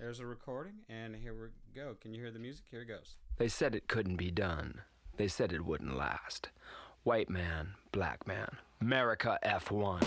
There's 0.00 0.20
a 0.20 0.24
recording, 0.24 0.76
and 0.88 1.14
here 1.14 1.34
we 1.34 1.48
go. 1.78 1.94
Can 2.00 2.14
you 2.14 2.22
hear 2.22 2.30
the 2.30 2.38
music? 2.38 2.64
Here 2.70 2.80
it 2.80 2.86
goes. 2.86 3.16
They 3.36 3.48
said 3.48 3.74
it 3.74 3.86
couldn't 3.86 4.16
be 4.16 4.30
done. 4.30 4.80
They 5.18 5.28
said 5.28 5.52
it 5.52 5.66
wouldn't 5.66 5.94
last. 5.94 6.48
White 7.02 7.28
man, 7.28 7.74
black 7.92 8.26
man, 8.26 8.48
America 8.80 9.38
F1. 9.44 10.02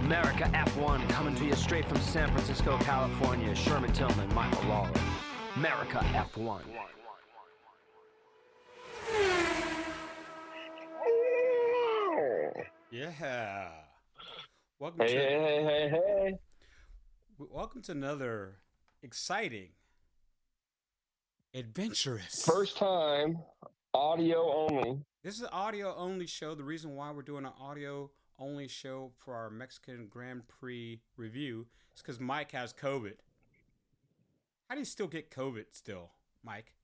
America 0.00 0.50
F1 0.52 1.08
coming 1.08 1.36
to 1.36 1.44
you 1.44 1.54
straight 1.54 1.84
from 1.84 2.00
San 2.00 2.32
Francisco, 2.32 2.76
California. 2.78 3.54
Sherman 3.54 3.92
Tillman, 3.92 4.34
Michael 4.34 4.68
Lawler. 4.68 4.90
America 5.54 6.04
F1. 6.14 6.62
Yeah. 12.90 13.68
Welcome 14.80 15.06
Hey, 15.06 15.14
to 15.14 15.20
hey, 15.20 15.38
hey, 15.38 15.64
hey, 15.64 15.90
hey. 15.92 16.38
welcome 17.38 17.82
to 17.82 17.92
another 17.92 18.56
exciting, 19.02 19.68
adventurous. 21.54 22.44
First 22.44 22.78
time, 22.78 23.38
audio 23.94 24.52
only. 24.52 24.98
This 25.22 25.36
is 25.36 25.42
an 25.42 25.50
audio 25.52 25.94
only 25.96 26.26
show. 26.26 26.56
The 26.56 26.64
reason 26.64 26.96
why 26.96 27.12
we're 27.12 27.22
doing 27.22 27.44
an 27.44 27.52
audio 27.60 28.10
only 28.40 28.66
show 28.66 29.12
for 29.18 29.34
our 29.34 29.50
Mexican 29.50 30.08
Grand 30.08 30.48
Prix 30.48 31.00
review 31.16 31.66
is 31.94 32.02
because 32.02 32.18
Mike 32.18 32.50
has 32.52 32.72
COVID. 32.72 33.14
How 34.68 34.74
do 34.74 34.80
you 34.80 34.84
still 34.84 35.06
get 35.08 35.30
COVID 35.30 35.66
still, 35.70 36.10
Mike? 36.42 36.74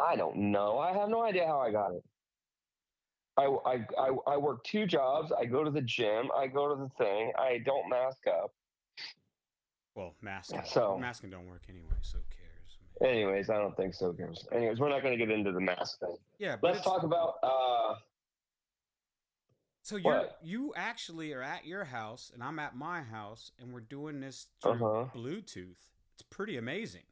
I 0.00 0.16
don't 0.16 0.36
know. 0.36 0.78
I 0.78 0.92
have 0.92 1.10
no 1.10 1.22
idea 1.22 1.46
how 1.46 1.60
I 1.60 1.70
got 1.70 1.92
it. 1.92 2.04
I, 3.36 3.44
I, 3.44 3.86
I, 3.98 4.10
I 4.28 4.36
work 4.36 4.62
two 4.64 4.86
jobs. 4.86 5.32
I 5.32 5.44
go 5.44 5.64
to 5.64 5.70
the 5.70 5.82
gym. 5.82 6.30
I 6.36 6.46
go 6.46 6.68
to 6.74 6.80
the 6.80 6.88
thing. 7.04 7.32
I 7.38 7.58
don't 7.64 7.88
mask 7.88 8.26
up. 8.28 8.52
Well, 9.94 10.14
masking. 10.22 10.62
So- 10.64 10.98
masking 10.98 11.30
don't 11.30 11.46
work 11.48 11.62
anyway, 11.68 11.96
so 12.02 12.18
who 12.18 12.24
cares? 12.30 13.10
Anyways, 13.12 13.50
I 13.50 13.54
don't 13.58 13.76
think 13.76 13.92
so. 13.94 14.12
Guys. 14.12 14.46
Anyways, 14.52 14.78
we're 14.78 14.88
not 14.88 15.02
going 15.02 15.18
to 15.18 15.24
get 15.26 15.32
into 15.34 15.50
the 15.52 15.60
mask 15.60 15.98
thing. 16.00 16.16
Yeah, 16.38 16.56
but 16.60 16.74
Let's 16.74 16.84
talk 16.84 17.02
about. 17.02 17.34
uh 17.42 17.96
So 19.82 19.96
you 19.96 20.20
you 20.42 20.72
actually 20.76 21.32
are 21.32 21.42
at 21.42 21.66
your 21.66 21.84
house 21.84 22.30
and 22.32 22.42
I'm 22.42 22.58
at 22.60 22.76
my 22.76 23.02
house 23.02 23.50
and 23.60 23.72
we're 23.72 23.80
doing 23.80 24.20
this 24.20 24.46
through 24.62 24.72
Uh-huh. 24.74 25.06
Bluetooth. 25.14 25.76
It's 26.14 26.22
pretty 26.30 26.56
amazing. 26.56 27.02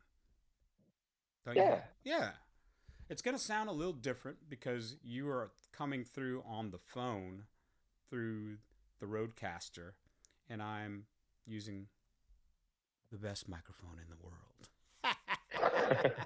Don't 1.45 1.57
Yeah. 1.57 1.81
You? 2.05 2.13
Yeah. 2.13 2.31
It's 3.13 3.21
gonna 3.21 3.39
sound 3.39 3.69
a 3.69 3.73
little 3.73 3.93
different 3.93 4.39
because 4.49 4.97
you 5.05 5.29
are 5.29 5.51
coming 5.71 6.03
through 6.03 6.43
on 6.49 6.71
the 6.71 6.79
phone 6.79 7.43
through 8.09 8.57
the 9.01 9.07
RODECaster, 9.07 9.91
and 10.49 10.63
I'm 10.63 11.05
using 11.47 11.89
the 13.11 13.19
best 13.19 13.51
microphone 13.51 13.99
in 14.03 14.09
the 14.09 14.17
world. 14.25 14.39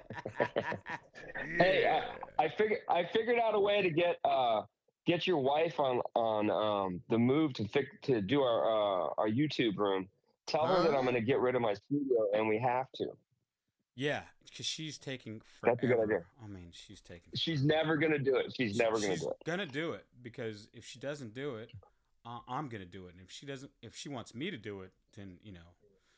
Hey, 1.59 1.87
I, 1.87 2.43
I 2.43 2.49
figured 2.49 2.79
I 2.89 3.03
figured 3.11 3.37
out 3.37 3.53
a 3.53 3.59
way 3.59 3.81
to 3.81 3.89
get 3.89 4.17
uh 4.23 4.61
get 5.05 5.27
your 5.27 5.39
wife 5.39 5.79
on 5.79 6.01
on 6.15 6.49
um 6.49 7.01
the 7.09 7.17
move 7.17 7.53
to 7.55 7.67
fix 7.67 7.87
to 8.03 8.21
do 8.21 8.41
our 8.41 8.63
uh, 8.63 9.09
our 9.17 9.29
YouTube 9.29 9.77
room. 9.77 10.07
Tell 10.45 10.65
her 10.65 10.81
that 10.83 10.95
I'm 10.95 11.03
going 11.03 11.15
to 11.15 11.21
get 11.21 11.39
rid 11.39 11.55
of 11.55 11.61
my 11.61 11.73
studio, 11.73 12.27
and 12.33 12.47
we 12.47 12.57
have 12.59 12.89
to. 12.95 13.07
Yeah, 13.97 14.21
because 14.49 14.65
she's 14.65 14.97
taking 14.97 15.41
forever. 15.59 15.75
That's 15.81 15.83
a 15.83 15.87
good 15.95 16.03
idea. 16.03 16.21
I 16.41 16.47
mean, 16.47 16.69
she's 16.71 17.01
taking 17.01 17.31
She's 17.35 17.63
never 17.63 17.97
going 17.97 18.13
to 18.13 18.19
do 18.19 18.37
it. 18.37 18.53
She's 18.55 18.77
never 18.77 18.91
going 18.97 19.01
to 19.03 19.11
she's 19.11 19.21
do 19.23 19.29
it. 19.31 19.37
gonna 19.45 19.65
do 19.65 19.91
it 19.91 20.05
because 20.21 20.69
if 20.73 20.85
she 20.85 20.99
doesn't 20.99 21.33
do 21.33 21.55
it, 21.57 21.71
uh, 22.25 22.39
I'm 22.47 22.69
gonna 22.69 22.85
do 22.85 23.07
it. 23.07 23.13
And 23.13 23.21
if 23.21 23.31
she 23.31 23.45
doesn't, 23.45 23.71
if 23.81 23.95
she 23.95 24.07
wants 24.09 24.33
me 24.35 24.49
to 24.51 24.57
do 24.57 24.81
it, 24.81 24.91
then 25.15 25.37
you 25.43 25.51
know 25.53 25.59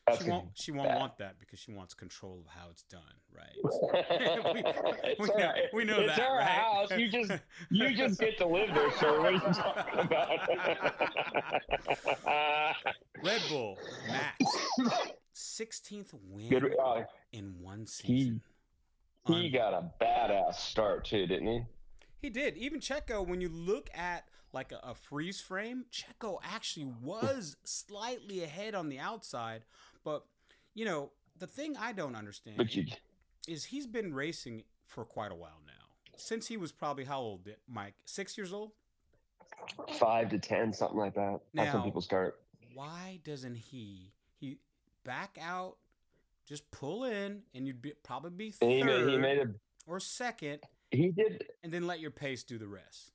That's 0.06 0.22
she 0.24 0.30
won't. 0.30 0.48
She 0.54 0.72
won't 0.72 0.88
bad. 0.88 0.98
want 0.98 1.18
that 1.18 1.38
because 1.38 1.58
she 1.60 1.72
wants 1.72 1.94
control 1.94 2.40
of 2.40 2.46
how 2.48 2.68
it's 2.70 2.82
done, 2.82 3.00
right? 3.34 3.56
it's 5.04 5.18
we 5.20 5.28
all 5.28 5.38
know- 5.38 5.46
right. 5.46 5.62
we 5.72 5.84
know 5.84 6.00
it's 6.00 6.16
that, 6.16 6.28
our 6.28 6.38
right? 6.38 6.46
house. 6.48 6.90
You 6.96 7.08
just 7.10 7.32
you 7.70 7.94
just 7.94 8.18
get 8.20 8.36
to 8.38 8.46
live 8.46 8.74
there, 8.74 8.90
sir. 8.98 9.18
What 9.20 9.26
are 9.26 9.32
you 9.32 9.40
talking 9.40 10.00
about? 10.00 10.28
Red 13.24 13.42
Bull 13.48 13.78
Max, 14.08 14.44
sixteenth 15.40 16.14
win 16.28 16.48
Good, 16.48 16.76
uh, 16.78 17.04
in 17.32 17.54
one 17.60 17.86
season. 17.86 18.42
he 19.26 19.46
Un- 19.46 19.52
got 19.52 19.72
a 19.74 19.90
badass 20.02 20.54
start 20.54 21.04
too, 21.04 21.26
didn't 21.26 21.46
he? 21.46 21.62
He 22.20 22.30
did. 22.30 22.56
Even 22.56 22.80
Checo, 22.80 23.26
when 23.26 23.40
you 23.40 23.48
look 23.48 23.88
at 23.94 24.24
like 24.52 24.72
a, 24.72 24.80
a 24.82 24.94
freeze 24.94 25.40
frame, 25.40 25.86
Checo 25.92 26.38
actually 26.44 26.86
was 27.02 27.56
slightly 27.64 28.42
ahead 28.42 28.74
on 28.74 28.88
the 28.88 28.98
outside. 28.98 29.64
But, 30.04 30.24
you 30.74 30.84
know, 30.84 31.12
the 31.38 31.46
thing 31.46 31.76
I 31.78 31.92
don't 31.92 32.16
understand 32.16 32.74
you, 32.74 32.86
is 33.48 33.64
he's 33.66 33.86
been 33.86 34.12
racing 34.12 34.64
for 34.86 35.04
quite 35.04 35.32
a 35.32 35.36
while 35.36 35.60
now. 35.66 35.72
Since 36.16 36.48
he 36.48 36.56
was 36.56 36.72
probably 36.72 37.04
how 37.04 37.20
old, 37.20 37.48
Mike? 37.68 37.94
Six 38.04 38.36
years 38.36 38.52
old? 38.52 38.72
five 39.98 40.28
to 40.30 40.38
ten, 40.38 40.72
something 40.72 40.98
like 40.98 41.14
that. 41.14 41.40
That's 41.54 41.74
when 41.74 41.82
people 41.82 42.00
start. 42.00 42.40
Why 42.74 43.20
doesn't 43.24 43.56
he 43.56 43.70
he 43.70 44.12
back 45.10 45.36
out, 45.42 45.74
just 46.46 46.70
pull 46.70 47.02
in, 47.02 47.42
and 47.52 47.66
you'd 47.66 47.82
be, 47.82 47.92
probably 48.04 48.30
be 48.30 48.54
And 48.62 48.70
he 48.70 48.80
third 48.80 49.06
made 49.06 49.12
he 49.12 49.18
made 49.18 49.38
a 49.38 49.46
or 49.88 49.98
second, 49.98 50.60
he 50.92 51.10
did 51.10 51.44
and 51.64 51.72
then 51.72 51.84
let 51.88 51.98
your 51.98 52.12
pace 52.12 52.44
do 52.44 52.58
the 52.58 52.68
rest? 52.68 53.10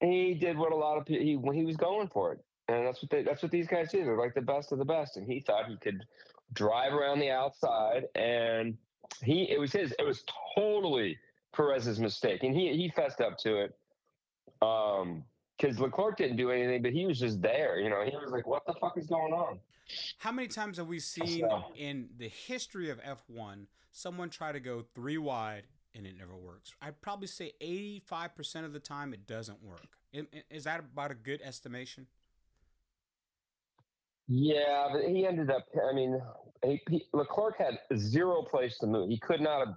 he 0.00 0.34
did 0.34 0.56
what 0.56 0.72
a 0.72 0.76
lot 0.76 0.98
of 0.98 1.04
people 1.06 1.24
he 1.24 1.36
when 1.36 1.54
he 1.54 1.64
was 1.64 1.76
going 1.76 2.08
for 2.08 2.32
it, 2.32 2.40
and 2.66 2.84
that's 2.84 3.00
what 3.00 3.10
they 3.10 3.22
that's 3.22 3.42
what 3.42 3.52
these 3.52 3.68
guys 3.68 3.92
do. 3.92 4.04
They're 4.04 4.18
like 4.18 4.34
the 4.34 4.42
best 4.42 4.72
of 4.72 4.78
the 4.78 4.84
best, 4.84 5.16
and 5.16 5.24
he 5.30 5.38
thought 5.40 5.68
he 5.68 5.76
could 5.76 6.04
drive 6.52 6.92
around 6.92 7.20
the 7.20 7.30
outside, 7.30 8.04
and 8.16 8.76
he 9.22 9.48
it 9.50 9.60
was 9.60 9.72
his 9.72 9.94
it 10.00 10.04
was 10.04 10.24
totally 10.56 11.16
Perez's 11.52 12.00
mistake, 12.00 12.42
and 12.42 12.54
he 12.54 12.76
he 12.76 12.90
fessed 12.90 13.20
up 13.20 13.38
to 13.38 13.58
it. 13.58 13.78
Um, 14.62 15.22
because 15.58 15.78
Leclerc 15.80 16.16
didn't 16.16 16.36
do 16.36 16.50
anything, 16.50 16.82
but 16.82 16.92
he 16.92 17.06
was 17.06 17.18
just 17.18 17.40
there. 17.42 17.78
You 17.80 17.90
know, 17.90 18.04
he 18.04 18.16
was 18.16 18.30
like, 18.30 18.46
"What 18.46 18.64
the 18.66 18.74
fuck 18.74 18.96
is 18.96 19.06
going 19.06 19.32
on?" 19.32 19.60
How 20.18 20.30
many 20.32 20.48
times 20.48 20.76
have 20.76 20.86
we 20.86 21.00
seen 21.00 21.40
So- 21.40 21.72
in 21.74 22.10
the 22.16 22.28
history 22.28 22.90
of 22.90 23.00
F1 23.00 23.66
someone 23.90 24.28
try 24.30 24.52
to 24.52 24.60
go 24.60 24.82
three 24.94 25.16
wide 25.18 25.66
and 25.94 26.06
it 26.06 26.16
never 26.16 26.36
works? 26.36 26.74
I'd 26.82 27.00
probably 27.00 27.26
say 27.26 27.52
85% 27.60 28.66
of 28.66 28.72
the 28.72 28.80
time 28.80 29.14
it 29.14 29.26
doesn't 29.26 29.62
work. 29.62 29.98
Is 30.50 30.64
that 30.64 30.80
about 30.80 31.10
a 31.10 31.14
good 31.14 31.40
estimation? 31.42 32.06
Yeah, 34.28 34.88
but 34.92 35.04
he 35.04 35.26
ended 35.26 35.50
up. 35.50 35.66
I 35.88 35.94
mean, 35.94 36.20
he, 36.62 36.82
he, 36.90 37.06
Leclerc 37.14 37.56
had 37.56 37.78
zero 37.96 38.42
place 38.42 38.76
to 38.78 38.86
move. 38.86 39.08
He 39.08 39.18
could 39.18 39.40
not 39.40 39.66
have 39.66 39.76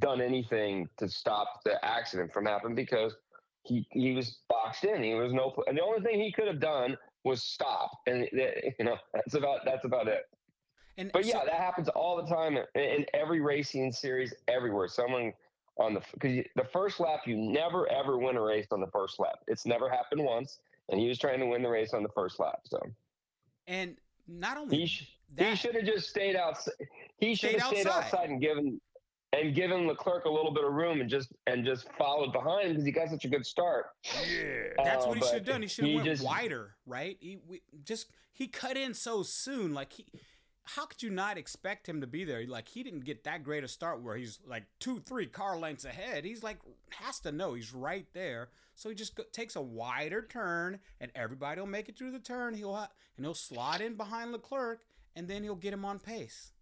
done 0.00 0.20
anything 0.20 0.88
to 0.96 1.08
stop 1.08 1.62
the 1.64 1.82
accident 1.84 2.32
from 2.32 2.46
happening 2.46 2.74
because 2.74 3.14
he 3.66 3.86
he 3.90 4.12
was 4.12 4.38
boxed 4.48 4.84
in. 4.84 5.02
He 5.02 5.14
was 5.14 5.32
no. 5.32 5.54
And 5.66 5.76
the 5.76 5.82
only 5.82 6.00
thing 6.00 6.20
he 6.20 6.32
could 6.32 6.46
have 6.46 6.60
done 6.60 6.96
was 7.24 7.42
stop, 7.42 7.90
and 8.06 8.24
uh, 8.24 8.44
you 8.78 8.84
know 8.84 8.96
that's 9.12 9.34
about 9.34 9.60
that's 9.64 9.84
about 9.84 10.08
it. 10.08 10.22
And 10.98 11.10
But 11.12 11.24
so- 11.24 11.30
yeah, 11.30 11.44
that 11.44 11.54
happens 11.54 11.88
all 11.90 12.16
the 12.16 12.26
time 12.32 12.56
in, 12.56 12.80
in 12.80 13.06
every 13.12 13.40
racing 13.40 13.92
series, 13.92 14.32
everywhere. 14.48 14.88
Someone 14.88 15.32
on 15.78 15.94
the 15.94 16.00
because 16.14 16.44
the 16.54 16.64
first 16.72 17.00
lap, 17.00 17.20
you 17.26 17.36
never 17.36 17.90
ever 17.92 18.18
win 18.18 18.36
a 18.36 18.40
race 18.40 18.66
on 18.70 18.80
the 18.80 18.86
first 18.88 19.18
lap. 19.18 19.40
It's 19.46 19.66
never 19.66 19.90
happened 19.90 20.24
once, 20.24 20.58
and 20.88 21.00
he 21.00 21.08
was 21.08 21.18
trying 21.18 21.40
to 21.40 21.46
win 21.46 21.62
the 21.62 21.68
race 21.68 21.92
on 21.92 22.02
the 22.02 22.08
first 22.10 22.38
lap. 22.40 22.60
So 22.64 22.80
and 23.66 23.96
not 24.28 24.56
only 24.56 24.78
he 24.78 24.86
sh- 24.86 25.10
he 25.36 25.54
should 25.56 25.74
have 25.74 25.84
just 25.84 26.08
stayed 26.08 26.36
outside. 26.36 26.74
He 27.18 27.34
should 27.34 27.60
have 27.60 27.68
stayed 27.68 27.86
outside. 27.86 28.04
outside 28.04 28.30
and 28.30 28.40
given 28.40 28.80
and 29.36 29.54
given 29.54 29.86
Leclerc 29.86 30.24
a 30.24 30.30
little 30.30 30.50
bit 30.52 30.64
of 30.64 30.72
room 30.72 31.00
and 31.00 31.10
just 31.10 31.32
and 31.46 31.64
just 31.64 31.88
followed 31.98 32.32
behind 32.32 32.70
because 32.70 32.84
he 32.84 32.92
got 32.92 33.08
such 33.08 33.24
a 33.24 33.28
good 33.28 33.44
start. 33.46 33.86
Yeah, 34.04 34.68
that's 34.84 35.04
Uh, 35.04 35.08
what 35.08 35.18
he 35.18 35.24
should 35.24 35.34
have 35.34 35.44
done. 35.44 35.62
He 35.62 35.68
should 35.68 35.84
have 35.84 35.90
he 35.90 35.96
went 35.96 36.08
just- 36.08 36.24
wider, 36.24 36.76
right? 36.86 37.16
He 37.20 37.38
we, 37.46 37.62
just 37.84 38.06
he 38.32 38.48
cut 38.48 38.76
in 38.76 38.94
so 38.94 39.22
soon. 39.22 39.74
Like 39.74 39.92
he, 39.94 40.06
how 40.64 40.86
could 40.86 41.02
you 41.02 41.10
not 41.10 41.38
expect 41.38 41.88
him 41.88 42.00
to 42.00 42.06
be 42.06 42.24
there? 42.24 42.46
Like 42.46 42.68
he 42.68 42.82
didn't 42.82 43.04
get 43.04 43.24
that 43.24 43.44
great 43.44 43.62
a 43.64 43.68
start 43.68 44.02
where 44.02 44.16
he's 44.16 44.40
like 44.46 44.64
two, 44.80 45.00
three 45.00 45.26
car 45.26 45.56
lengths 45.58 45.84
ahead. 45.84 46.24
He's 46.24 46.42
like 46.42 46.58
has 46.90 47.20
to 47.20 47.32
know 47.32 47.54
he's 47.54 47.72
right 47.72 48.06
there. 48.14 48.48
So 48.74 48.90
he 48.90 48.94
just 48.94 49.16
go, 49.16 49.22
takes 49.32 49.56
a 49.56 49.62
wider 49.62 50.20
turn, 50.22 50.80
and 51.00 51.10
everybody 51.14 51.60
will 51.60 51.66
make 51.68 51.88
it 51.88 51.96
through 51.96 52.10
the 52.12 52.18
turn. 52.18 52.54
He'll 52.54 52.76
and 52.76 53.24
he'll 53.24 53.32
slide 53.34 53.80
in 53.80 53.94
behind 53.96 54.32
Leclerc, 54.32 54.82
and 55.14 55.28
then 55.28 55.42
he'll 55.42 55.54
get 55.56 55.72
him 55.72 55.84
on 55.84 55.98
pace. 55.98 56.52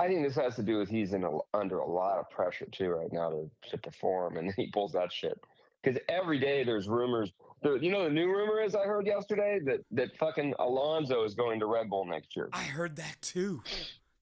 I 0.00 0.08
think 0.08 0.26
this 0.26 0.36
has 0.36 0.56
to 0.56 0.62
do 0.62 0.78
with 0.78 0.88
he's 0.88 1.12
in 1.12 1.24
a, 1.24 1.30
under 1.52 1.78
a 1.78 1.86
lot 1.86 2.18
of 2.18 2.30
pressure 2.30 2.66
too 2.72 2.88
right 2.88 3.12
now 3.12 3.30
to, 3.30 3.50
to 3.70 3.78
perform, 3.78 4.38
and 4.38 4.52
he 4.56 4.70
pulls 4.72 4.92
that 4.92 5.12
shit. 5.12 5.38
Because 5.82 6.00
every 6.08 6.38
day 6.38 6.64
there's 6.64 6.88
rumors. 6.88 7.32
The, 7.62 7.74
you 7.74 7.90
know 7.90 8.04
the 8.04 8.10
new 8.10 8.26
rumor 8.28 8.62
is 8.62 8.74
I 8.74 8.84
heard 8.84 9.06
yesterday 9.06 9.60
that 9.66 9.80
that 9.92 10.16
fucking 10.16 10.54
Alonso 10.58 11.24
is 11.24 11.34
going 11.34 11.60
to 11.60 11.66
Red 11.66 11.90
Bull 11.90 12.06
next 12.06 12.34
year. 12.34 12.48
I 12.52 12.62
heard 12.62 12.96
that 12.96 13.16
too. 13.20 13.62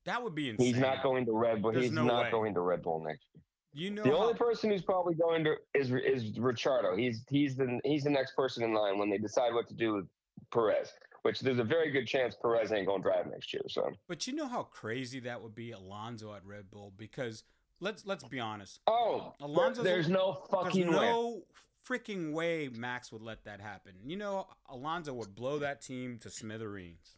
That 0.05 0.23
would 0.23 0.35
be 0.35 0.51
insane. 0.51 0.67
He's 0.75 0.79
not 0.79 1.03
going 1.03 1.27
to 1.27 1.33
Red 1.33 1.63
Bull. 1.63 1.71
There's 1.73 1.85
He's 1.85 1.93
no 1.93 2.05
not 2.05 2.25
way. 2.25 2.31
going 2.31 2.55
to 2.55 2.61
Red 2.61 2.83
Bull 2.83 3.05
next 3.05 3.27
year. 3.35 3.43
You 3.75 3.91
know 3.91 4.03
The 4.03 4.11
how, 4.11 4.17
only 4.17 4.35
person 4.35 4.71
who's 4.71 4.83
probably 4.83 5.15
going 5.15 5.45
to 5.45 5.55
is 5.75 5.93
is 5.93 6.39
Ricciardo. 6.39 6.97
He's 6.97 7.25
he's 7.29 7.55
the 7.57 7.79
he's 7.85 8.05
the 8.05 8.11
next 8.11 8.35
person 8.35 8.65
in 8.65 8.73
line 8.73 8.99
when 8.99 9.11
they 9.11 9.19
decide 9.19 9.53
what 9.55 9.69
to 9.69 9.75
do 9.75 9.95
with 9.95 10.07
Perez. 10.53 10.93
Which 11.23 11.41
there's 11.41 11.59
a 11.59 11.65
very 11.65 11.91
good 11.91 12.07
chance 12.07 12.37
Perez 12.41 12.73
ain't 12.73 12.87
going 12.87 13.03
to 13.03 13.09
drive 13.09 13.27
next 13.27 13.53
year. 13.53 13.63
So 13.69 13.91
but 14.09 14.27
you 14.27 14.35
know 14.35 14.47
how 14.49 14.63
crazy 14.65 15.21
that 15.21 15.43
would 15.43 15.55
be 15.55 15.73
Alonso 15.73 16.35
at 16.35 16.45
Red 16.45 16.71
Bull 16.71 16.93
because 16.97 17.45
let's 17.81 18.07
let's 18.07 18.25
be 18.25 18.41
honest. 18.41 18.81
oh, 18.87 19.35
Alonso's 19.41 19.85
there's 19.85 20.09
a- 20.09 20.13
no 20.13 20.43
There's 20.51 20.65
fucking 20.65 20.87
way. 20.89 20.97
no 20.97 21.43
freaking 21.89 22.33
way 22.33 22.69
Max 22.73 23.11
would 23.13 23.23
let 23.23 23.45
that 23.45 23.61
happen. 23.61 23.95
You 24.05 24.17
know, 24.17 24.47
Alonso 24.69 25.13
would 25.15 25.35
blow 25.35 25.59
that 25.61 25.81
team 25.83 26.19
to 26.23 26.31
smithereens. 26.31 27.15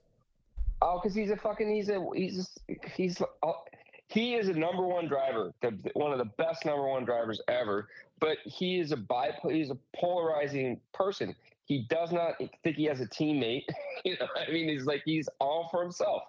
Oh, 0.82 0.98
because 1.02 1.14
he's 1.14 1.30
a 1.30 1.36
fucking 1.36 1.70
he's 1.74 1.90
a 1.90 2.04
he's 2.14 2.48
a, 2.68 2.74
he's 2.96 3.20
uh, 3.42 3.52
he 4.08 4.34
is 4.34 4.48
a 4.48 4.54
number 4.54 4.82
one 4.82 5.06
driver, 5.06 5.52
the, 5.60 5.78
one 5.94 6.10
of 6.12 6.18
the 6.18 6.24
best 6.24 6.64
number 6.64 6.86
one 6.88 7.04
drivers 7.04 7.40
ever. 7.48 7.88
But 8.18 8.38
he 8.44 8.80
is 8.80 8.92
a 8.92 8.96
bi 8.96 9.30
he's 9.48 9.70
a 9.70 9.76
polarizing 9.94 10.80
person. 10.94 11.34
He 11.70 11.86
does 11.88 12.10
not 12.10 12.34
think 12.64 12.74
he 12.74 12.84
has 12.86 13.00
a 13.00 13.06
teammate. 13.06 13.62
you 14.04 14.16
know, 14.18 14.26
I 14.36 14.50
mean, 14.50 14.68
he's 14.68 14.86
like 14.86 15.02
he's 15.04 15.28
all 15.38 15.68
for 15.70 15.80
himself. 15.84 16.24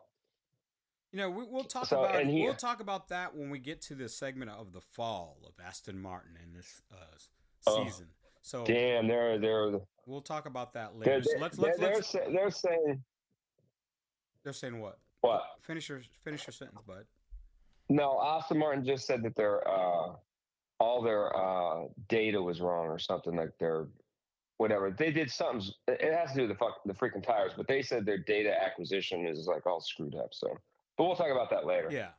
You 1.12 1.18
know, 1.18 1.32
we, 1.32 1.46
we'll 1.50 1.64
talk 1.64 1.88
So, 1.88 2.04
about 2.06 2.24
he- 2.28 2.44
we'll 2.44 2.54
talk 2.54 2.80
about 2.80 3.10
that 3.10 3.36
when 3.36 3.50
we 3.50 3.58
get 3.58 3.82
to 3.84 3.96
the 3.96 4.08
segment 4.08 4.52
of 4.52 4.72
the 4.72 4.82
fall 4.82 5.40
of 5.48 5.54
Aston 5.66 6.00
Martin 6.00 6.38
in 6.44 6.54
this 6.54 6.84
uh, 6.92 6.96
Oh, 7.66 7.84
season. 7.84 8.06
so 8.44 8.64
Damn, 8.66 9.08
they're 9.08 9.40
they're 9.40 9.80
we'll 10.06 10.22
talk 10.22 10.46
about 10.46 10.74
that 10.74 10.92
they're, 11.00 11.16
later. 11.16 11.24
So 11.24 11.30
they're, 11.32 11.40
let's 11.42 11.58
let's, 11.58 11.80
they're, 11.80 11.94
let's 11.96 12.12
sa- 12.12 12.30
they're 12.32 12.52
saying 12.52 13.04
they're 14.44 14.54
saying 14.54 14.80
what? 14.80 15.00
what? 15.22 15.42
Finish 15.62 15.90
your 15.90 16.02
finish 16.24 16.46
your 16.46 16.54
sentence, 16.54 16.82
bud. 16.86 17.06
No, 17.90 18.22
Aston 18.22 18.60
Martin 18.60 18.86
just 18.86 19.08
said 19.08 19.24
that 19.24 19.36
their 19.36 19.68
uh, 19.68 20.14
all 20.80 21.02
their 21.02 21.36
uh, 21.36 21.86
data 22.10 22.40
was 22.40 22.62
wrong 22.62 22.86
or 22.86 23.00
something 23.00 23.36
like 23.36 23.58
their 23.60 23.88
whatever 24.62 24.92
they 24.92 25.12
did 25.12 25.30
something. 25.32 25.68
It 25.88 26.14
has 26.14 26.30
to 26.30 26.36
do 26.36 26.42
with 26.48 26.52
the 26.52 26.56
fuck 26.56 26.82
the 26.86 26.94
freaking 26.94 27.24
tires, 27.24 27.52
but 27.58 27.68
they 27.68 27.82
said 27.82 28.06
their 28.06 28.20
data 28.20 28.54
acquisition 28.64 29.26
is 29.26 29.48
like 29.48 29.66
all 29.66 29.82
screwed 29.82 30.16
up. 30.16 30.30
So, 30.34 30.56
but 30.98 31.06
we'll 31.06 31.16
talk 31.16 31.32
about 31.32 31.50
that 31.50 31.66
later. 31.66 31.90
Yeah. 31.92 32.10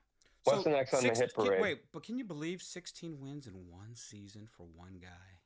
What's 0.45 0.65
the 0.65 0.71
next 0.71 0.93
on 0.93 1.03
the 1.05 1.11
hit 1.11 1.33
can- 1.35 1.47
parade? 1.47 1.63
wait, 1.63 1.79
but 1.93 2.03
can 2.03 2.19
you 2.19 2.25
believe 2.25 2.61
16 2.61 3.21
wins 3.21 3.47
in 3.47 3.53
one 3.71 3.95
season 3.95 4.49
for 4.51 4.67
one 4.75 4.99
guy? 5.01 5.39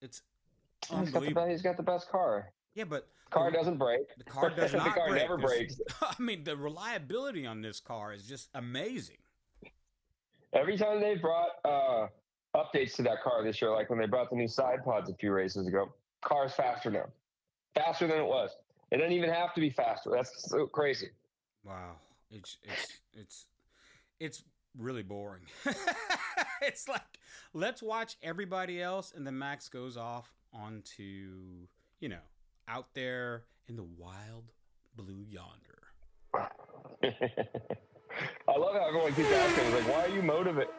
It's 0.00 0.22
He's 0.88 1.10
got, 1.10 1.24
the 1.24 1.48
he's 1.48 1.62
got 1.62 1.76
the 1.76 1.82
best 1.82 2.08
car. 2.08 2.52
Yeah, 2.74 2.84
but 2.84 3.08
Car 3.30 3.50
the, 3.50 3.56
doesn't 3.56 3.78
break. 3.78 4.02
the 4.16 4.22
car 4.24 4.50
does 4.50 4.72
not. 4.74 4.84
the 4.84 4.90
car 4.90 5.08
break. 5.08 5.22
never 5.22 5.36
breaks. 5.36 5.80
I 6.00 6.14
mean, 6.22 6.44
the 6.44 6.56
reliability 6.56 7.44
on 7.44 7.60
this 7.60 7.80
car 7.80 8.12
is 8.12 8.22
just 8.24 8.50
amazing. 8.54 9.16
Every 10.52 10.78
time 10.78 11.00
they 11.00 11.16
brought 11.16 11.48
uh, 11.64 12.06
updates 12.54 12.94
to 12.96 13.02
that 13.02 13.20
car 13.22 13.42
this 13.42 13.60
year, 13.60 13.72
like 13.72 13.90
when 13.90 13.98
they 13.98 14.06
brought 14.06 14.30
the 14.30 14.36
new 14.36 14.46
side 14.46 14.84
pods 14.84 15.10
a 15.10 15.14
few 15.14 15.32
races 15.32 15.66
ago, 15.66 15.92
car's 16.26 16.52
faster 16.52 16.90
now, 16.90 17.06
faster 17.74 18.06
than 18.06 18.18
it 18.18 18.26
was. 18.26 18.50
It 18.90 18.98
doesn't 18.98 19.12
even 19.12 19.30
have 19.30 19.54
to 19.54 19.60
be 19.60 19.70
faster. 19.70 20.10
That's 20.12 20.50
so 20.50 20.66
crazy. 20.66 21.10
Wow, 21.64 21.96
it's 22.30 22.58
it's 22.62 22.98
it's 23.14 23.46
it's 24.20 24.42
really 24.76 25.02
boring. 25.02 25.42
it's 26.62 26.88
like 26.88 27.18
let's 27.54 27.82
watch 27.82 28.16
everybody 28.22 28.82
else, 28.82 29.12
and 29.16 29.26
then 29.26 29.38
Max 29.38 29.68
goes 29.68 29.96
off 29.96 30.34
onto 30.52 31.66
you 32.00 32.08
know 32.08 32.24
out 32.68 32.88
there 32.94 33.44
in 33.68 33.76
the 33.76 33.86
wild 33.96 34.52
blue 34.96 35.24
yonder. 35.28 35.82
I 38.48 38.56
love 38.56 38.74
how 38.74 38.88
everyone 38.88 39.12
keeps 39.14 39.30
asking, 39.30 39.74
like, 39.74 39.88
why 39.88 40.04
are 40.06 40.14
you 40.14 40.22
motivated? 40.22 40.70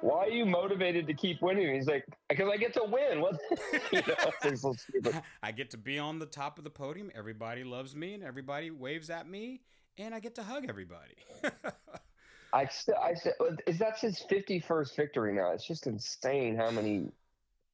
Why 0.00 0.26
are 0.26 0.28
you 0.28 0.44
motivated 0.44 1.06
to 1.06 1.14
keep 1.14 1.40
winning? 1.40 1.74
He's 1.74 1.86
like, 1.86 2.04
because 2.28 2.48
I 2.52 2.56
get 2.56 2.74
to 2.74 2.84
win. 2.84 3.20
What? 3.20 3.38
you 3.92 4.02
know, 4.06 4.54
so. 4.54 4.74
I 5.42 5.52
get 5.52 5.70
to 5.70 5.78
be 5.78 5.98
on 5.98 6.18
the 6.18 6.26
top 6.26 6.58
of 6.58 6.64
the 6.64 6.70
podium. 6.70 7.10
Everybody 7.14 7.64
loves 7.64 7.96
me, 7.96 8.14
and 8.14 8.22
everybody 8.22 8.70
waves 8.70 9.10
at 9.10 9.28
me, 9.28 9.60
and 9.98 10.14
I 10.14 10.20
get 10.20 10.34
to 10.36 10.42
hug 10.42 10.66
everybody. 10.68 11.14
I 12.52 12.66
still, 12.66 12.96
I 13.02 13.14
still, 13.14 13.34
is 13.66 13.78
that's 13.78 14.00
his 14.00 14.20
fifty-first 14.28 14.96
victory 14.96 15.34
now? 15.34 15.52
It's 15.52 15.66
just 15.66 15.86
insane 15.86 16.56
how 16.56 16.70
many, 16.70 17.10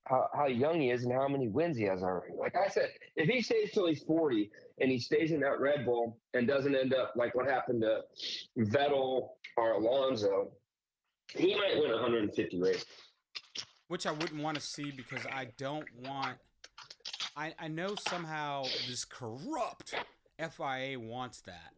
how, 0.06 0.28
how 0.34 0.46
young 0.46 0.80
he 0.80 0.90
is 0.90 1.04
and 1.04 1.12
how 1.12 1.28
many 1.28 1.48
wins 1.48 1.76
he 1.76 1.84
has 1.84 2.02
already. 2.02 2.34
Like 2.38 2.56
I 2.56 2.69
said, 2.69 2.88
if 3.16 3.28
he 3.28 3.42
stays 3.42 3.72
till 3.72 3.86
he's 3.86 4.02
forty 4.02 4.50
and 4.80 4.90
he 4.90 4.98
stays 4.98 5.30
in 5.32 5.40
that 5.40 5.60
Red 5.60 5.84
Bull 5.84 6.19
and 6.34 6.48
doesn't 6.48 6.74
end 6.74 6.94
up 6.94 7.12
like 7.16 7.34
what 7.34 7.48
happened 7.48 7.82
to 7.82 8.00
Vettel 8.58 9.28
or 9.56 9.72
Alonso, 9.72 10.52
he 11.37 11.55
might 11.55 11.76
win 11.76 11.90
150 11.90 12.61
races. 12.61 12.84
which 13.88 14.06
I 14.06 14.12
wouldn't 14.12 14.43
want 14.43 14.56
to 14.56 14.62
see 14.62 14.90
because 14.90 15.26
I 15.26 15.49
don't 15.58 15.87
want. 16.06 16.38
I 17.37 17.55
I 17.58 17.69
know 17.69 17.94
somehow 18.08 18.64
this 18.88 19.05
corrupt 19.05 19.94
FIA 20.38 20.99
wants 20.99 21.40
that. 21.43 21.73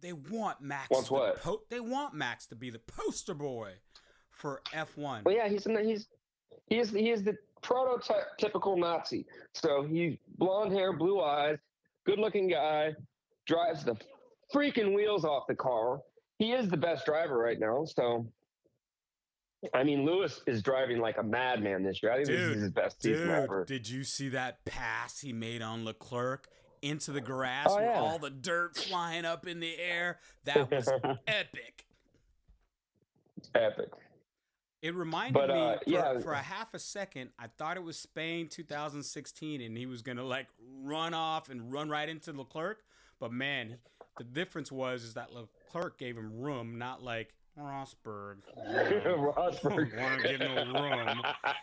They 0.00 0.12
want 0.12 0.60
Max. 0.60 0.90
Wants 0.90 1.08
to 1.08 1.14
what? 1.14 1.40
Po- 1.42 1.62
they 1.70 1.80
want 1.80 2.14
Max 2.14 2.46
to 2.46 2.56
be 2.56 2.70
the 2.70 2.80
poster 2.80 3.34
boy 3.34 3.72
for 4.30 4.60
F1. 4.72 5.24
Well, 5.24 5.34
yeah, 5.34 5.48
he's 5.48 5.64
he's 5.64 6.08
he 6.68 6.78
is 6.78 6.90
he 6.90 7.10
is 7.10 7.22
the 7.22 7.36
prototypical 7.62 8.76
Nazi. 8.78 9.26
So 9.54 9.82
he's 9.84 10.16
blonde 10.38 10.72
hair, 10.72 10.92
blue 10.92 11.20
eyes, 11.20 11.58
good-looking 12.04 12.48
guy, 12.48 12.94
drives 13.46 13.84
the 13.84 13.96
freaking 14.52 14.94
wheels 14.96 15.24
off 15.24 15.44
the 15.48 15.54
car. 15.54 16.00
He 16.38 16.52
is 16.52 16.68
the 16.68 16.76
best 16.76 17.06
driver 17.06 17.38
right 17.38 17.60
now. 17.60 17.84
So, 17.84 18.26
I 19.74 19.84
mean, 19.84 20.04
Lewis 20.04 20.40
is 20.46 20.62
driving 20.62 20.98
like 20.98 21.18
a 21.18 21.22
madman 21.22 21.82
this 21.84 22.02
year. 22.02 22.12
I 22.12 22.16
think 22.16 22.28
this 22.28 22.40
is 22.56 22.62
his 22.62 22.70
best 22.70 23.00
season 23.02 23.30
ever. 23.30 23.64
Dude, 23.64 23.82
did 23.84 23.88
you 23.90 24.02
see 24.04 24.28
that 24.30 24.64
pass 24.64 25.20
he 25.20 25.32
made 25.32 25.62
on 25.62 25.84
Leclerc 25.84 26.48
into 26.82 27.12
the 27.12 27.20
grass 27.20 27.68
Oh, 27.70 27.76
with 27.76 27.84
yeah. 27.84 28.00
all 28.00 28.18
the 28.18 28.30
dirt 28.30 28.76
flying 28.76 29.24
up 29.24 29.46
in 29.46 29.60
the 29.60 29.78
air? 29.78 30.18
That 30.44 30.70
was 30.70 30.88
epic. 31.28 31.86
Epic. 33.54 33.90
It 34.82 34.94
reminded 34.96 35.34
But, 35.34 35.48
me 35.50 35.60
uh, 35.60 35.76
for, 35.78 35.90
yeah. 35.90 36.18
for 36.20 36.32
a 36.32 36.38
half 36.42 36.74
a 36.74 36.78
second. 36.78 37.30
I 37.38 37.46
thought 37.46 37.76
it 37.76 37.84
was 37.84 37.96
Spain 37.96 38.48
2016, 38.48 39.60
and 39.60 39.76
he 39.78 39.86
was 39.86 40.02
gonna 40.02 40.24
like 40.24 40.48
run 40.82 41.14
off 41.14 41.48
and 41.48 41.72
run 41.72 41.88
right 41.88 42.08
into 42.08 42.32
Leclerc. 42.32 42.78
But 43.20 43.32
man, 43.32 43.76
the 44.18 44.24
difference 44.24 44.72
was 44.72 45.04
is 45.04 45.14
that 45.14 45.28
Leclerc 45.32 45.98
gave 45.98 46.16
him 46.16 46.32
room, 46.40 46.78
not 46.78 47.00
like 47.00 47.32
Rosberg. 47.58 48.36
Rosberg. 48.66 50.00
Want 50.00 50.22
to 50.22 50.28
give 50.28 50.40
him 50.40 50.74
room? 50.74 51.22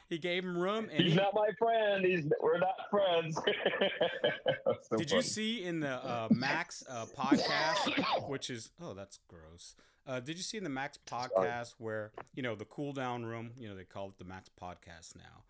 He 0.09 0.17
gave 0.17 0.43
him 0.43 0.57
room, 0.57 0.87
and 0.91 1.01
He's 1.03 1.13
he, 1.13 1.17
not 1.17 1.33
my 1.33 1.49
friend. 1.57 2.05
He's 2.05 2.25
we're 2.41 2.59
not 2.59 2.75
friends. 2.89 3.39
So 4.83 4.97
Did 4.97 5.11
you 5.11 5.21
see 5.21 5.63
in 5.63 5.79
the 5.81 5.95
uh, 5.95 6.27
Max 6.31 6.83
uh, 6.89 7.05
podcast, 7.17 8.27
which 8.29 8.49
is 8.49 8.71
oh 8.81 8.93
that's 8.93 9.19
gross. 9.27 9.75
Uh, 10.07 10.19
did 10.19 10.37
you 10.37 10.43
see 10.43 10.57
in 10.57 10.63
the 10.63 10.69
Max 10.69 10.97
podcast 11.07 11.73
where 11.77 12.11
you 12.33 12.41
know 12.43 12.55
the 12.55 12.65
cool 12.65 12.93
down 12.93 13.25
room? 13.25 13.51
You 13.57 13.69
know 13.69 13.75
they 13.75 13.83
call 13.83 14.07
it 14.09 14.17
the 14.17 14.25
Max 14.25 14.49
podcast 14.61 15.15
now 15.15 15.43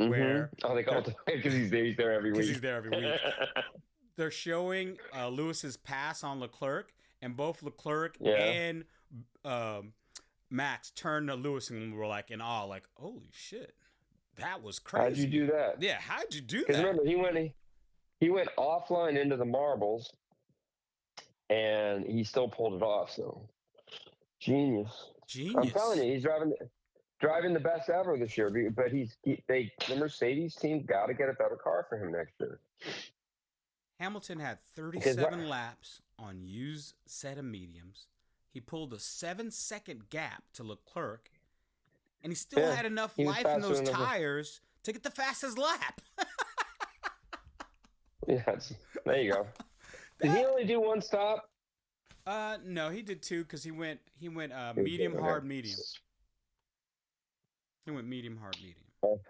Mhm. 0.00 0.10
where- 0.10 0.50
Oh, 0.64 0.74
they 0.74 0.82
call 0.82 0.98
it 0.98 1.14
because 1.26 1.52
he's 1.54 1.70
there. 1.70 1.84
He's 1.84 1.96
there 1.96 2.12
every 2.12 2.32
week. 2.34 2.44
he's 2.46 2.60
there 2.60 2.76
every 2.76 2.90
week. 2.90 3.20
They're 4.16 4.30
showing 4.30 4.98
uh, 5.16 5.28
Lewis's 5.28 5.76
pass 5.76 6.22
on 6.24 6.40
Leclerc, 6.40 6.92
and 7.22 7.36
both 7.36 7.62
Leclerc 7.62 8.16
Yeah. 8.20 8.34
and 8.34 8.84
um, 9.44 9.92
Max 10.50 10.90
turned 10.90 11.28
to 11.28 11.34
Lewis 11.34 11.70
and 11.70 11.92
we 11.92 11.98
were 11.98 12.06
like 12.06 12.30
in 12.30 12.40
awe, 12.40 12.64
like 12.64 12.84
holy 12.94 13.30
shit, 13.32 13.74
that 14.36 14.62
was 14.62 14.78
crazy. 14.78 15.04
How'd 15.04 15.18
you 15.18 15.26
do 15.26 15.46
that? 15.52 15.82
Yeah, 15.82 15.98
how'd 15.98 16.34
you 16.34 16.40
do 16.40 16.64
that? 16.66 16.76
remember, 16.76 17.04
he 17.04 17.16
went 17.16 17.52
he 18.20 18.30
went 18.30 18.48
offline 18.56 19.20
into 19.20 19.36
the 19.36 19.44
marbles, 19.44 20.12
and 21.50 22.04
he 22.06 22.24
still 22.24 22.48
pulled 22.48 22.74
it 22.74 22.82
off. 22.82 23.10
So 23.10 23.48
genius. 24.40 25.10
Genius. 25.26 25.56
I'm 25.56 25.70
telling 25.70 26.02
you, 26.02 26.12
he's 26.12 26.22
driving 26.22 26.52
driving 27.20 27.52
the 27.52 27.60
best 27.60 27.88
ever 27.88 28.16
this 28.16 28.36
year. 28.36 28.50
But 28.74 28.92
he's 28.92 29.16
he, 29.22 29.42
they 29.48 29.72
the 29.88 29.96
Mercedes 29.96 30.54
team 30.54 30.84
got 30.84 31.06
to 31.06 31.14
get 31.14 31.28
a 31.28 31.34
better 31.34 31.56
car 31.56 31.86
for 31.88 31.98
him 31.98 32.12
next 32.12 32.34
year. 32.38 32.60
Hamilton 33.98 34.38
had 34.38 34.60
37 34.60 35.48
laps 35.48 36.02
on 36.18 36.42
used 36.42 36.94
set 37.06 37.38
of 37.38 37.44
mediums. 37.46 38.08
He 38.56 38.60
pulled 38.60 38.94
a 38.94 38.98
seven 38.98 39.50
second 39.50 40.08
gap 40.08 40.44
to 40.54 40.62
Leclerc, 40.64 41.30
and 42.22 42.32
he 42.32 42.34
still 42.34 42.60
Yeah, 42.60 42.74
had 42.74 42.86
enough 42.86 43.18
life 43.18 43.44
in 43.44 43.60
those 43.60 43.82
tires 43.86 44.62
to 44.84 44.94
get 44.94 45.02
the 45.02 45.10
fastest 45.10 45.58
lap. 45.58 46.00
Yeah, 48.26 48.56
there 49.04 49.20
you 49.20 49.32
go. 49.32 49.46
Did 50.22 50.32
he 50.32 50.44
only 50.46 50.64
do 50.64 50.80
one 50.80 51.00
stop? 51.02 51.48
uh, 52.26 52.56
no, 52.64 52.88
he 52.90 53.02
did 53.02 53.22
two 53.22 53.42
because 53.44 53.62
he 53.62 53.70
went 53.70 54.00
he 54.18 54.28
went 54.28 54.52
uh, 54.52 54.72
medium, 54.74 55.16
hard, 55.16 55.44
medium. 55.44 55.78
He 57.84 57.90
went 57.92 58.08
medium, 58.08 58.36
hard, 58.38 58.56
medium. 58.56 58.80
Oh. 59.04 59.20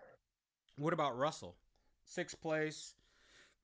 What 0.79 0.93
about 0.95 1.19
Russell? 1.19 1.57
Sixth 2.05 2.41
place. 2.41 2.95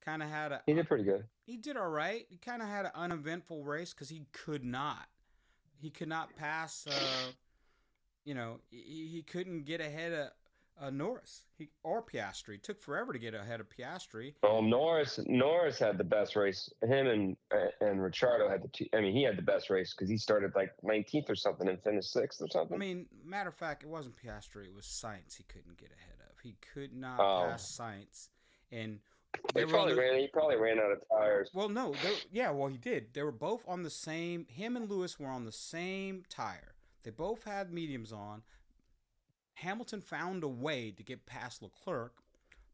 Kind 0.05 0.23
of 0.23 0.29
had 0.29 0.53
a 0.53 0.61
He 0.67 0.75
did 0.75 0.87
pretty 0.89 1.05
good. 1.05 1.25
he 1.47 1.57
did 1.57 1.79
all 1.79 1.89
right. 1.89 2.27
He 2.29 2.37
kind 2.37 2.61
of 2.61 2.69
had 2.69 2.85
an 2.85 2.93
uneventful 2.95 3.65
race 3.65 3.95
because 3.95 4.11
he 4.11 4.27
could 4.33 4.65
not, 4.65 5.07
he 5.83 5.91
could 5.91 6.09
not 6.09 6.35
pass 6.37 6.87
uh, 6.89 7.31
you 8.25 8.35
know, 8.35 8.61
he, 8.71 9.09
he 9.13 9.23
couldn't 9.23 9.65
get 9.65 9.81
ahead 9.81 10.13
of 10.13 10.29
uh, 10.81 10.91
Norris 10.91 11.43
he, 11.59 11.69
or 11.83 12.03
Piastri. 12.03 12.55
It 12.55 12.63
took 12.63 12.81
forever 12.81 13.13
to 13.13 13.19
get 13.19 13.35
ahead 13.35 13.61
of 13.61 13.67
Piastri. 13.69 14.35
Well, 14.43 14.63
Norris 14.63 15.21
Norris 15.27 15.79
had 15.79 15.99
the 15.99 16.05
best 16.05 16.35
race. 16.37 16.71
Him 16.83 17.07
and 17.09 17.37
and 17.81 18.03
Ricciardo 18.03 18.49
had 18.49 18.63
the 18.63 18.69
two. 18.69 18.87
I 18.95 19.01
mean, 19.01 19.13
he 19.15 19.23
had 19.23 19.37
the 19.37 19.43
best 19.43 19.69
race 19.71 19.93
because 19.93 20.09
he 20.09 20.17
started 20.17 20.53
like 20.55 20.73
19th 20.85 21.29
or 21.29 21.35
something 21.35 21.69
and 21.69 21.83
finished 21.83 22.13
sixth 22.13 22.41
or 22.41 22.49
something. 22.49 22.75
I 22.75 22.79
mean, 22.79 23.07
matter 23.25 23.51
of 23.51 23.55
fact, 23.57 23.83
it 23.83 23.89
wasn't 23.89 24.15
Piastri. 24.17 24.65
It 24.67 24.75
was 24.75 24.87
Sainz. 24.87 25.37
He 25.37 25.43
couldn't 25.45 25.77
get 25.77 25.91
ahead 25.91 26.19
of. 26.31 26.39
He 26.43 26.57
could 26.73 26.95
not 26.95 27.19
Oh. 27.21 27.49
pass 27.51 27.79
Sainz. 27.79 28.29
and 28.71 29.01
they 29.55 29.65
they 29.65 29.71
probably 29.71 29.95
the- 29.95 30.01
ran. 30.01 30.19
He 30.19 30.29
probably 30.29 30.57
ran 30.57 30.79
out 30.79 30.93
of 30.93 31.01
tires. 31.09 31.51
Well, 31.53 31.69
no, 31.69 31.95
yeah, 32.31 32.51
well, 32.51 32.69
he 32.69 32.77
did. 32.77 33.15
They 33.15 33.23
were 33.23 33.33
both 33.33 33.65
on 33.67 33.83
the 33.83 33.91
same. 33.91 34.47
Him 34.49 34.77
and 34.77 34.89
Lewis 34.91 35.19
were 35.19 35.29
on 35.29 35.45
the 35.45 35.53
same 35.53 36.25
tire. 36.29 36.75
They 37.05 37.11
both 37.11 37.45
had 37.45 37.73
mediums 37.73 38.13
on. 38.13 38.43
Hamilton 39.55 40.01
found 40.01 40.43
a 40.45 40.49
way 40.49 40.91
to 40.91 41.03
get 41.03 41.27
past 41.27 41.63
Leclerc, 41.63 42.15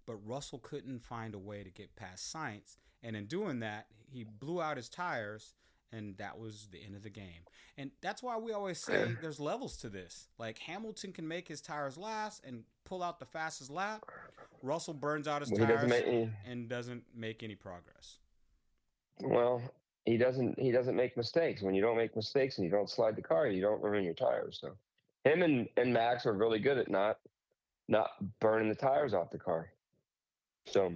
but 0.06 0.16
Russell 0.16 0.58
couldn't 0.58 1.00
find 1.00 1.34
a 1.34 1.38
way 1.38 1.62
to 1.62 1.70
get 1.70 1.96
past 1.96 2.32
Sainz. 2.34 2.76
And 3.02 3.16
in 3.16 3.26
doing 3.26 3.60
that, 3.60 3.86
he 4.10 4.24
blew 4.24 4.60
out 4.62 4.76
his 4.76 4.88
tires, 4.88 5.54
and 5.92 6.16
that 6.18 6.38
was 6.38 6.68
the 6.70 6.82
end 6.84 6.94
of 6.96 7.02
the 7.02 7.10
game. 7.10 7.44
And 7.76 7.90
that's 8.00 8.22
why 8.22 8.36
we 8.38 8.52
always 8.52 8.78
say 8.78 9.06
there's 9.22 9.40
levels 9.40 9.76
to 9.78 9.88
this. 9.88 10.28
Like 10.38 10.58
Hamilton 10.58 11.12
can 11.12 11.28
make 11.28 11.48
his 11.48 11.60
tires 11.60 11.96
last 11.98 12.42
and 12.44 12.64
pull 12.88 13.02
out 13.02 13.18
the 13.18 13.26
fastest 13.26 13.70
lap. 13.70 14.02
Russell 14.62 14.94
burns 14.94 15.28
out 15.28 15.42
his 15.42 15.50
Well, 15.50 15.66
tires 15.66 15.88
doesn't. 15.90 16.06
He, 16.06 16.30
and 16.50 16.68
doesn't 16.68 17.04
make 17.14 17.42
any 17.42 17.54
progress. 17.54 18.18
well, 19.20 19.62
he 20.04 20.16
doesn't. 20.16 20.58
He 20.58 20.72
doesn't 20.72 20.96
make 20.96 21.16
mistakes. 21.16 21.62
When 21.62 21.74
you 21.74 21.82
don't 21.82 21.96
make 21.96 22.16
mistakes 22.16 22.58
and 22.58 22.64
you 22.64 22.70
don't 22.70 22.88
slide 22.90 23.14
the 23.14 23.22
car, 23.22 23.46
you 23.46 23.60
don't 23.60 23.82
ruin 23.82 24.04
your 24.04 24.14
tires. 24.14 24.58
So, 24.60 24.72
him 25.24 25.42
and 25.42 25.68
and 25.76 25.92
Max 25.92 26.26
are 26.26 26.32
really 26.32 26.58
good 26.58 26.78
at 26.78 26.90
not 26.90 27.18
not 27.88 28.10
burning 28.40 28.68
the 28.68 28.74
tires 28.74 29.14
off 29.14 29.30
the 29.30 29.38
car. 29.38 29.68
So, 30.66 30.92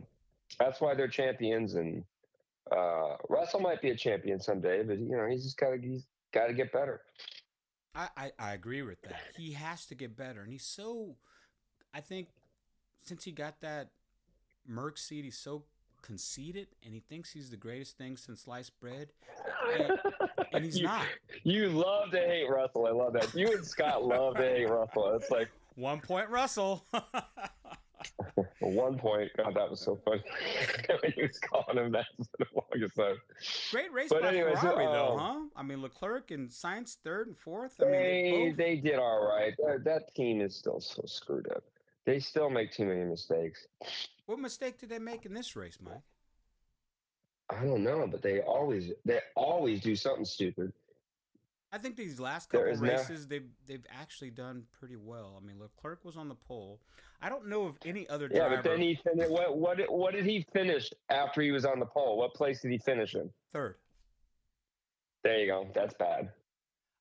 that's 0.59 0.81
why 0.81 0.95
they're 0.95 1.09
champions. 1.09 1.75
And 1.75 2.05
uh, 2.75 3.17
Russell 3.29 3.61
might 3.61 3.83
be 3.83 3.91
a 3.91 3.97
champion 3.97 4.41
someday, 4.41 4.83
but 4.83 4.99
you 4.99 5.17
know 5.17 5.27
he's 5.29 5.45
just 5.45 5.59
got 5.59 5.71
to 5.71 5.79
he's 5.79 6.05
got 6.33 6.47
to 6.47 6.55
get 6.55 6.73
better. 6.73 7.03
I, 7.95 8.09
I, 8.17 8.31
I 8.39 8.53
agree 8.55 8.81
with 8.83 9.03
that. 9.03 9.21
He 9.37 9.53
has 9.53 9.85
to 9.87 9.95
get 9.95 10.17
better. 10.17 10.41
And 10.43 10.51
he's 10.51 10.65
so, 10.65 11.17
I 11.95 12.01
think, 12.01 12.29
since 13.05 13.25
he 13.25 13.33
got 13.33 13.61
that 13.61 13.89
Merc 14.67 14.97
seat, 14.99 15.25
he's 15.25 15.37
so 15.39 15.65
conceited 16.03 16.67
and 16.85 16.93
he 16.95 17.01
thinks 17.01 17.31
he's 17.33 17.51
the 17.51 17.57
greatest 17.57 17.97
thing 17.97 18.17
since 18.17 18.41
sliced 18.43 18.79
bread. 18.81 19.09
And, 19.79 19.99
and 20.53 20.65
he's 20.65 20.79
You- 20.79 20.87
not. 20.87 21.07
You 21.45 21.69
love 21.69 22.11
to 22.13 22.19
hate 22.19 22.49
Russell. 22.49 22.87
I 22.87 22.91
love 22.91 23.13
that. 23.15 23.35
You 23.35 23.53
and 23.53 23.65
Scott 23.65 24.05
love 24.05 24.37
to 24.37 24.43
hate 24.43 24.69
Russell. 24.69 25.15
It's 25.15 25.31
like 25.31 25.49
One 25.77 26.01
point 26.01 26.29
Russell. 26.29 26.85
one 28.61 28.99
point, 28.99 29.31
God, 29.37 29.55
that 29.55 29.71
was 29.71 29.81
so 29.81 29.99
funny. 30.05 30.23
he 31.15 31.23
was 31.23 31.39
calling 31.39 31.85
him 31.85 31.93
that 31.93 32.07
for 32.17 32.25
the 32.39 32.47
longest 32.55 32.97
time. 32.97 33.17
Great 33.71 33.93
race 33.93 34.09
But 34.11 34.23
by 34.23 34.29
anyways, 34.29 34.59
Ferrari, 34.59 34.87
though, 34.87 35.19
um, 35.19 35.51
huh? 35.55 35.61
I 35.61 35.63
mean, 35.63 35.83
Leclerc 35.83 36.31
and 36.31 36.49
Sainz 36.49 36.97
third 37.05 37.29
and 37.29 37.37
fourth. 37.37 37.75
I 37.81 37.85
mean, 37.85 37.93
they 37.93 38.01
They 38.01 38.49
both, 38.49 38.57
they 38.57 38.77
did 38.77 38.99
all 38.99 39.29
right. 39.29 39.55
That, 39.59 39.85
that 39.85 40.15
team 40.15 40.41
is 40.41 40.57
still 40.57 40.81
so 40.81 41.03
screwed 41.07 41.49
up. 41.53 41.63
They 42.05 42.19
still 42.19 42.51
make 42.51 42.73
too 42.73 42.85
many 42.87 43.05
mistakes. 43.05 43.67
what 44.27 44.39
mistake 44.39 44.79
did 44.79 44.89
they 44.89 44.99
make 44.99 45.25
in 45.27 45.35
this 45.35 45.55
race, 45.57 45.79
Mike? 45.81 46.03
I 47.51 47.65
don't 47.65 47.85
know, 47.85 48.07
but 48.11 48.23
they 48.23 48.41
always 48.41 48.91
they 49.05 49.21
always 49.37 49.81
do 49.81 49.95
something 49.95 50.25
stupid. 50.25 50.73
I 51.75 51.79
think 51.79 51.97
these 51.97 52.19
last 52.21 52.51
couple 52.51 52.67
is 52.69 52.81
no- 52.81 52.89
races 52.93 53.27
they've 53.29 53.49
they've 53.67 53.85
actually 53.91 54.31
done 54.31 54.65
pretty 54.79 54.97
well. 54.97 55.39
I 55.41 55.47
mean, 55.47 55.59
Leclerc 55.61 56.05
was 56.05 56.17
on 56.17 56.29
the 56.29 56.35
pole. 56.35 56.81
I 57.21 57.29
don't 57.29 57.47
know 57.47 57.65
of 57.67 57.77
any 57.85 58.09
other 58.09 58.29
Yeah, 58.31 58.49
driver 58.49 58.57
but 58.57 58.65
then 58.65 58.81
he 58.81 58.95
fin- 58.97 59.31
what 59.31 59.57
what 59.57 59.77
did- 59.77 59.89
what 59.91 60.13
did 60.15 60.25
he 60.25 60.45
finish 60.53 60.91
after 61.09 61.41
he 61.43 61.51
was 61.53 61.65
on 61.65 61.79
the 61.79 61.87
pole? 61.87 62.17
What 62.17 62.35
place 62.35 62.63
did 62.63 62.71
he 62.73 62.79
finish 62.79 63.15
in? 63.15 63.31
third. 63.53 63.77
There 65.23 65.39
you 65.39 65.47
go. 65.47 65.71
That's 65.75 65.95
bad. 65.95 66.33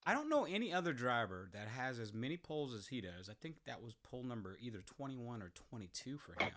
I 0.05 0.13
don't 0.13 0.29
know 0.29 0.45
any 0.45 0.73
other 0.73 0.93
driver 0.93 1.49
that 1.53 1.67
has 1.67 1.99
as 1.99 2.13
many 2.13 2.37
poles 2.37 2.73
as 2.73 2.87
he 2.87 3.01
does. 3.01 3.29
I 3.29 3.33
think 3.41 3.55
that 3.65 3.81
was 3.81 3.95
pole 4.03 4.23
number 4.23 4.57
either 4.61 4.81
21 4.97 5.41
or 5.41 5.51
22 5.69 6.17
for 6.17 6.33
him. 6.43 6.51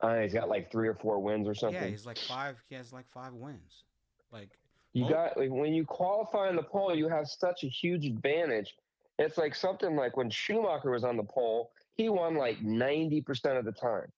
Uh, 0.00 0.18
he's 0.20 0.34
got 0.34 0.48
like 0.48 0.70
three 0.70 0.88
or 0.88 0.94
four 0.94 1.18
wins 1.18 1.48
or 1.48 1.54
something. 1.54 1.82
Yeah, 1.82 1.88
he's 1.88 2.06
like 2.06 2.18
five. 2.18 2.56
He 2.68 2.74
has 2.74 2.92
like 2.92 3.08
five 3.08 3.32
wins. 3.32 3.84
Like 4.30 4.50
You 4.92 5.04
Well- 5.04 5.12
got 5.12 5.36
like, 5.38 5.50
when 5.50 5.72
you 5.74 5.84
qualify 5.84 6.48
on 6.48 6.56
the 6.56 6.62
pole, 6.62 6.94
you 6.94 7.08
have 7.08 7.26
such 7.26 7.64
a 7.64 7.68
huge 7.68 8.06
advantage. 8.06 8.76
It's 9.18 9.38
like 9.38 9.54
something 9.54 9.96
like 9.96 10.16
when 10.16 10.28
Schumacher 10.30 10.90
was 10.90 11.04
on 11.04 11.16
the 11.16 11.24
pole, 11.24 11.70
he 11.94 12.08
won 12.08 12.34
like 12.36 12.60
ninety 12.62 13.20
percent 13.20 13.56
of 13.56 13.64
the 13.64 13.72
time. 13.72 14.10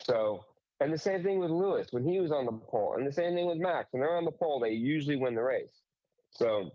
So, 0.00 0.44
and 0.80 0.92
the 0.92 0.98
same 0.98 1.22
thing 1.22 1.38
with 1.38 1.50
Lewis 1.50 1.88
when 1.92 2.02
he 2.04 2.18
was 2.18 2.32
on 2.32 2.46
the 2.46 2.52
pole, 2.52 2.94
and 2.96 3.06
the 3.06 3.12
same 3.12 3.34
thing 3.34 3.46
with 3.46 3.58
Max. 3.58 3.92
When 3.92 4.00
they're 4.00 4.16
on 4.16 4.24
the 4.24 4.32
pole, 4.32 4.58
they 4.60 4.70
usually 4.70 5.16
win 5.16 5.34
the 5.34 5.42
race. 5.42 5.82
So, 6.30 6.72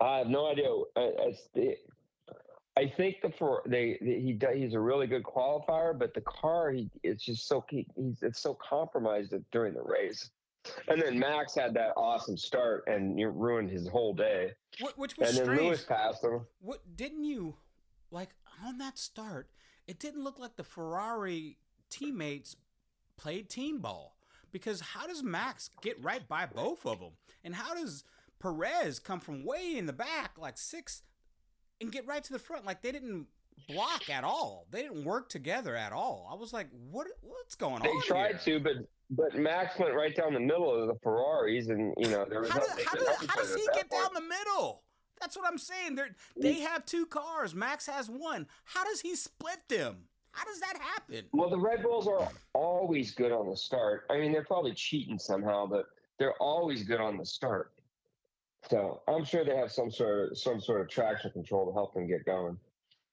I 0.00 0.18
have 0.18 0.28
no 0.28 0.50
idea. 0.50 0.68
I, 0.96 1.10
it's 1.28 1.48
the, 1.54 1.76
I 2.76 2.92
think 2.96 3.16
the 3.22 3.30
for 3.30 3.62
they 3.66 3.98
he 4.00 4.38
he's 4.54 4.74
a 4.74 4.80
really 4.80 5.06
good 5.06 5.24
qualifier, 5.24 5.98
but 5.98 6.14
the 6.14 6.20
car 6.22 6.70
he 6.70 6.88
it's 7.02 7.24
just 7.24 7.48
so 7.48 7.64
he, 7.68 7.86
he's 7.96 8.22
it's 8.22 8.40
so 8.40 8.54
compromised 8.54 9.34
during 9.50 9.74
the 9.74 9.82
race. 9.82 10.30
And 10.88 11.00
then 11.00 11.18
Max 11.18 11.54
had 11.54 11.72
that 11.74 11.92
awesome 11.96 12.36
start 12.36 12.84
and 12.86 13.18
you 13.18 13.30
ruined 13.30 13.70
his 13.70 13.88
whole 13.88 14.12
day. 14.12 14.52
what, 14.80 14.98
which 14.98 15.16
was 15.16 15.38
And 15.38 15.48
then. 15.48 15.56
Lewis 15.56 15.84
passed 15.84 16.22
him. 16.22 16.42
What 16.60 16.80
didn't 16.96 17.24
you 17.24 17.56
like 18.10 18.30
on 18.64 18.78
that 18.78 18.98
start? 18.98 19.48
It 19.86 19.98
didn't 19.98 20.22
look 20.22 20.38
like 20.38 20.56
the 20.56 20.64
Ferrari 20.64 21.56
teammates 21.88 22.56
played 23.16 23.48
team 23.48 23.80
ball 23.80 24.16
because 24.52 24.80
how 24.80 25.06
does 25.06 25.22
Max 25.22 25.70
get 25.82 26.02
right 26.02 26.26
by 26.28 26.46
both 26.46 26.86
of 26.86 27.00
them, 27.00 27.12
and 27.44 27.54
how 27.54 27.74
does 27.74 28.04
Perez 28.40 28.98
come 28.98 29.20
from 29.20 29.44
way 29.44 29.76
in 29.76 29.86
the 29.86 29.92
back, 29.92 30.32
like 30.38 30.58
six, 30.58 31.02
and 31.80 31.90
get 31.92 32.06
right 32.06 32.22
to 32.24 32.32
the 32.32 32.38
front? 32.38 32.64
Like 32.64 32.82
they 32.82 32.92
didn't 32.92 33.26
block 33.68 34.08
at 34.10 34.24
all. 34.24 34.66
They 34.70 34.82
didn't 34.82 35.04
work 35.04 35.28
together 35.28 35.74
at 35.76 35.92
all. 35.92 36.28
I 36.30 36.34
was 36.34 36.52
like, 36.52 36.68
what? 36.90 37.06
What's 37.20 37.54
going 37.54 37.82
They 37.82 37.88
on? 37.88 38.00
They 38.00 38.06
tried 38.06 38.36
here? 38.36 38.58
to, 38.58 38.64
but 38.64 38.72
but 39.10 39.34
Max 39.38 39.78
went 39.78 39.94
right 39.94 40.14
down 40.14 40.34
the 40.34 40.40
middle 40.40 40.74
of 40.74 40.88
the 40.88 40.94
Ferraris, 41.02 41.68
and 41.68 41.94
you 41.98 42.08
know 42.08 42.24
there 42.28 42.40
was 42.40 42.50
How, 42.50 42.60
does, 42.60 42.84
how, 42.84 43.26
how 43.28 43.36
does 43.36 43.54
he 43.54 43.66
get 43.74 43.90
down 43.90 44.10
the 44.14 44.20
middle? 44.20 44.82
That's 45.20 45.36
what 45.36 45.46
I'm 45.50 45.58
saying. 45.58 45.96
They're, 45.96 46.14
they 46.36 46.60
have 46.60 46.86
two 46.86 47.04
cars. 47.04 47.52
Max 47.52 47.86
has 47.86 48.08
one. 48.08 48.46
How 48.64 48.84
does 48.84 49.00
he 49.00 49.16
split 49.16 49.58
them? 49.68 50.04
How 50.30 50.44
does 50.44 50.60
that 50.60 50.78
happen? 50.80 51.24
Well, 51.32 51.50
the 51.50 51.58
Red 51.58 51.82
Bulls 51.82 52.06
are 52.06 52.28
always 52.52 53.10
good 53.12 53.32
on 53.32 53.50
the 53.50 53.56
start. 53.56 54.04
I 54.10 54.18
mean, 54.18 54.30
they're 54.30 54.44
probably 54.44 54.74
cheating 54.74 55.18
somehow, 55.18 55.66
but 55.66 55.86
they're 56.20 56.34
always 56.34 56.84
good 56.84 57.00
on 57.00 57.16
the 57.16 57.26
start. 57.26 57.72
So 58.70 59.00
I'm 59.08 59.24
sure 59.24 59.44
they 59.44 59.56
have 59.56 59.72
some 59.72 59.90
sort 59.90 60.32
of 60.32 60.38
some 60.38 60.60
sort 60.60 60.80
of 60.80 60.88
traction 60.88 61.30
control 61.30 61.66
to 61.66 61.72
help 61.72 61.94
them 61.94 62.06
get 62.06 62.24
going. 62.24 62.58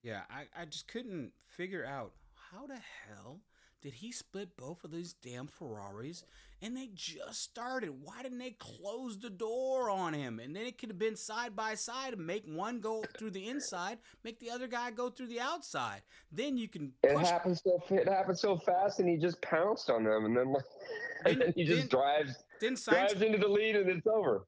Yeah, 0.03 0.21
I, 0.29 0.61
I 0.61 0.65
just 0.65 0.87
couldn't 0.87 1.31
figure 1.45 1.85
out 1.85 2.11
how 2.51 2.67
the 2.67 2.79
hell 3.07 3.39
did 3.81 3.93
he 3.93 4.11
split 4.11 4.57
both 4.57 4.83
of 4.83 4.91
these 4.91 5.13
damn 5.13 5.47
Ferraris 5.47 6.23
and 6.61 6.75
they 6.75 6.89
just 6.93 7.41
started. 7.41 7.89
Why 8.03 8.23
didn't 8.23 8.39
they 8.39 8.55
close 8.57 9.19
the 9.19 9.29
door 9.29 9.89
on 9.89 10.13
him? 10.13 10.39
And 10.39 10.55
then 10.55 10.65
it 10.65 10.77
could 10.77 10.89
have 10.89 10.97
been 10.97 11.15
side 11.15 11.55
by 11.55 11.75
side 11.75 12.13
and 12.13 12.25
make 12.25 12.45
one 12.45 12.79
go 12.79 13.03
through 13.17 13.31
the 13.31 13.47
inside, 13.47 13.99
make 14.23 14.39
the 14.39 14.49
other 14.49 14.67
guy 14.67 14.91
go 14.91 15.09
through 15.09 15.27
the 15.27 15.39
outside. 15.39 16.01
Then 16.31 16.57
you 16.57 16.67
can 16.67 16.91
It 17.03 17.15
push 17.15 17.27
happened 17.27 17.57
so 17.57 17.81
it 17.91 18.07
happened 18.07 18.39
so 18.39 18.57
fast, 18.57 18.99
and 18.99 19.07
he 19.09 19.17
just 19.17 19.41
pounced 19.41 19.89
on 19.89 20.03
them, 20.03 20.25
and 20.25 20.35
then 20.35 20.53
like, 20.53 20.63
and 21.25 21.41
then 21.41 21.53
he 21.55 21.63
just 21.63 21.81
Then- 21.81 21.87
drives 21.89 22.43
then 22.61 22.75
drives 22.83 23.21
into 23.21 23.37
the 23.37 23.47
lead, 23.47 23.75
and 23.75 23.89
it's 23.89 24.07
over. 24.07 24.47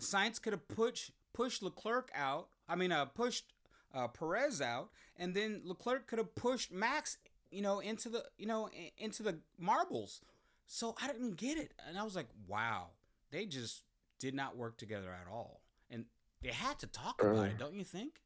Sainz 0.00 0.40
could 0.40 0.52
have 0.52 0.66
pushed 0.68 1.10
pushed 1.32 1.62
Leclerc 1.62 2.10
out. 2.14 2.48
I 2.68 2.76
mean, 2.76 2.92
uh, 2.92 3.04
pushed 3.06 3.52
uh, 3.94 4.08
Perez 4.08 4.60
out, 4.60 4.90
and 5.16 5.34
then 5.34 5.62
Leclerc 5.64 6.06
could 6.06 6.18
have 6.18 6.34
pushed 6.34 6.72
Max, 6.72 7.18
you 7.50 7.62
know, 7.62 7.80
into 7.80 8.08
the 8.08 8.24
you 8.38 8.46
know 8.46 8.68
into 8.98 9.22
the 9.22 9.38
marbles. 9.58 10.20
So 10.66 10.94
I 11.02 11.06
didn't 11.08 11.36
get 11.36 11.58
it, 11.58 11.72
and 11.86 11.98
I 11.98 12.02
was 12.04 12.16
like, 12.16 12.28
wow, 12.48 12.88
they 13.30 13.44
just 13.44 13.84
did 14.18 14.34
not 14.34 14.56
work 14.56 14.78
together 14.78 15.10
at 15.10 15.30
all, 15.30 15.60
and 15.90 16.06
they 16.42 16.48
had 16.48 16.78
to 16.78 16.86
talk 16.86 17.22
about 17.22 17.46
it, 17.46 17.52
Uh. 17.56 17.58
don't 17.58 17.74
you 17.74 17.84
think? 17.84 18.20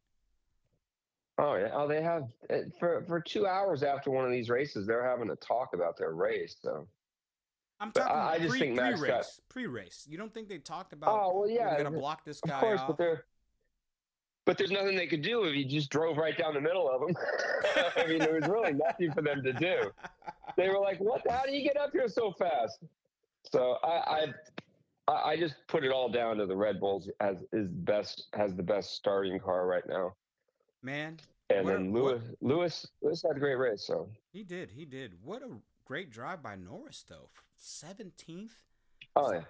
Oh 1.36 1.54
yeah. 1.56 1.70
Oh, 1.72 1.86
they 1.86 2.02
have 2.02 2.28
uh, 2.50 2.58
for 2.78 3.04
for 3.06 3.20
two 3.20 3.46
hours 3.46 3.82
after 3.82 4.10
one 4.10 4.24
of 4.24 4.30
these 4.30 4.50
races, 4.50 4.86
they're 4.86 5.04
having 5.04 5.30
a 5.30 5.36
talk 5.36 5.74
about 5.74 5.96
their 5.96 6.12
race. 6.12 6.56
So. 6.60 6.86
I'm 7.80 7.92
talking 7.92 8.16
I- 8.16 8.32
I 8.32 8.38
just 8.38 8.50
pre, 8.50 8.58
think 8.60 8.74
Max 8.76 8.98
pre-race. 9.00 9.14
got- 9.38 9.48
Pre-race. 9.48 10.06
You 10.08 10.18
don't 10.18 10.32
think 10.34 10.48
they 10.48 10.58
talked 10.58 10.92
about? 10.92 11.08
Oh 11.10 11.40
well, 11.40 11.48
yeah. 11.50 11.70
we're 11.76 11.84
gonna 11.84 11.98
block 11.98 12.24
this 12.24 12.40
guy 12.40 12.54
Of 12.54 12.60
course, 12.60 12.80
off. 12.80 12.88
but 12.88 12.98
there, 12.98 13.24
but 14.44 14.58
there's 14.58 14.70
nothing 14.70 14.96
they 14.96 15.06
could 15.06 15.22
do 15.22 15.44
if 15.44 15.54
he 15.54 15.64
just 15.64 15.90
drove 15.90 16.16
right 16.16 16.36
down 16.36 16.54
the 16.54 16.60
middle 16.60 16.90
of 16.90 17.00
them. 17.00 17.16
I 17.96 18.06
mean, 18.06 18.18
there 18.18 18.34
was 18.34 18.48
really 18.48 18.72
nothing 18.72 19.12
for 19.12 19.22
them 19.22 19.42
to 19.42 19.52
do. 19.52 19.90
They 20.56 20.68
were 20.68 20.78
like, 20.80 20.98
"What? 20.98 21.22
How 21.30 21.44
do 21.44 21.52
you 21.52 21.62
get 21.62 21.76
up 21.76 21.92
here 21.92 22.08
so 22.08 22.32
fast?" 22.32 22.80
So 23.52 23.76
I, 23.84 24.32
I, 25.06 25.12
I- 25.32 25.36
just 25.36 25.54
put 25.68 25.84
it 25.84 25.92
all 25.92 26.08
down 26.08 26.36
to 26.38 26.46
the 26.46 26.56
Red 26.56 26.80
Bulls 26.80 27.08
as 27.20 27.36
is 27.52 27.68
best 27.68 28.26
has 28.34 28.54
the 28.54 28.62
best 28.62 28.94
starting 28.94 29.38
car 29.38 29.66
right 29.66 29.86
now. 29.88 30.14
Man, 30.82 31.18
And 31.50 31.64
What 31.64 31.74
a- 31.74 31.76
then 31.78 31.92
what- 31.92 32.02
Lewis, 32.02 32.22
Lewis, 32.40 32.86
Lewis 33.02 33.22
had 33.26 33.36
a 33.36 33.40
great 33.40 33.54
race. 33.56 33.82
So, 33.86 34.10
he 34.32 34.42
did. 34.42 34.70
He 34.72 34.84
did. 34.84 35.12
What 35.22 35.42
a 35.42 35.48
great 35.84 36.10
drive 36.10 36.42
by 36.42 36.56
Norris, 36.56 37.04
though. 37.08 37.28
Seventeenth. 37.58 38.52
oh 39.16 39.32
yeah, 39.32 39.42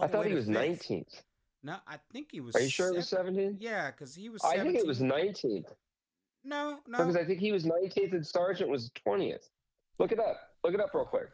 I 0.00 0.06
thought 0.06 0.26
he 0.26 0.34
was 0.34 0.48
19th. 0.48 1.22
No, 1.62 1.76
I 1.86 1.96
think 2.12 2.28
he 2.32 2.40
was. 2.40 2.56
Are 2.56 2.60
you 2.60 2.68
sure 2.68 2.88
it 2.88 2.96
was 2.96 3.08
17th? 3.08 3.58
Yeah, 3.60 3.90
because 3.92 4.14
he 4.14 4.28
was. 4.28 4.42
I 4.44 4.58
think 4.58 4.74
it 4.76 4.86
was 4.86 5.00
19th 5.00 5.66
No, 6.44 6.78
no. 6.88 6.98
because 6.98 7.16
I 7.16 7.24
think 7.24 7.38
he 7.38 7.52
was 7.52 7.64
19th 7.64 8.12
and 8.12 8.26
Sargent 8.26 8.68
was 8.68 8.90
20th. 9.06 9.48
Look 10.00 10.10
it 10.10 10.18
up. 10.18 10.36
Look 10.64 10.74
it 10.74 10.80
up 10.80 10.90
real 10.94 11.04
quick. 11.04 11.28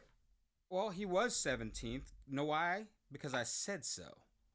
Well, 0.68 0.90
he 0.90 1.06
was 1.06 1.34
17th. 1.34 2.12
Know 2.28 2.44
why? 2.44 2.84
Because 3.10 3.32
I 3.32 3.44
said 3.44 3.86
so. 3.86 4.04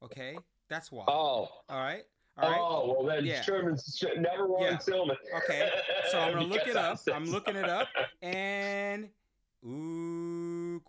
Okay? 0.04 0.38
That's 0.70 0.92
why. 0.92 1.06
Oh, 1.08 1.48
All 1.70 1.80
right? 1.80 2.04
All 2.38 2.50
right? 2.50 2.60
oh, 2.62 2.96
well 3.00 3.06
then 3.08 3.26
Yeah. 3.26 3.42
Sherman 3.42 3.78
never 4.18 4.48
won 4.48 4.62
Yeah. 4.64 4.78
Tillman. 4.78 5.18
Okay, 5.38 5.72
so 6.12 6.20
I'm 6.20 6.34
gonna 6.34 6.46
look 6.54 6.68
it 6.68 6.76
up. 6.76 7.00
I'm 7.12 7.26
looking 7.26 7.56
it 7.56 7.68
up. 7.70 7.88
And, 8.22 9.10
ooh, 9.66 10.23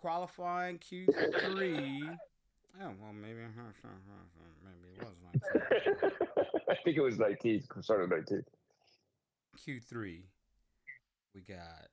qualifying 0.05 0.77
Q3. 0.77 2.19
Oh, 2.77 2.91
well, 3.01 3.13
maybe, 3.13 3.35
maybe 3.39 4.99
it 4.99 5.05
was 5.05 5.15
19. 5.23 6.11
I 6.69 6.75
think 6.83 6.97
it 6.97 7.01
was 7.01 7.15
19th. 7.15 7.63
Started 7.81 8.09
19th. 8.09 8.43
Q3. 9.65 10.23
We 11.33 11.39
got, 11.39 11.87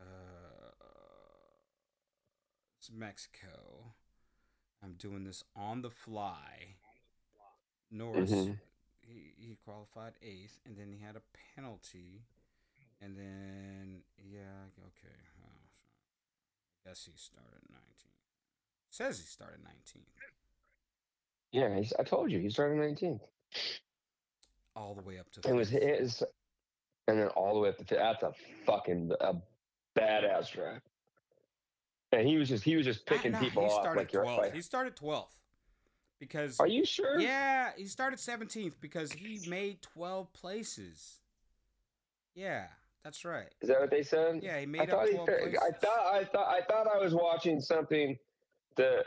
uh, 0.00 0.04
it's 2.78 2.92
Mexico. 2.92 3.94
I'm 4.80 4.92
doing 4.92 5.24
this 5.24 5.42
on 5.56 5.82
the 5.82 5.90
fly. 5.90 6.76
Norris, 7.90 8.30
Mhm. 8.30 8.58
he, 9.02 9.32
he 9.36 9.56
qualified 9.64 10.12
eighth, 10.22 10.60
and 10.64 10.76
then 10.76 10.92
he 10.92 11.04
had 11.04 11.16
a 11.16 11.22
penalty, 11.56 12.22
and 13.00 13.16
then 13.16 14.02
yeah, 14.24 14.68
okay. 14.86 15.16
Guess 16.90 17.04
he 17.04 17.12
started 17.14 17.60
19th. 17.72 18.90
Says 18.90 19.20
he 19.20 19.24
started 19.24 19.60
19th, 19.60 20.00
Yeah, 21.52 21.76
he's, 21.78 21.92
I 21.96 22.02
told 22.02 22.32
you 22.32 22.40
he 22.40 22.50
started 22.50 22.78
19th. 22.78 23.20
all 24.74 24.96
the 24.96 25.02
way 25.02 25.20
up 25.20 25.30
to. 25.30 25.48
It 25.48 25.52
was 25.52 25.68
his, 25.68 26.20
and 27.06 27.20
then 27.20 27.28
all 27.28 27.54
the 27.54 27.60
way 27.60 27.68
up 27.68 27.76
to. 27.78 27.84
That's 27.94 28.24
a 28.24 28.32
fucking 28.66 29.12
a 29.20 29.34
badass 29.96 30.50
drive. 30.50 30.80
And 32.10 32.26
he 32.26 32.38
was 32.38 32.48
just 32.48 32.64
he 32.64 32.74
was 32.74 32.86
just 32.86 33.06
picking 33.06 33.34
people 33.34 33.62
he 33.62 33.68
off 33.68 33.82
started 33.84 34.00
like 34.00 34.12
you're 34.12 34.24
12th. 34.24 34.38
like, 34.38 34.54
He 34.54 34.60
started 34.60 34.96
12th 34.96 35.26
because 36.18 36.58
Are 36.58 36.66
you 36.66 36.84
sure? 36.84 37.20
Yeah, 37.20 37.70
he 37.76 37.86
started 37.86 38.18
17th 38.18 38.74
because 38.80 39.12
he 39.12 39.38
made 39.48 39.80
12 39.82 40.32
places. 40.32 41.20
Yeah, 42.34 42.66
that's 43.04 43.24
right. 43.24 43.48
Is 43.60 43.68
that 43.68 43.80
what 43.80 43.90
they 43.90 44.02
said? 44.02 44.40
Yeah, 44.42 44.56
he 44.58 44.62
I 44.62 44.66
made 44.66 44.90
thought 44.90 45.04
up 45.04 45.08
he 45.08 45.14
12 45.14 45.28
said- 45.28 45.56
I 45.56 45.70
thought 45.70 46.14
I 46.14 46.24
thought 46.24 46.48
I 46.48 46.60
thought 46.62 46.86
I 46.86 46.98
was 46.98 47.14
watching 47.14 47.60
something 47.60 48.18
the 48.76 49.04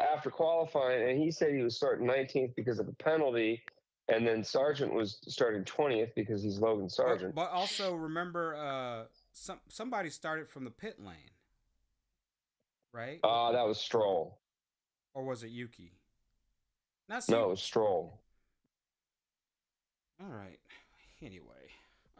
after 0.00 0.30
qualifying, 0.30 1.08
and 1.10 1.18
he 1.18 1.30
said 1.30 1.54
he 1.54 1.62
was 1.62 1.76
starting 1.76 2.06
19th 2.06 2.54
because 2.56 2.78
of 2.80 2.88
a 2.88 2.92
penalty, 2.92 3.62
and 4.08 4.26
then 4.26 4.42
Sargent 4.42 4.92
was 4.92 5.18
starting 5.28 5.64
20th 5.64 6.12
because 6.16 6.42
he's 6.42 6.58
Logan 6.58 6.86
But, 6.86 6.92
Sargent. 6.92 7.34
but 7.34 7.50
also 7.50 7.94
remember, 7.94 8.56
uh, 8.56 9.04
some 9.32 9.60
somebody 9.68 10.10
started 10.10 10.48
from 10.48 10.64
the 10.64 10.70
pit 10.70 10.96
lane, 10.98 11.30
right? 12.92 13.20
Ah, 13.22 13.52
that 13.52 13.66
was 13.66 13.78
Stroll. 13.78 14.38
or 15.14 15.24
was 15.24 15.42
it 15.44 15.50
Yuki? 15.50 15.92
Not 17.08 17.28
No, 17.28 17.44
it 17.44 17.48
was 17.50 17.62
Stroll. 17.62 18.20
All 20.20 20.28
right. 20.28 20.58
Anyway, 21.22 21.70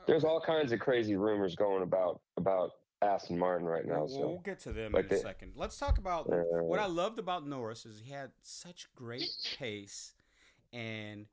There's 0.07 0.25
all 0.25 0.41
kinds 0.41 0.73
of 0.73 0.79
crazy 0.81 1.17
rumors 1.17 1.55
going 1.55 1.83
about 1.83 2.21
about 2.37 2.73
Aston 3.03 3.39
Martin 3.39 3.67
right 3.67 3.85
now. 3.87 4.01
We'll, 4.01 4.09
So 4.09 4.19
we'll 4.29 4.39
get 4.39 4.61
to 4.61 4.73
them 4.73 4.93
like 4.93 5.11
in 5.11 5.17
a 5.17 5.21
second. 5.21 5.53
Let's 5.57 5.79
talk 5.79 5.99
about 5.99 6.31
Uh, 6.31 6.63
what 6.63 6.81
I 6.81 6.87
loved 6.87 7.19
about 7.19 7.47
Norris 7.47 7.85
is 7.85 8.01
he 8.05 8.13
had 8.13 8.31
such 8.43 8.89
great 8.95 9.29
pace, 9.59 10.15
and 10.73 11.27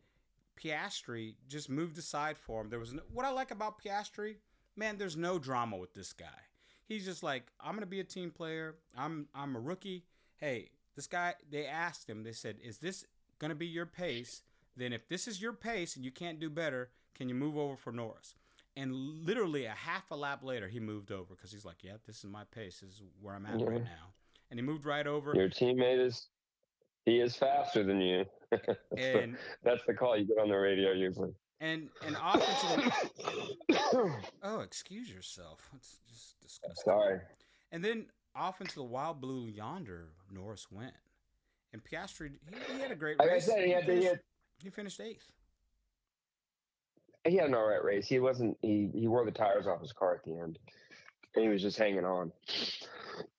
Piastri 0.58 1.36
just 1.48 1.70
moved 1.70 1.98
aside 1.98 2.38
for 2.38 2.62
him. 2.62 2.70
There 2.70 2.80
was 2.80 2.94
no, 2.94 3.02
what 3.12 3.26
I 3.26 3.30
like 3.30 3.52
about 3.52 3.82
Piastri, 3.82 4.38
man. 4.76 4.98
There's 4.98 5.18
no 5.18 5.40
drama 5.40 5.78
with 5.78 5.94
this 5.94 6.14
guy. 6.14 6.26
He's 6.86 7.06
just 7.06 7.24
like 7.24 7.52
I'm 7.60 7.76
gonna 7.76 7.86
be 7.86 8.00
a 8.00 8.06
team 8.06 8.32
player. 8.32 8.76
I'm 8.98 9.28
I'm 9.34 9.56
a 9.56 9.60
rookie. 9.60 10.06
Hey, 10.38 10.72
this 10.96 11.08
guy. 11.08 11.36
They 11.50 11.66
asked 11.66 12.10
him. 12.10 12.24
They 12.24 12.34
said, 12.34 12.58
"Is 12.62 12.80
this 12.80 13.06
gonna 13.40 13.56
be 13.56 13.68
your 13.68 13.86
pace?" 13.86 14.44
Then 14.76 14.92
if 14.92 15.08
this 15.08 15.28
is 15.28 15.42
your 15.42 15.54
pace 15.54 15.96
and 15.96 16.04
you 16.04 16.12
can't 16.12 16.40
do 16.40 16.50
better, 16.50 16.90
can 17.14 17.30
you 17.30 17.36
move 17.36 17.56
over 17.58 17.76
for 17.76 17.92
Norris? 17.92 18.36
And 18.76 18.94
literally 18.96 19.66
a 19.66 19.72
half 19.72 20.10
a 20.10 20.16
lap 20.16 20.44
later, 20.44 20.68
he 20.68 20.80
moved 20.80 21.12
over 21.12 21.36
because 21.36 21.52
he's 21.52 21.64
like, 21.66 21.84
"Yeah, 21.84 21.98
this 22.08 22.18
is 22.24 22.26
my 22.26 22.44
pace. 22.46 22.80
This 22.80 22.96
is 22.96 23.04
where 23.22 23.36
I'm 23.36 23.46
at 23.46 23.60
Yeah. 23.60 23.68
right 23.68 23.84
now." 23.84 24.14
And 24.50 24.60
he 24.60 24.66
moved 24.66 24.86
right 24.86 25.06
over. 25.06 25.36
your 25.36 25.50
teammate 25.50 26.00
is 26.00 26.28
he 27.06 27.20
is 27.20 27.36
faster 27.36 27.84
than 27.84 28.02
you. 28.02 28.26
that's, 28.50 28.66
the, 28.92 29.22
And 29.22 29.38
that's 29.64 29.86
the 29.86 29.94
call 29.94 30.18
you 30.18 30.26
get 30.26 30.38
on 30.40 30.50
the 30.50 30.56
radio 30.58 30.92
usually. 30.92 31.34
and 31.60 31.90
and 32.06 32.16
off 32.18 32.36
into 32.36 32.92
the 33.68 34.14
oh, 34.44 34.60
excuse 34.62 35.12
yourself. 35.14 35.70
It's 35.76 36.00
just 36.10 36.40
disgusting. 36.42 36.84
Sorry. 36.84 37.20
And 37.72 37.84
then 37.86 38.08
off 38.36 38.60
into 38.62 38.76
the 38.76 38.84
wild 38.84 39.22
blue 39.22 39.48
yonder, 39.48 40.10
Norris 40.32 40.68
went, 40.72 40.94
and 41.74 41.84
Piastri 41.84 42.32
he, 42.50 42.74
he 42.74 42.80
had 42.82 42.92
a 42.92 42.96
great 42.96 43.20
Like 43.20 43.30
I 43.30 43.34
race. 43.34 43.46
said, 43.46 43.64
he 43.66 43.72
had, 43.72 43.84
he 43.84 43.90
finished, 43.90 44.08
had 44.08 44.20
he 44.64 44.70
finished 44.72 45.00
eighth. 45.00 45.32
He 47.26 47.36
had 47.36 47.48
an 47.48 47.56
all 47.56 47.68
right 47.68 47.84
race. 47.84 48.08
He 48.08 48.20
wasn't 48.20 48.58
he 48.62 48.90
he 48.94 49.08
wore 49.08 49.26
the 49.26 49.32
tires 49.32 49.68
off 49.68 49.82
his 49.82 49.94
car 49.94 50.16
at 50.16 50.24
the 50.24 50.38
end, 50.38 50.60
and 51.36 51.44
he 51.44 51.50
was 51.50 51.62
just 51.62 51.78
hanging 51.78 52.06
on. 52.06 52.32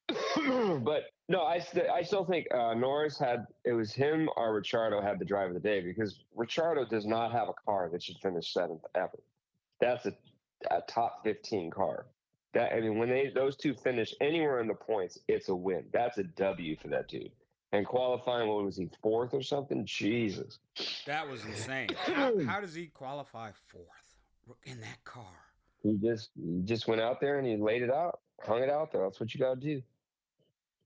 but 0.83 1.05
no, 1.29 1.42
I 1.44 1.59
st- 1.59 1.88
I 1.88 2.03
still 2.03 2.25
think 2.25 2.47
uh, 2.53 2.75
Norris 2.75 3.18
had 3.18 3.47
it 3.64 3.73
was 3.73 3.92
him 3.92 4.29
or 4.37 4.55
Ricciardo 4.55 5.01
had 5.01 5.18
the 5.18 5.25
drive 5.25 5.49
of 5.49 5.55
the 5.55 5.61
day 5.61 5.81
because 5.81 6.20
Ricciardo 6.35 6.85
does 6.85 7.07
not 7.07 7.33
have 7.33 7.49
a 7.49 7.55
car 7.64 7.88
that 7.90 8.03
should 8.03 8.18
finish 8.18 8.53
seventh 8.53 8.83
ever. 8.94 9.23
That's 9.81 10.07
a, 10.07 10.14
a 10.70 10.83
top 10.88 11.23
fifteen 11.25 11.70
car. 11.70 12.07
That 12.53 12.73
I 12.73 12.81
mean, 12.81 12.99
when 12.99 13.09
they 13.09 13.31
those 13.35 13.57
two 13.57 13.75
finish 13.75 14.14
anywhere 14.20 14.61
in 14.61 14.68
the 14.68 14.75
points, 14.75 15.18
it's 15.29 15.49
a 15.49 15.55
win. 15.55 15.85
That's 15.92 16.18
a 16.18 16.25
W 16.25 16.77
for 16.81 16.88
that 16.88 17.09
dude. 17.09 17.33
And 17.74 17.84
qualifying, 17.84 18.48
what 18.48 18.64
was 18.64 18.76
he 18.76 18.88
fourth 19.02 19.34
or 19.34 19.42
something? 19.42 19.84
Jesus. 19.84 20.60
That 21.06 21.28
was 21.28 21.44
insane. 21.44 21.88
How, 21.96 22.32
how 22.46 22.60
does 22.60 22.72
he 22.72 22.87
qualify 22.87 23.50
fourth 23.66 23.87
in 24.62 24.80
that 24.80 25.02
car? 25.02 25.24
He 25.82 25.98
just 26.00 26.30
he 26.37 26.62
just 26.62 26.87
went 26.87 27.00
out 27.00 27.20
there 27.20 27.40
and 27.40 27.46
he 27.46 27.56
laid 27.56 27.82
it 27.82 27.90
out, 27.90 28.20
hung 28.46 28.62
it 28.62 28.70
out 28.70 28.92
there. 28.92 29.02
That's 29.02 29.18
what 29.18 29.34
you 29.34 29.40
got 29.40 29.54
to 29.54 29.60
do. 29.60 29.82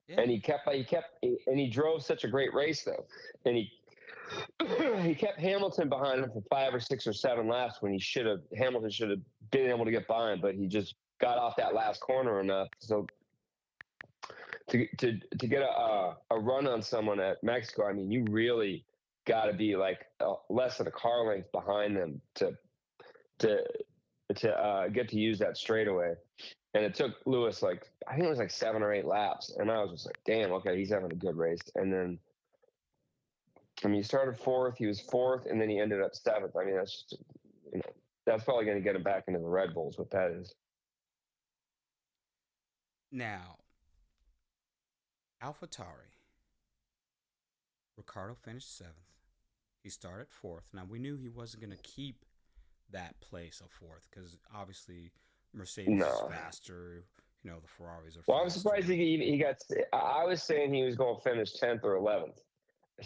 Yeah. 0.09 0.23
And 0.23 0.31
he 0.31 0.41
kept 0.41 0.67
he 0.73 0.83
kept 0.83 1.23
and 1.23 1.59
he 1.59 1.69
drove 1.69 2.03
such 2.03 2.25
a 2.25 2.29
great 2.29 2.55
race 2.55 2.83
though, 2.85 3.05
and 3.45 3.55
he 3.55 3.71
he 5.03 5.15
kept 5.15 5.39
Hamilton 5.39 5.91
behind 5.91 6.25
him 6.25 6.31
for 6.33 6.43
five 6.49 6.73
or 6.73 6.81
six 6.81 7.07
or 7.07 7.13
seven 7.13 7.49
laps 7.49 7.83
when 7.83 7.93
he 7.93 7.99
should 7.99 8.25
have 8.25 8.41
Hamilton 8.57 8.91
should 8.91 9.11
have 9.11 9.21
been 9.51 9.69
able 9.69 9.85
to 9.85 9.91
get 9.91 10.09
by 10.09 10.33
him, 10.33 10.41
but 10.41 10.55
he 10.55 10.67
just 10.67 10.95
got 11.21 11.37
off 11.37 11.55
that 11.57 11.75
last 11.75 12.01
corner 12.01 12.41
enough 12.41 12.69
so 12.79 13.07
to 14.71 14.87
to 14.97 15.19
to 15.39 15.47
get 15.47 15.63
a 15.63 15.69
a, 15.69 16.17
a 16.31 16.39
run 16.39 16.67
on 16.67 16.83
someone 16.83 17.21
at 17.21 17.43
Mexico. 17.43 17.87
I 17.87 17.93
mean, 17.93 18.11
you 18.11 18.25
really 18.31 18.85
got 19.27 19.45
to 19.47 19.53
be 19.53 19.77
like 19.77 20.07
uh, 20.21 20.35
less 20.49 20.79
than 20.79 20.87
a 20.87 20.91
car 20.91 21.27
length 21.27 21.53
behind 21.53 21.97
them 21.97 22.21
to 22.37 22.53
to 23.41 23.63
to 24.35 24.53
uh, 24.53 24.89
get 24.89 25.09
to 25.09 25.19
use 25.19 25.39
that 25.39 25.57
straightaway. 25.57 26.15
And 26.75 26.85
it 26.85 26.95
took 26.95 27.15
Lewis 27.25 27.63
like 27.63 27.91
I 28.07 28.13
think 28.13 28.27
it 28.27 28.31
was 28.31 28.39
like 28.39 28.51
seven 28.51 28.83
or 28.83 28.93
eight 28.93 29.07
laps, 29.07 29.55
and 29.59 29.71
I 29.71 29.81
was 29.81 29.91
just 29.93 30.07
like, 30.07 30.19
"Damn, 30.25 30.53
okay, 30.53 30.77
he's 30.77 30.91
having 30.91 31.13
a 31.13 31.17
good 31.17 31.37
race." 31.37 31.61
And 31.75 31.93
then, 31.93 32.19
I 33.85 33.89
mean, 33.89 33.97
he 33.97 34.03
started 34.03 34.39
fourth, 34.39 34.77
he 34.77 34.87
was 34.87 35.01
fourth, 35.01 35.47
and 35.47 35.61
then 35.61 35.71
he 35.71 35.81
ended 35.81 36.03
up 36.03 36.15
seventh. 36.15 36.55
I 36.57 36.65
mean, 36.65 36.77
that's 36.77 36.93
just, 36.93 37.23
you 37.73 37.79
know, 37.79 37.93
that's 38.27 38.45
probably 38.45 38.67
going 38.67 38.77
to 38.77 38.83
get 38.83 38.97
him 38.97 39.03
back 39.03 39.25
into 39.29 39.41
the 39.41 39.47
Red 39.47 39.73
Bulls. 39.73 39.99
What 39.99 40.11
that 40.11 40.31
is. 40.31 40.55
Now, 43.11 43.57
AlphaTauri. 45.43 46.13
Ricciardo 47.97 48.35
finished 48.35 48.77
seventh. 48.77 48.97
He 49.83 49.91
started 49.91 50.27
fourth. 50.31 50.65
Now 50.73 50.83
we 50.89 50.99
knew 50.99 51.17
he 51.17 51.29
wasn't 51.29 51.63
going 51.65 51.77
to 51.77 51.83
keep 51.83 52.25
that 52.91 53.21
place 53.21 53.61
of 53.65 53.71
fourth 53.71 54.07
because 54.11 54.39
obviously 54.55 55.11
Mercedes 55.53 55.99
No. 55.99 56.07
is 56.07 56.35
faster. 56.35 57.05
You 57.43 57.51
know 57.51 57.59
the 57.61 57.69
Ferraris 57.69 58.17
are. 58.17 58.21
Well, 58.27 58.39
I'm 58.43 58.51
surprised 58.51 58.89
he 58.89 59.19
he 59.19 59.39
got. 59.39 59.57
I 59.93 59.97
I 59.97 60.25
was 60.25 60.43
saying 60.43 60.75
he 60.75 60.83
was 60.83 60.97
going 60.97 61.17
to 61.17 61.23
finish 61.23 61.53
tenth 61.53 61.83
or 61.85 61.95
eleventh, 61.95 62.41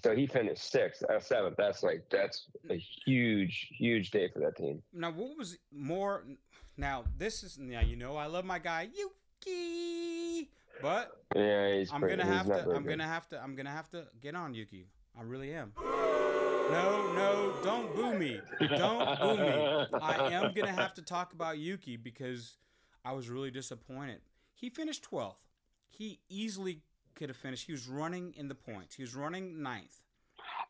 so 0.02 0.16
he 0.16 0.26
finished 0.26 0.70
sixth, 0.72 1.02
uh, 1.04 1.20
seventh. 1.20 1.56
That's 1.58 1.82
like 1.82 2.04
that's 2.10 2.46
a 2.70 2.76
huge, 3.04 3.68
huge 3.78 4.10
day 4.10 4.28
for 4.32 4.38
that 4.40 4.56
team. 4.56 4.82
Now, 4.92 5.10
what 5.12 5.36
was 5.36 5.58
more? 5.70 6.24
Now, 6.78 7.04
this 7.18 7.42
is 7.42 7.58
now 7.58 7.80
you 7.82 7.96
know 7.96 8.16
I 8.16 8.24
love 8.26 8.46
my 8.46 8.58
guy 8.58 8.88
Yuki, 8.94 10.21
but 10.80 11.10
Yeah, 11.34 11.74
he's. 11.78 11.92
I'm 11.92 12.00
pretty- 12.00 12.16
gonna 12.16 12.32
have 12.34 12.46
to. 12.46 12.70
I'm 12.70 12.82
good. 12.82 12.88
gonna 12.90 13.06
have 13.06 13.28
to. 13.28 13.42
I'm 13.42 13.54
gonna 13.54 13.70
have 13.70 13.90
to 13.90 14.06
get 14.20 14.34
on 14.34 14.54
Yuki. 14.54 14.88
I 15.18 15.22
really 15.22 15.52
am. 15.52 15.72
no, 15.78 17.12
no, 17.14 17.52
don't 17.62 17.94
boo 17.94 18.14
me. 18.18 18.40
Don't 18.60 19.20
boo 19.20 19.36
me. 19.36 19.86
I 20.00 20.30
am 20.32 20.52
gonna 20.54 20.72
have 20.72 20.94
to 20.94 21.02
talk 21.02 21.32
about 21.32 21.58
Yuki 21.58 21.96
because 21.96 22.56
I 23.04 23.12
was 23.12 23.28
really 23.28 23.50
disappointed. 23.50 24.20
He 24.54 24.70
finished 24.70 25.04
12th. 25.10 25.44
He 25.90 26.20
easily 26.28 26.82
could 27.14 27.28
have 27.28 27.36
finished. 27.36 27.66
He 27.66 27.72
was 27.72 27.88
running 27.88 28.32
in 28.36 28.48
the 28.48 28.54
points. 28.54 28.94
He 28.94 29.02
was 29.02 29.14
running 29.14 29.62
ninth. 29.62 30.00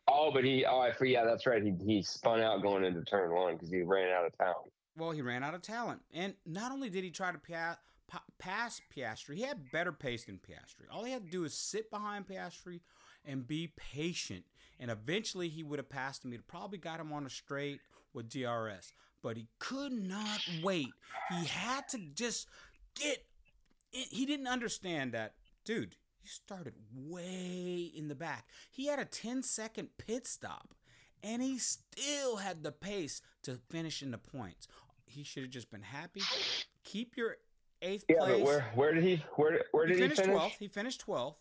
Oh, 0.07 0.31
but 0.33 0.43
he. 0.43 0.65
Oh, 0.65 0.79
I 0.79 0.91
forget. 0.91 1.13
Yeah, 1.13 1.23
that's 1.25 1.45
right. 1.45 1.63
He 1.63 1.73
he 1.85 2.01
spun 2.03 2.41
out 2.41 2.61
going 2.61 2.83
into 2.83 3.03
turn 3.03 3.33
one 3.33 3.53
because 3.53 3.69
he 3.69 3.81
ran 3.81 4.09
out 4.11 4.25
of 4.25 4.37
town. 4.37 4.55
Well, 4.97 5.11
he 5.11 5.21
ran 5.21 5.43
out 5.43 5.53
of 5.55 5.61
talent, 5.61 6.01
and 6.13 6.35
not 6.45 6.71
only 6.71 6.89
did 6.89 7.03
he 7.03 7.09
try 7.09 7.31
to 7.31 7.39
pa- 7.39 7.77
pa- 8.07 8.23
pass 8.39 8.81
Piastri, 8.95 9.35
he 9.35 9.43
had 9.43 9.71
better 9.71 9.91
pace 9.91 10.25
than 10.25 10.39
Piastri. 10.39 10.85
All 10.91 11.03
he 11.03 11.11
had 11.11 11.25
to 11.25 11.31
do 11.31 11.43
is 11.43 11.53
sit 11.53 11.89
behind 11.89 12.27
Piastri 12.27 12.81
and 13.25 13.47
be 13.47 13.71
patient, 13.75 14.45
and 14.79 14.91
eventually 14.91 15.49
he 15.49 15.63
would 15.63 15.79
have 15.79 15.89
passed 15.89 16.23
him. 16.23 16.31
He'd 16.31 16.47
probably 16.47 16.77
got 16.77 16.99
him 16.99 17.13
on 17.13 17.25
a 17.25 17.29
straight 17.29 17.79
with 18.13 18.29
DRS, 18.29 18.91
but 19.21 19.37
he 19.37 19.47
could 19.59 19.91
not 19.91 20.41
wait. 20.61 20.89
He 21.29 21.45
had 21.45 21.87
to 21.89 21.99
just 22.13 22.47
get. 22.95 23.25
He 23.91 24.25
didn't 24.25 24.47
understand 24.47 25.13
that, 25.13 25.35
dude. 25.65 25.95
You 26.23 26.29
started 26.29 26.73
way 26.95 27.91
in 27.95 28.07
the 28.07 28.15
back. 28.15 28.47
He 28.71 28.87
had 28.87 28.97
a 28.97 29.05
10 29.05 29.43
second 29.43 29.89
pit 29.97 30.25
stop 30.25 30.73
and 31.23 31.41
he 31.41 31.57
still 31.57 32.37
had 32.37 32.63
the 32.63 32.71
pace 32.71 33.21
to 33.43 33.59
finish 33.69 34.01
in 34.01 34.11
the 34.11 34.17
points. 34.17 34.67
He 35.05 35.23
should 35.23 35.43
have 35.43 35.51
just 35.51 35.71
been 35.71 35.83
happy. 35.83 36.21
Keep 36.83 37.15
your 37.15 37.37
eighth 37.83 38.05
Yeah, 38.09 38.17
place. 38.19 38.31
but 38.37 38.45
where 38.45 38.61
where 38.75 38.93
did 38.93 39.03
he 39.03 39.23
where 39.35 39.63
where 39.71 39.85
did 39.85 39.95
he, 39.97 40.01
finished 40.03 40.21
finish? 40.21 40.35
12th. 40.37 40.57
He 40.59 40.67
finished 40.67 41.05
12th. 41.05 41.35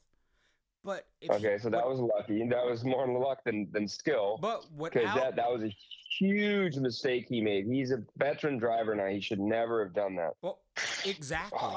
But 0.84 1.06
Okay, 1.30 1.52
he- 1.52 1.58
so 1.58 1.70
that 1.70 1.86
what- 1.86 1.90
was 1.90 2.00
lucky. 2.00 2.46
That 2.48 2.64
was 2.66 2.84
more 2.84 3.06
luck 3.06 3.44
than 3.44 3.70
than 3.72 3.86
skill. 3.88 4.38
but 4.40 4.70
what? 4.72 4.92
Because 4.92 5.14
that 5.14 5.36
that 5.36 5.50
was 5.50 5.62
a 5.62 5.74
huge 6.18 6.76
mistake 6.76 7.26
he 7.28 7.40
made. 7.40 7.66
He's 7.66 7.90
a 7.92 8.04
veteran 8.16 8.58
driver 8.58 8.94
now. 8.94 9.06
He 9.06 9.20
should 9.20 9.40
never 9.40 9.84
have 9.84 9.94
done 9.94 10.16
that. 10.16 10.34
well 10.42 10.60
exactly. 11.04 11.58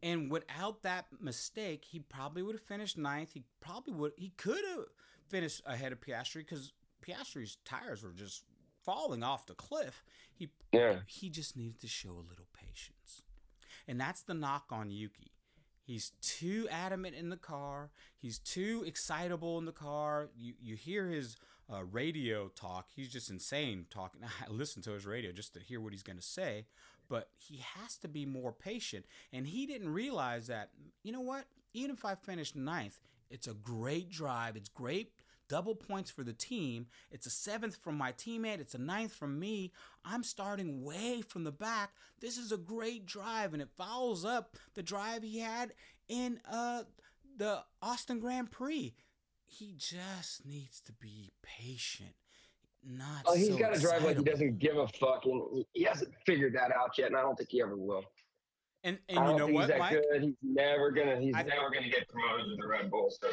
And 0.00 0.30
without 0.30 0.82
that 0.82 1.06
mistake, 1.20 1.84
he 1.84 1.98
probably 1.98 2.40
would 2.44 2.54
have 2.54 2.62
finished 2.62 2.96
ninth. 2.96 3.32
He 3.32 3.42
probably 3.58 3.94
would. 3.94 4.12
He 4.16 4.28
could 4.36 4.64
have 4.64 4.84
finished 5.28 5.60
ahead 5.66 5.90
of 5.90 6.00
Piastri 6.00 6.34
because 6.48 6.72
Piastri's 7.02 7.56
tires 7.64 8.04
were 8.04 8.12
just 8.12 8.44
falling 8.84 9.24
off 9.24 9.46
the 9.46 9.54
cliff. 9.54 10.04
He 10.32 10.50
Yeah. 10.72 11.00
he 11.08 11.30
just 11.30 11.56
needed 11.56 11.80
to 11.80 11.88
show 11.88 12.10
a 12.12 12.22
little 12.30 12.46
patience, 12.52 13.24
and 13.88 14.00
that's 14.00 14.22
the 14.22 14.34
knock 14.34 14.66
on 14.70 14.90
Yuki. 14.90 15.32
He's 15.82 16.12
too 16.20 16.68
adamant 16.70 17.16
in 17.16 17.30
the 17.30 17.38
car. 17.38 17.90
He's 18.18 18.38
too 18.38 18.84
excitable 18.86 19.58
in 19.58 19.64
the 19.64 19.72
car. 19.72 20.28
You 20.36 20.52
you 20.60 20.76
hear 20.76 21.08
his 21.08 21.38
uh, 21.72 21.84
radio 21.84 22.48
talk. 22.48 22.88
He's 22.94 23.10
just 23.10 23.30
insane 23.30 23.86
talking. 23.90 24.20
I 24.46 24.50
listen 24.50 24.82
to 24.82 24.92
his 24.92 25.06
radio 25.06 25.32
just 25.32 25.54
to 25.54 25.60
hear 25.60 25.80
what 25.80 25.92
he's 25.92 26.02
going 26.02 26.18
to 26.18 26.22
say. 26.22 26.66
But 27.08 27.30
he 27.38 27.64
has 27.76 27.96
to 27.98 28.08
be 28.08 28.26
more 28.26 28.52
patient. 28.52 29.06
And 29.32 29.46
he 29.46 29.64
didn't 29.64 29.88
realize 29.88 30.46
that, 30.48 30.70
you 31.02 31.10
know 31.10 31.22
what? 31.22 31.46
Even 31.72 31.92
if 31.92 32.04
I 32.04 32.14
finish 32.16 32.54
ninth, 32.54 33.00
it's 33.30 33.46
a 33.46 33.54
great 33.54 34.10
drive. 34.10 34.56
It's 34.56 34.68
great 34.68 35.12
double 35.48 35.74
points 35.74 36.10
for 36.10 36.22
the 36.22 36.32
team. 36.32 36.86
It's 37.10 37.26
a 37.26 37.30
seventh 37.30 37.76
from 37.76 37.96
my 37.96 38.12
teammate. 38.12 38.60
It's 38.60 38.74
a 38.74 38.78
ninth 38.78 39.12
from 39.14 39.38
me. 39.38 39.72
I'm 40.04 40.22
starting 40.22 40.84
way 40.84 41.22
from 41.22 41.44
the 41.44 41.52
back. 41.52 41.90
This 42.20 42.36
is 42.38 42.52
a 42.52 42.56
great 42.56 43.06
drive, 43.06 43.52
and 43.52 43.62
it 43.62 43.70
follows 43.76 44.24
up 44.24 44.56
the 44.74 44.82
drive 44.82 45.22
he 45.22 45.38
had 45.40 45.72
in 46.08 46.40
uh 46.50 46.82
the 47.36 47.62
Austin 47.82 48.18
Grand 48.20 48.50
Prix. 48.50 48.94
He 49.46 49.74
just 49.78 50.44
needs 50.44 50.80
to 50.82 50.92
be 50.92 51.30
patient. 51.42 52.14
Not 52.84 53.22
Oh, 53.26 53.34
he's 53.34 53.48
so 53.48 53.58
got 53.58 53.74
to 53.74 53.80
drive 53.80 54.04
like 54.04 54.18
he 54.18 54.24
doesn't 54.24 54.58
give 54.58 54.76
a 54.76 54.86
fuck, 54.86 55.24
and 55.24 55.64
he- 55.72 55.82
hasn't 55.84 56.12
figured 56.26 56.54
that 56.54 56.70
out 56.72 56.96
yet, 56.98 57.08
and 57.08 57.16
I 57.16 57.22
don't 57.22 57.36
think 57.36 57.50
he 57.50 57.60
ever 57.62 57.76
will. 57.76 58.04
And 58.84 58.98
and 59.08 59.18
you 59.28 59.36
know 59.36 59.46
what, 59.48 59.62
he's 59.62 59.68
that 59.68 59.78
Mike? 59.80 59.92
good. 60.12 60.22
He's 60.22 60.34
never 60.42 60.90
gonna. 60.92 61.18
He's 61.20 61.34
I- 61.34 61.42
never 61.42 61.70
gonna 61.70 61.88
get 61.88 62.08
promoted 62.08 62.46
to 62.50 62.56
the 62.60 62.66
Red 62.68 62.90
Bull. 62.90 63.10
So, 63.10 63.28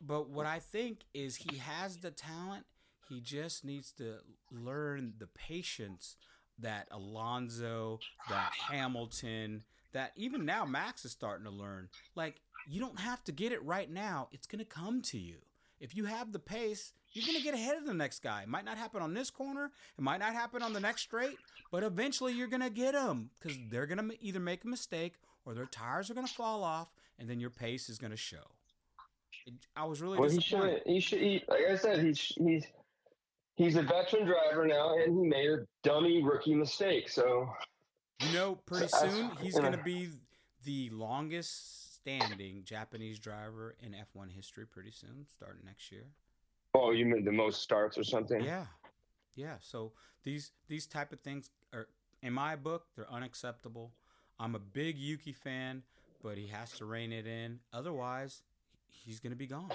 But 0.00 0.30
what 0.30 0.46
I 0.46 0.58
think 0.58 1.00
is 1.14 1.36
he 1.36 1.58
has 1.58 1.98
the 1.98 2.10
talent. 2.10 2.66
He 3.08 3.20
just 3.20 3.64
needs 3.64 3.92
to 3.92 4.16
learn 4.50 5.14
the 5.18 5.28
patience 5.28 6.16
that 6.58 6.88
Alonso, 6.90 8.00
that 8.28 8.52
Hamilton, 8.70 9.62
that 9.92 10.12
even 10.16 10.44
now 10.44 10.64
Max 10.64 11.04
is 11.04 11.12
starting 11.12 11.44
to 11.44 11.52
learn. 11.52 11.88
Like 12.14 12.40
you 12.68 12.80
don't 12.80 13.00
have 13.00 13.22
to 13.24 13.32
get 13.32 13.52
it 13.52 13.62
right 13.64 13.90
now. 13.90 14.28
It's 14.32 14.46
going 14.46 14.58
to 14.58 14.64
come 14.64 15.02
to 15.02 15.18
you. 15.18 15.36
If 15.78 15.94
you 15.94 16.06
have 16.06 16.32
the 16.32 16.38
pace, 16.38 16.92
you're 17.12 17.26
going 17.26 17.36
to 17.36 17.44
get 17.44 17.54
ahead 17.54 17.76
of 17.76 17.86
the 17.86 17.94
next 17.94 18.22
guy. 18.22 18.42
It 18.42 18.48
might 18.48 18.64
not 18.64 18.78
happen 18.78 19.02
on 19.02 19.14
this 19.14 19.30
corner. 19.30 19.70
It 19.96 20.02
might 20.02 20.20
not 20.20 20.32
happen 20.32 20.62
on 20.62 20.72
the 20.72 20.80
next 20.80 21.02
straight, 21.02 21.36
but 21.70 21.82
eventually 21.82 22.32
you're 22.32 22.46
going 22.46 22.62
to 22.62 22.70
get 22.70 22.94
them 22.94 23.30
because 23.38 23.58
they're 23.70 23.86
going 23.86 24.08
to 24.08 24.24
either 24.24 24.40
make 24.40 24.64
a 24.64 24.68
mistake 24.68 25.14
or 25.44 25.54
their 25.54 25.66
tires 25.66 26.10
are 26.10 26.14
going 26.14 26.26
to 26.26 26.32
fall 26.32 26.64
off, 26.64 26.92
and 27.18 27.30
then 27.30 27.38
your 27.38 27.50
pace 27.50 27.88
is 27.88 27.98
going 27.98 28.10
to 28.10 28.16
show. 28.16 28.55
It- 29.46 29.54
I 29.76 29.84
was 29.84 30.00
really 30.02 30.18
well, 30.18 30.28
he 30.28 30.40
should. 30.40 30.82
He 30.86 31.00
should. 31.00 31.42
Like 31.48 31.60
I 31.70 31.76
said, 31.76 32.04
he's 32.04 32.20
he's 32.36 32.66
he's 33.56 33.76
a 33.76 33.82
veteran 33.82 34.26
driver 34.26 34.66
now, 34.66 34.96
and 34.98 35.16
he 35.18 35.26
made 35.28 35.48
a 35.50 35.66
dummy 35.82 36.22
rookie 36.22 36.54
mistake. 36.54 37.08
So 37.08 37.48
You 38.22 38.32
know, 38.32 38.54
pretty 38.66 38.92
I- 38.92 39.08
soon 39.08 39.30
he's 39.40 39.58
going 39.58 39.72
to 39.72 39.82
be 39.82 40.08
the 40.64 40.90
longest 40.90 41.94
standing 41.94 42.64
Japanese 42.64 43.18
driver 43.18 43.76
in 43.80 43.92
F1 43.92 44.30
history 44.32 44.66
pretty 44.66 44.90
soon, 44.92 45.26
starting 45.28 45.64
next 45.64 45.90
year. 45.92 46.04
Oh, 46.74 46.90
you 46.92 47.04
mean 47.06 47.24
the 47.24 47.32
most 47.32 47.62
starts 47.62 47.96
or 47.98 48.04
something? 48.04 48.42
Yeah. 48.42 48.66
Yeah, 49.34 49.56
so 49.60 49.92
these 50.24 50.52
these 50.68 50.86
type 50.86 51.12
of 51.12 51.20
things 51.20 51.50
are 51.72 51.88
in 52.22 52.32
my 52.32 52.56
book, 52.56 52.86
they're 52.96 53.10
unacceptable. 53.10 53.92
I'm 54.38 54.54
a 54.54 54.58
big 54.58 54.98
Yuki 54.98 55.32
fan, 55.32 55.82
but 56.22 56.36
he 56.38 56.46
has 56.48 56.72
to 56.78 56.84
rein 56.86 57.12
it 57.12 57.26
in. 57.26 57.60
Otherwise, 57.72 58.42
he's 59.04 59.20
going 59.20 59.30
to 59.32 59.36
be 59.36 59.46
gone. 59.46 59.70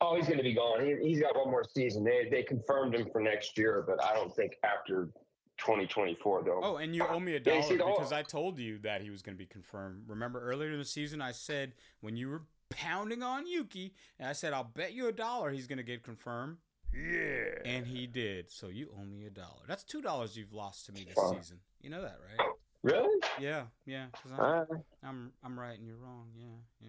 Oh, 0.00 0.16
he's 0.16 0.26
going 0.26 0.38
to 0.38 0.44
be 0.44 0.54
gone. 0.54 0.84
He, 0.84 1.08
he's 1.08 1.20
got 1.20 1.36
one 1.36 1.50
more 1.50 1.64
season. 1.74 2.04
They 2.04 2.28
they 2.30 2.42
confirmed 2.42 2.94
him 2.94 3.08
for 3.12 3.20
next 3.20 3.58
year, 3.58 3.84
but 3.86 4.02
I 4.02 4.14
don't 4.14 4.34
think 4.34 4.52
after 4.64 5.10
2024 5.58 6.42
though. 6.44 6.60
Oh, 6.62 6.76
and 6.76 6.94
you 6.96 7.04
owe 7.06 7.20
me 7.20 7.32
a 7.32 7.34
Yeah, 7.34 7.52
dollar 7.52 7.62
see, 7.62 7.76
because 7.76 8.12
I 8.12 8.22
told 8.22 8.58
you 8.58 8.78
that 8.78 9.02
he 9.02 9.10
was 9.10 9.20
going 9.22 9.34
to 9.36 9.38
be 9.38 9.46
confirmed. 9.46 10.04
Remember 10.06 10.40
earlier 10.40 10.70
in 10.70 10.78
the 10.78 10.84
season, 10.84 11.20
I 11.20 11.32
said 11.32 11.74
when 12.00 12.16
you 12.16 12.28
were 12.30 12.42
pounding 12.70 13.22
on 13.22 13.46
Yuki, 13.46 13.94
and 14.18 14.28
I 14.28 14.32
said 14.32 14.52
I'll 14.54 14.64
bet 14.64 14.94
you 14.94 15.08
a 15.08 15.12
dollar 15.12 15.50
he's 15.50 15.66
going 15.66 15.78
to 15.78 15.82
get 15.84 16.02
confirmed, 16.02 16.56
Yeah. 16.94 17.50
and 17.66 17.86
he 17.86 18.06
did. 18.06 18.50
So 18.50 18.68
you 18.68 18.90
owe 18.98 19.04
me 19.04 19.26
a 19.26 19.30
dollar. 19.30 19.64
That's 19.68 19.84
two 19.84 20.00
dollars 20.00 20.34
you've 20.36 20.54
lost 20.54 20.86
to 20.86 20.92
me 20.92 21.04
this 21.06 21.16
Wow. 21.16 21.36
season. 21.36 21.58
You 21.82 21.90
know 21.90 22.00
that, 22.00 22.18
right? 22.26 22.46
Really? 22.82 23.20
Yeah, 23.38 23.64
yeah. 23.86 24.06
'cause 24.12 24.32
I'm, 24.32 24.38
right. 24.40 24.66
I'm 25.02 25.32
I'm 25.44 25.58
right 25.58 25.78
and 25.78 25.86
you're 25.86 25.96
wrong. 25.98 26.28
Yeah, 26.36 26.46
yeah. 26.80 26.88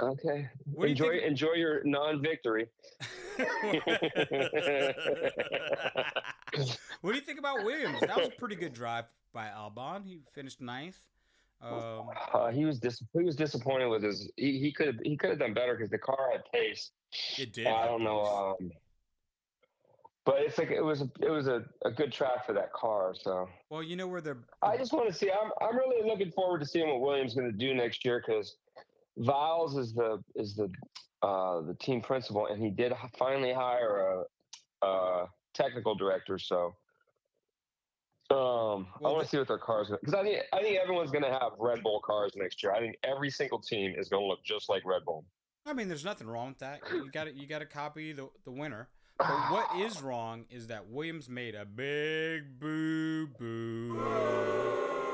Okay. 0.00 0.48
What 0.72 0.86
do 0.86 0.88
you 0.88 0.92
enjoy 0.94 1.18
enjoy 1.26 1.52
your 1.54 1.82
non-victory. 1.84 2.66
what 7.00 7.12
do 7.12 7.14
you 7.14 7.20
think 7.20 7.38
about 7.38 7.64
Williams? 7.64 8.00
That 8.00 8.16
was 8.16 8.28
a 8.28 8.38
pretty 8.38 8.56
good 8.56 8.72
drive 8.72 9.04
by 9.32 9.48
Albon. 9.48 10.04
He 10.04 10.20
finished 10.34 10.60
ninth. 10.60 10.98
Um, 11.60 12.10
Uh, 12.32 12.50
he 12.50 12.64
was 12.64 12.78
dis- 12.78 13.02
he 13.12 13.24
was 13.24 13.34
disappointed 13.36 13.86
with 13.88 14.02
his. 14.04 14.30
He, 14.36 14.58
he 14.60 14.72
could 14.72 14.86
have 14.86 14.96
he 15.02 15.16
could 15.16 15.30
have 15.30 15.38
done 15.40 15.54
better 15.54 15.74
because 15.74 15.90
the 15.90 15.98
car 15.98 16.30
had 16.32 16.42
pace. 16.52 16.92
it 17.36 17.52
did. 17.52 17.66
I 17.66 17.86
don't 17.86 18.04
know. 18.04 18.24
Um, 18.60 18.70
but 20.28 20.42
it's 20.42 20.58
like 20.58 20.70
it 20.70 20.84
was 20.84 21.00
a, 21.00 21.10
it 21.22 21.30
was 21.30 21.46
a, 21.46 21.64
a 21.86 21.90
good 21.90 22.12
track 22.12 22.44
for 22.44 22.52
that 22.52 22.70
car. 22.74 23.14
So 23.18 23.48
well, 23.70 23.82
you 23.82 23.96
know 23.96 24.06
where 24.06 24.20
they're. 24.20 24.44
I 24.60 24.76
just 24.76 24.92
want 24.92 25.08
to 25.08 25.14
see. 25.14 25.30
I'm 25.30 25.50
I'm 25.62 25.74
really 25.74 26.06
looking 26.06 26.30
forward 26.30 26.60
to 26.60 26.66
seeing 26.66 26.86
what 26.86 27.00
Williams 27.00 27.34
going 27.34 27.50
to 27.50 27.56
do 27.56 27.72
next 27.72 28.04
year 28.04 28.22
because 28.24 28.56
Vowles 29.18 29.78
is 29.78 29.94
the 29.94 30.22
is 30.34 30.54
the 30.54 30.70
uh, 31.22 31.62
the 31.62 31.74
team 31.80 32.02
principal, 32.02 32.46
and 32.48 32.62
he 32.62 32.68
did 32.68 32.92
finally 33.18 33.54
hire 33.54 34.24
a, 34.82 34.86
a 34.86 35.26
technical 35.54 35.94
director. 35.94 36.38
So. 36.38 36.74
Um, 38.30 38.88
I 39.02 39.08
want 39.08 39.22
to 39.22 39.26
see 39.26 39.38
what 39.38 39.48
their 39.48 39.56
cars 39.56 39.88
because 39.88 40.12
I 40.12 40.22
think 40.22 40.42
I 40.52 40.60
think 40.60 40.78
everyone's 40.78 41.10
going 41.10 41.24
to 41.24 41.30
have 41.30 41.52
Red 41.58 41.82
Bull 41.82 42.02
cars 42.04 42.32
next 42.36 42.62
year. 42.62 42.72
I 42.72 42.80
think 42.80 42.96
every 43.02 43.30
single 43.30 43.58
team 43.58 43.94
is 43.96 44.10
going 44.10 44.22
to 44.22 44.26
look 44.26 44.44
just 44.44 44.68
like 44.68 44.82
Red 44.84 45.06
Bull. 45.06 45.24
I 45.64 45.72
mean, 45.72 45.88
there's 45.88 46.04
nothing 46.04 46.26
wrong 46.26 46.48
with 46.48 46.58
that. 46.58 46.80
You 46.92 47.10
got 47.10 47.24
to 47.24 47.34
you 47.34 47.46
got 47.46 47.60
to 47.60 47.66
copy 47.66 48.12
the 48.12 48.28
the 48.44 48.50
winner. 48.50 48.90
But 49.18 49.28
what 49.50 49.76
is 49.80 50.00
wrong 50.02 50.44
is 50.50 50.68
that 50.68 50.88
Williams 50.88 51.28
made 51.28 51.54
a 51.54 51.64
big 51.64 52.58
boo 52.58 53.26
boo. 53.38 53.94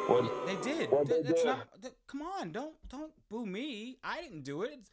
What- 0.07 0.47
They 0.47 0.57
did. 0.57 0.91
What'd 0.91 1.09
they 1.09 1.23
That's 1.23 1.45
not. 1.45 1.67
come 2.07 2.23
on, 2.23 2.53
don't 2.53 2.75
don't 2.89 3.13
boo 3.31 3.47
me. 3.47 3.99
I 4.05 4.21
didn't 4.23 4.43
do 4.45 4.63
it. 4.63 4.73
It's- 4.73 4.91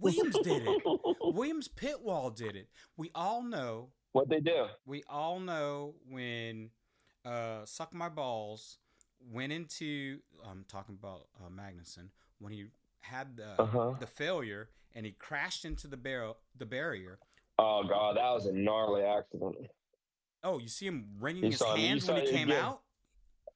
Williams 0.00 0.36
did 0.42 0.62
it. 0.66 0.82
Williams 1.20 1.68
Pitwall 1.68 2.30
did 2.30 2.56
it. 2.56 2.68
We 2.96 3.10
all 3.14 3.42
know. 3.42 3.88
What 4.12 4.28
they 4.28 4.40
do? 4.40 4.66
We 4.86 5.02
all 5.08 5.40
know 5.40 5.94
when 6.08 6.70
uh, 7.24 7.64
"Suck 7.66 7.92
My 7.92 8.08
Balls" 8.08 8.78
went 9.30 9.52
into. 9.52 10.20
I'm 10.48 10.64
talking 10.68 10.96
about 10.98 11.26
uh, 11.38 11.48
Magnussen 11.50 12.08
when 12.38 12.52
he 12.52 12.66
had 13.00 13.36
the 13.36 13.60
Uh-huh. 13.60 13.94
the 14.00 14.06
failure 14.06 14.70
and 14.94 15.04
he 15.04 15.12
crashed 15.12 15.64
into 15.66 15.86
the 15.88 15.96
barrel 15.98 16.38
the 16.56 16.64
barrier. 16.64 17.18
Oh 17.58 17.84
god, 17.84 18.16
that 18.16 18.30
was 18.32 18.46
a 18.46 18.52
gnarly 18.52 19.02
accident. 19.02 19.56
Oh, 20.42 20.58
you 20.58 20.68
see 20.68 20.86
him 20.86 21.06
wringing 21.20 21.44
You 21.44 21.50
his 21.50 21.58
saw 21.58 21.74
him- 21.74 21.80
you 21.80 21.86
hands 21.88 22.04
saw 22.04 22.14
when 22.14 22.22
he 22.26 22.30
came 22.30 22.48
again. 22.50 22.62
out. 22.64 22.80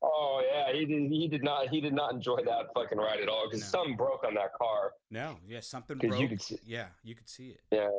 Oh 0.01 0.43
yeah, 0.49 0.73
he 0.73 0.85
did. 0.87 1.11
He 1.11 1.27
did 1.29 1.43
not. 1.43 1.69
He 1.69 1.81
did 1.81 1.93
not 1.93 2.13
enjoy 2.13 2.37
that 2.45 2.73
fucking 2.75 2.99
ride 2.99 3.21
at 3.21 3.29
all 3.29 3.47
because 3.51 3.61
No. 3.63 3.67
something 3.81 3.97
broke 3.97 4.23
on 4.25 4.35
that 4.35 4.53
car. 4.55 4.93
No, 5.11 5.39
yeah, 5.47 5.61
something 5.61 5.99
broke. 5.99 6.19
you 6.21 6.29
could 6.29 6.41
see- 6.43 6.61
Yeah, 6.65 6.89
you 7.03 7.15
could 7.17 7.29
see 7.29 7.51
it. 7.51 7.61
Yeah, 7.73 7.91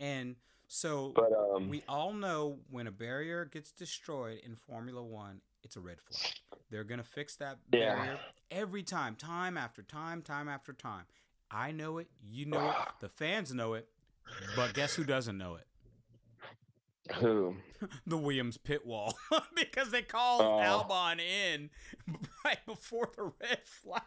And 0.00 0.34
so 0.66 1.12
but 1.14 1.32
um, 1.32 1.68
we 1.68 1.84
all 1.88 2.12
know 2.12 2.58
when 2.70 2.86
a 2.88 2.90
barrier 2.90 3.44
gets 3.44 3.70
destroyed 3.70 4.40
in 4.44 4.56
Formula 4.56 5.02
One, 5.02 5.40
it's 5.62 5.76
a 5.76 5.80
red 5.80 6.00
flag. 6.02 6.32
They're 6.70 6.82
gonna 6.84 7.04
fix 7.04 7.36
that 7.36 7.58
Yeah. 7.72 7.94
barrier 7.94 8.20
every 8.50 8.82
time, 8.82 9.14
time 9.14 9.56
after 9.56 9.82
time, 9.82 10.22
time 10.22 10.48
after 10.48 10.72
time. 10.72 11.04
I 11.52 11.70
know 11.70 11.98
it, 11.98 12.08
you 12.20 12.46
know 12.46 12.70
it, 12.70 12.76
the 13.00 13.08
fans 13.08 13.52
know 13.54 13.74
it, 13.74 13.88
but 14.56 14.74
guess 14.74 14.94
who 14.94 15.04
doesn't 15.04 15.36
know 15.38 15.56
it? 15.56 15.66
who? 17.16 17.56
The 18.06 18.16
Williams 18.16 18.58
pit 18.58 18.86
wall, 18.86 19.18
because 19.56 19.90
they 19.90 20.02
called 20.02 20.42
Oh. 20.42 20.60
Albon 20.88 21.18
in 21.20 21.68
right 22.44 22.64
before 22.64 23.08
the 23.16 23.32
red 23.40 23.58
flag. 23.64 24.02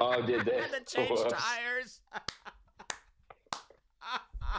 Oh, 0.00 0.22
did 0.24 0.44
they? 0.44 0.60
Had 0.60 0.70
to 0.86 0.94
change 0.96 1.10
Whoops. 1.10 1.32
tires. 1.32 2.00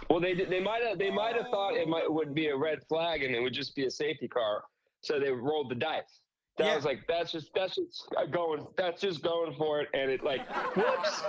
Well, 0.09 0.19
they 0.19 0.33
they 0.33 0.59
might 0.59 0.83
have 0.83 0.99
they 0.99 1.09
might 1.09 1.35
have 1.35 1.47
thought 1.49 1.75
it 1.75 1.87
might 1.87 2.11
would 2.11 2.35
be 2.35 2.47
a 2.47 2.55
red 2.57 2.79
flag 2.87 3.23
and 3.23 3.33
it 3.33 3.39
would 3.39 3.53
just 3.53 3.75
be 3.75 3.85
a 3.85 3.91
safety 3.91 4.27
car, 4.27 4.63
so 5.01 5.19
they 5.19 5.31
rolled 5.31 5.69
the 5.71 5.75
dice. 5.75 6.19
That 6.57 6.65
Yeah. 6.67 6.75
was 6.75 6.83
like 6.85 7.07
that's 7.07 7.31
just 7.31 7.51
that's 7.55 7.75
just 7.75 8.07
going 8.29 8.67
that's 8.75 8.99
just 9.01 9.23
going 9.23 9.55
for 9.55 9.79
it, 9.81 9.89
and 9.93 10.11
it 10.11 10.23
like 10.23 10.41
whoops, 10.75 11.23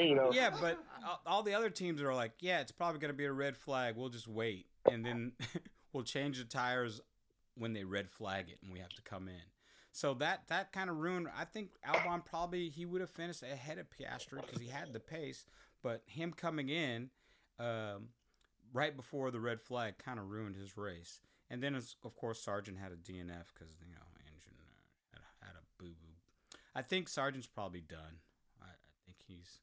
you 0.00 0.16
know. 0.16 0.30
yeah, 0.32 0.50
but 0.60 0.78
all- 1.26 1.42
the 1.42 1.54
other 1.54 1.70
teams 1.70 2.02
are 2.02 2.14
like, 2.14 2.32
yeah, 2.40 2.60
it's 2.60 2.72
probably 2.72 3.00
going 3.00 3.12
to 3.12 3.16
be 3.16 3.24
a 3.24 3.32
red 3.32 3.56
flag. 3.56 3.96
We'll 3.96 4.08
just 4.08 4.28
wait, 4.28 4.66
and 4.90 5.04
then 5.04 5.32
we'll 5.92 6.04
change 6.04 6.38
the 6.38 6.44
tires 6.44 7.00
when 7.54 7.72
they 7.72 7.84
red 7.84 8.08
flag 8.08 8.48
it, 8.48 8.58
and 8.62 8.72
we 8.72 8.78
have 8.78 8.90
to 8.90 9.02
come 9.02 9.28
in. 9.28 9.42
So 9.92 10.14
that 10.14 10.42
that 10.48 10.72
kind 10.72 10.90
of 10.90 10.96
ruined. 10.96 11.28
I 11.36 11.44
think 11.44 11.70
Albon 11.86 12.24
probably 12.24 12.68
he 12.68 12.86
would 12.86 13.00
have 13.00 13.10
finished 13.10 13.42
ahead 13.42 13.78
of 13.78 13.86
Piastri 13.90 14.40
because 14.42 14.60
he 14.60 14.68
had 14.68 14.92
the 14.92 15.00
pace, 15.00 15.44
but 15.82 16.02
him 16.06 16.32
coming 16.32 16.68
in 16.68 17.10
um, 17.58 18.10
right 18.72 18.94
before 18.96 19.30
the 19.30 19.40
red 19.40 19.60
flag 19.60 19.98
kind 19.98 20.18
of 20.18 20.30
ruined 20.30 20.56
his 20.56 20.76
race. 20.76 21.20
And 21.50 21.62
then, 21.62 21.74
of 21.74 22.16
course, 22.16 22.40
Sargent 22.42 22.78
had 22.78 22.92
a 22.92 22.96
DNF 22.96 23.46
because 23.54 23.74
you 23.80 23.90
know 23.90 24.06
engine 24.26 24.54
uh, 25.16 25.20
had 25.40 25.54
a 25.56 25.82
boo 25.82 25.90
boo. 25.90 26.58
I 26.74 26.82
think 26.82 27.08
Sargent's 27.08 27.46
probably 27.46 27.80
done. 27.80 28.20
I, 28.60 28.66
I 28.66 29.00
think 29.06 29.16
he's 29.26 29.58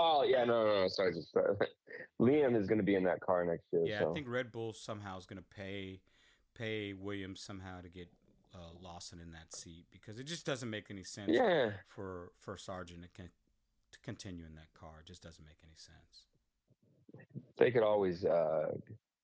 Oh 0.00 0.22
yeah, 0.22 0.44
no, 0.44 0.64
no, 0.64 0.82
no 0.82 0.88
sorry, 0.88 1.12
just 1.12 1.36
uh, 1.36 1.54
Liam 2.20 2.56
is 2.56 2.68
going 2.68 2.78
to 2.78 2.84
be 2.84 2.94
in 2.94 3.02
that 3.04 3.20
car 3.20 3.44
next 3.44 3.64
year. 3.72 3.84
Yeah, 3.84 4.00
so. 4.00 4.10
I 4.10 4.14
think 4.14 4.28
Red 4.28 4.52
Bull 4.52 4.72
somehow 4.72 5.18
is 5.18 5.26
going 5.26 5.38
to 5.38 5.44
pay 5.54 6.00
pay 6.54 6.92
Williams 6.92 7.40
somehow 7.40 7.80
to 7.80 7.88
get 7.88 8.08
uh, 8.54 8.58
Lawson 8.80 9.20
in 9.20 9.32
that 9.32 9.52
seat 9.54 9.86
because 9.90 10.18
it 10.18 10.24
just 10.24 10.46
doesn't 10.46 10.70
make 10.70 10.86
any 10.90 11.02
sense 11.02 11.30
Yeah, 11.32 11.70
for 11.86 12.30
for 12.38 12.56
Sargent 12.56 13.02
to, 13.02 13.08
con- 13.16 13.30
to 13.92 13.98
continue 14.00 14.44
in 14.46 14.54
that 14.54 14.72
car. 14.72 15.00
It 15.00 15.06
just 15.06 15.22
doesn't 15.22 15.44
make 15.44 15.58
any 15.64 15.76
sense. 15.76 16.24
they 17.58 17.70
could 17.72 17.82
always 17.82 18.24
uh, 18.24 18.72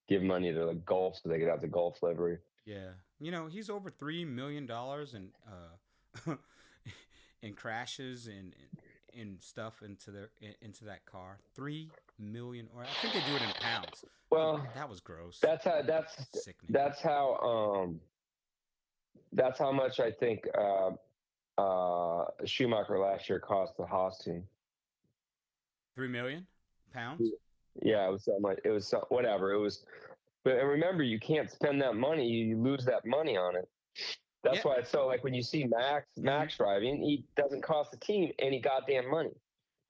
give 0.09 0.23
money 0.23 0.53
to 0.53 0.67
the 0.67 0.75
Gulf 0.75 1.21
so 1.23 1.29
they 1.29 1.39
could 1.39 1.49
have 1.49 1.61
the 1.61 1.69
Gulf 1.69 2.03
livery. 2.03 2.39
Yeah, 2.67 2.91
you 3.21 3.31
know 3.31 3.47
he's 3.47 3.71
over 3.71 3.91
three 3.91 4.25
million 4.25 4.67
dollars 4.67 5.15
in 5.15 5.29
uh, 5.47 6.35
in 7.43 7.55
crashes 7.55 8.27
and 8.27 8.55
and 9.19 9.41
stuff 9.41 9.83
into 9.83 10.11
their 10.11 10.31
in- 10.41 10.55
into 10.61 10.85
that 10.85 11.05
car. 11.07 11.39
Three 11.55 11.91
million, 12.19 12.69
or 12.75 12.83
I 12.83 12.87
think 13.01 13.15
they 13.15 13.21
do 13.31 13.37
it 13.37 13.43
in 13.43 13.51
pounds. 13.61 14.05
Well, 14.31 14.67
that 14.75 14.89
was 14.89 15.01
gross. 15.01 15.39
that's 15.41 15.65
how 15.65 15.83
that's 15.83 16.15
sickening. 16.33 16.71
that's 16.71 17.01
how 17.01 17.37
um 17.37 18.01
that's 19.33 19.59
how 19.59 19.73
much 19.73 20.01
I 20.01 20.11
think 20.11 20.47
uh, 20.57 20.91
uh, 21.61 22.25
Schumacher 22.45 22.99
last 22.99 23.29
year 23.29 23.41
cost 23.41 23.77
the 23.77 23.85
Haas 23.87 24.19
team. 24.19 24.45
Three 25.95 26.09
million 26.09 26.47
pounds. 26.93 27.31
Yeah, 27.83 28.07
it 28.09 28.13
was 28.13 28.25
so 28.25 28.39
much. 28.39 28.59
It 28.65 28.71
was 28.71 28.87
so, 28.87 29.05
whatever. 29.09 29.53
It 29.53 29.59
was, 29.59 29.85
but 30.45 30.59
and 30.59 30.69
remember, 30.69 31.03
you 31.03 31.19
can't 31.19 31.51
spend 31.51 31.81
that 31.83 31.97
money. 31.97 32.27
You 32.27 32.57
lose 32.57 32.85
that 32.85 33.05
money 33.05 33.37
on 33.37 33.57
it. 33.57 33.69
That's 34.45 34.57
Yeah. 34.57 34.63
why 34.63 34.77
it's 34.77 34.91
so 34.91 35.07
like 35.07 35.25
when 35.25 35.33
you 35.35 35.43
see 35.43 35.65
Max 35.65 36.07
Max 36.17 36.57
driving, 36.59 37.03
he 37.03 37.25
doesn't 37.35 37.63
cost 37.63 37.91
the 37.91 37.97
team 37.97 38.31
any 38.39 38.61
goddamn 38.61 39.11
money. 39.11 39.33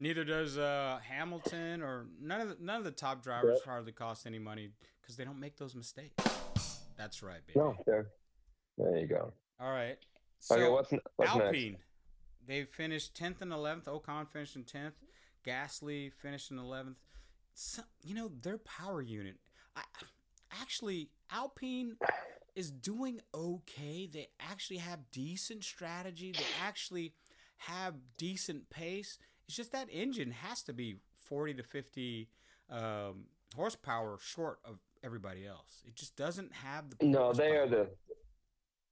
Neither 0.01 0.25
does 0.25 0.57
uh, 0.59 1.01
Hamilton 1.03 1.83
or 1.83 2.07
none 2.21 2.40
of 2.40 2.49
the, 2.51 2.57
none 2.61 2.77
of 2.77 2.85
the 2.85 2.90
top 2.90 3.23
drivers 3.23 3.61
hardly 3.64 3.93
cost 3.93 4.27
any 4.27 4.38
money 4.38 4.71
because 5.01 5.17
they 5.17 5.25
don't 5.25 5.40
make 5.40 5.57
those 5.57 5.75
mistakes. 5.75 6.23
That's 6.97 7.23
right, 7.23 7.45
baby. 7.47 7.59
No, 7.59 7.75
there, 7.87 8.07
there 8.79 8.97
you 8.99 9.07
go. 9.07 9.33
All 9.61 9.71
right. 9.71 9.99
So 10.38 10.57
okay, 10.57 10.69
what's 10.69 10.93
what's 11.17 11.35
next? 11.35 11.47
Alpine, 11.47 11.77
they 12.47 12.64
finished 12.64 13.17
tenth 13.17 13.43
and 13.43 13.53
eleventh. 13.53 13.87
Ocon 13.87 14.29
finished 14.29 14.57
in 14.57 14.64
tenth. 14.64 14.95
Gasly 15.45 16.12
finished 16.12 16.51
in 16.51 16.59
eleventh. 16.59 16.99
So, 17.55 17.83
you 18.03 18.14
know 18.14 18.31
their 18.43 18.59
power 18.59 19.03
unit. 19.03 19.37
I 19.75 19.83
actually 20.61 21.11
Alpine 21.31 21.97
is 22.55 22.71
doing 22.71 23.21
okay. 23.35 24.09
They 24.12 24.29
actually 24.40 24.79
have 24.79 25.11
decent 25.12 25.64
strategy. 25.64 26.33
They 26.33 26.45
actually 26.64 27.14
have 27.59 27.95
decent 28.17 28.71
pace. 28.71 29.19
It's 29.47 29.57
just 29.57 29.73
that 29.73 29.88
engine 29.90 30.31
has 30.31 30.62
to 30.64 30.73
be 30.73 30.97
forty 31.14 31.55
to 31.55 31.62
fifty 31.62 32.29
um, 32.71 33.25
horsepower 33.55 34.19
short 34.21 34.59
of 34.64 34.81
everybody 35.03 35.47
else. 35.47 35.83
It 35.87 35.95
just 35.95 36.17
doesn't 36.17 36.53
have 36.53 36.90
the. 36.90 37.07
No, 37.07 37.33
they 37.33 37.57
are 37.57 37.69
the 37.69 37.88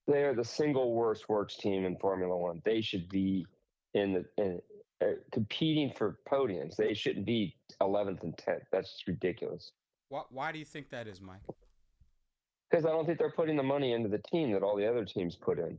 they 0.07 0.22
are 0.22 0.35
the 0.35 0.44
single 0.44 0.92
worst 0.94 1.29
works 1.29 1.57
team 1.57 1.85
in 1.85 1.96
Formula 1.96 2.37
One. 2.37 2.61
They 2.64 2.81
should 2.81 3.09
be 3.09 3.46
in 3.94 4.12
the 4.12 4.25
in, 4.42 4.61
uh, 5.03 5.14
competing 5.33 5.92
for 5.96 6.18
podiums. 6.29 6.77
They 6.77 6.94
shouldn't 6.94 7.27
be 7.27 7.57
11th 7.81 8.22
and 8.22 8.37
10th. 8.37 8.62
That's 8.70 8.92
just 8.92 9.09
ridiculous. 9.09 9.72
Why, 10.09 10.22
why 10.31 10.53
do 10.53 10.59
you 10.59 10.64
think 10.64 10.90
that 10.90 11.09
is, 11.09 11.20
Mike? 11.20 11.40
Because 12.72 12.87
I 12.87 12.88
don't 12.88 13.04
think 13.04 13.18
they're 13.18 13.30
putting 13.30 13.56
the 13.56 13.62
money 13.62 13.92
into 13.92 14.08
the 14.08 14.18
team 14.18 14.50
that 14.52 14.62
all 14.62 14.76
the 14.76 14.88
other 14.88 15.04
teams 15.04 15.37
put 15.37 15.58
in. 15.58 15.78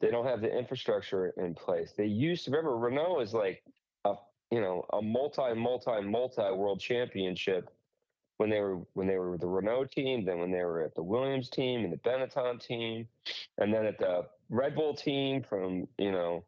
They 0.00 0.10
don't 0.10 0.26
have 0.26 0.42
the 0.42 0.54
infrastructure 0.54 1.32
in 1.38 1.54
place. 1.54 1.94
They 1.96 2.04
used 2.04 2.44
to 2.44 2.50
remember 2.50 2.76
Renault 2.76 3.20
is 3.20 3.32
like 3.32 3.62
a 4.04 4.14
you 4.50 4.60
know 4.60 4.84
a 4.92 5.00
multi 5.00 5.54
multi 5.54 6.02
multi 6.02 6.52
world 6.52 6.80
championship 6.80 7.70
when 8.36 8.50
they 8.50 8.60
were 8.60 8.76
when 8.92 9.06
they 9.06 9.16
were 9.16 9.38
the 9.38 9.46
Renault 9.46 9.86
team, 9.86 10.26
then 10.26 10.38
when 10.38 10.52
they 10.52 10.64
were 10.64 10.82
at 10.82 10.94
the 10.94 11.02
Williams 11.02 11.48
team 11.48 11.84
and 11.84 11.92
the 11.92 11.96
Benetton 11.96 12.60
team, 12.60 13.08
and 13.56 13.72
then 13.72 13.86
at 13.86 13.98
the 13.98 14.26
Red 14.50 14.74
Bull 14.74 14.94
team 14.94 15.42
from 15.42 15.88
you 15.96 16.12
know 16.12 16.44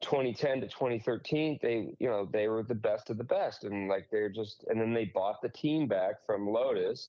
2010 0.00 0.60
to 0.60 0.66
2013 0.66 1.58
they 1.62 1.94
you 1.98 2.08
know 2.08 2.28
they 2.30 2.48
were 2.48 2.62
the 2.62 2.74
best 2.74 3.08
of 3.08 3.16
the 3.16 3.24
best 3.24 3.64
and 3.64 3.88
like 3.88 4.06
they're 4.10 4.28
just 4.28 4.64
and 4.68 4.78
then 4.78 4.92
they 4.92 5.06
bought 5.06 5.40
the 5.40 5.48
team 5.48 5.86
back 5.86 6.16
from 6.26 6.46
Lotus 6.46 7.08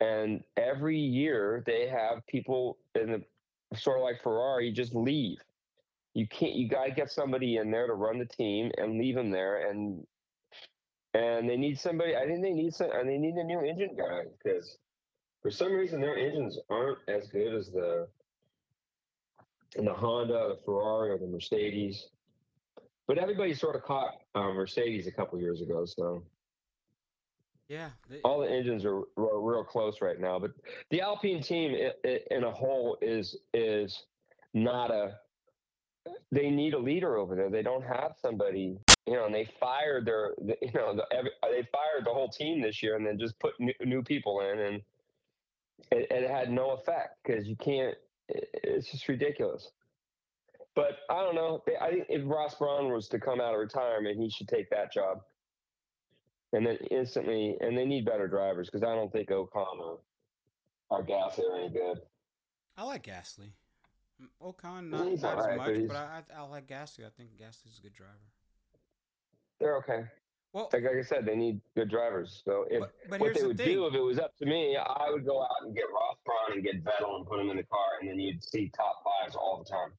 and 0.00 0.42
every 0.56 0.98
year 0.98 1.62
they 1.66 1.88
have 1.88 2.26
people 2.26 2.78
in 2.94 3.12
the 3.12 3.76
sort 3.76 3.98
of 3.98 4.04
like 4.04 4.22
Ferrari 4.22 4.72
just 4.72 4.94
leave 4.94 5.38
you 6.14 6.26
can't 6.26 6.54
you 6.54 6.68
got 6.68 6.84
to 6.86 6.92
get 6.92 7.10
somebody 7.10 7.56
in 7.56 7.70
there 7.70 7.86
to 7.86 7.94
run 7.94 8.18
the 8.18 8.24
team 8.24 8.70
and 8.78 8.98
leave 8.98 9.14
them 9.14 9.30
there 9.30 9.70
and 9.70 10.06
and 11.14 11.48
they 11.48 11.56
need 11.56 11.78
somebody 11.78 12.16
I 12.16 12.26
think 12.26 12.42
they 12.42 12.52
need 12.52 12.74
some 12.74 12.90
and 12.92 13.08
they 13.08 13.18
need 13.18 13.34
a 13.34 13.44
new 13.44 13.60
engine 13.60 13.96
guy 13.96 14.22
because 14.42 14.78
for 15.42 15.50
some 15.50 15.72
reason 15.72 16.00
their 16.00 16.16
engines 16.16 16.58
aren't 16.70 16.98
as 17.08 17.28
good 17.28 17.54
as 17.54 17.70
the 17.70 18.08
the 19.84 19.92
Honda, 19.92 20.54
the 20.54 20.58
Ferrari, 20.64 21.10
or 21.10 21.18
the 21.18 21.26
Mercedes. 21.26 22.08
But 23.06 23.18
everybody 23.18 23.54
sort 23.54 23.76
of 23.76 23.82
caught 23.82 24.14
uh, 24.34 24.52
Mercedes 24.52 25.06
a 25.06 25.12
couple 25.12 25.38
years 25.38 25.60
ago, 25.60 25.84
so 25.84 26.22
Yeah, 27.68 27.90
they- 28.08 28.20
all 28.22 28.40
the 28.40 28.50
engines 28.50 28.84
are 28.84 29.00
real, 29.16 29.40
real 29.42 29.64
close 29.64 30.00
right 30.00 30.20
now. 30.20 30.38
But 30.38 30.52
the 30.90 31.00
Alpine 31.00 31.42
team, 31.42 31.74
i 31.74 32.08
i 32.08 32.20
in 32.30 32.44
a 32.44 32.50
whole, 32.50 32.96
is 33.02 33.36
is 33.52 34.04
not 34.54 34.90
a. 34.90 35.18
They 36.30 36.50
need 36.50 36.74
a 36.74 36.78
leader 36.78 37.16
over 37.16 37.34
there. 37.34 37.50
They 37.50 37.62
don't 37.62 37.82
have 37.82 38.14
somebody, 38.20 38.78
you 39.06 39.14
know. 39.14 39.26
And 39.26 39.34
they 39.34 39.48
fired 39.58 40.04
their, 40.04 40.34
you 40.62 40.72
know, 40.72 40.94
the, 40.94 41.04
every, 41.12 41.32
they 41.42 41.66
fired 41.72 42.04
the 42.04 42.12
whole 42.12 42.28
team 42.28 42.62
this 42.62 42.82
year, 42.82 42.94
and 42.94 43.04
then 43.04 43.18
just 43.18 43.38
put 43.40 43.58
new, 43.58 43.74
new 43.84 44.02
people 44.02 44.40
in, 44.40 44.58
and 44.60 44.82
it, 45.90 46.06
it 46.10 46.30
had 46.30 46.50
no 46.52 46.70
effect 46.70 47.18
because 47.24 47.48
you 47.48 47.56
can't. 47.56 47.96
It, 48.28 48.48
it's 48.62 48.90
just 48.92 49.08
ridiculous. 49.08 49.72
But 50.76 50.98
I 51.10 51.22
don't 51.22 51.34
know. 51.34 51.64
I 51.80 51.90
think 51.90 52.06
if 52.08 52.22
Ross 52.24 52.54
Brawn 52.54 52.92
was 52.92 53.08
to 53.08 53.18
come 53.18 53.40
out 53.40 53.54
of 53.54 53.58
retirement, 53.60 54.18
he 54.18 54.30
should 54.30 54.46
take 54.46 54.70
that 54.70 54.92
job 54.92 55.22
and 56.56 56.66
then 56.66 56.76
instantly, 56.90 57.54
and 57.60 57.76
they 57.76 57.84
need 57.84 58.06
better 58.06 58.26
drivers 58.26 58.68
because 58.70 58.82
I 58.82 58.94
don't 58.94 59.12
think 59.12 59.28
Ocon 59.28 59.78
or, 59.78 59.98
or 60.88 61.04
Gasly 61.04 61.40
are 61.50 61.58
any 61.58 61.68
good. 61.68 61.98
I 62.78 62.84
like 62.84 63.06
Gasly. 63.06 63.50
Ocon 64.42 64.88
not, 64.88 65.06
He's 65.06 65.20
not 65.20 65.38
as 65.38 65.44
alright, 65.44 65.58
much, 65.58 65.88
but 65.88 65.88
but, 65.88 66.34
I, 66.34 66.38
I 66.38 66.42
like 66.46 66.66
Gasly. 66.66 67.04
I 67.04 67.10
think 67.14 67.36
Gasly's 67.38 67.78
a 67.78 67.82
good 67.82 67.92
driver. 67.92 68.12
They're 69.60 69.76
okay. 69.78 70.04
Well, 70.54 70.70
Like, 70.72 70.84
like 70.84 70.96
I 70.98 71.02
said, 71.02 71.26
they 71.26 71.36
need 71.36 71.60
good 71.74 71.90
drivers. 71.90 72.40
So 72.42 72.64
if 72.70 72.80
but, 72.80 72.92
but 73.10 73.20
what 73.20 73.34
they 73.34 73.42
the 73.42 73.48
would 73.48 73.58
thing. 73.58 73.66
do 73.68 73.86
if 73.86 73.94
it 73.94 74.00
was 74.00 74.18
up 74.18 74.34
to 74.38 74.46
me, 74.46 74.78
I 74.78 75.10
would 75.10 75.26
go 75.26 75.42
out 75.42 75.50
and 75.62 75.74
get 75.74 75.84
Ross 75.92 76.16
Brawn 76.24 76.54
and 76.54 76.64
get 76.64 76.82
Vettel 76.82 77.16
and 77.16 77.26
put 77.26 77.38
him 77.38 77.50
in 77.50 77.58
the 77.58 77.64
car, 77.64 77.84
and 78.00 78.08
then 78.08 78.18
you'd 78.18 78.42
see 78.42 78.72
top 78.74 79.04
fives 79.04 79.36
all 79.36 79.62
the 79.62 79.70
time. 79.70 79.90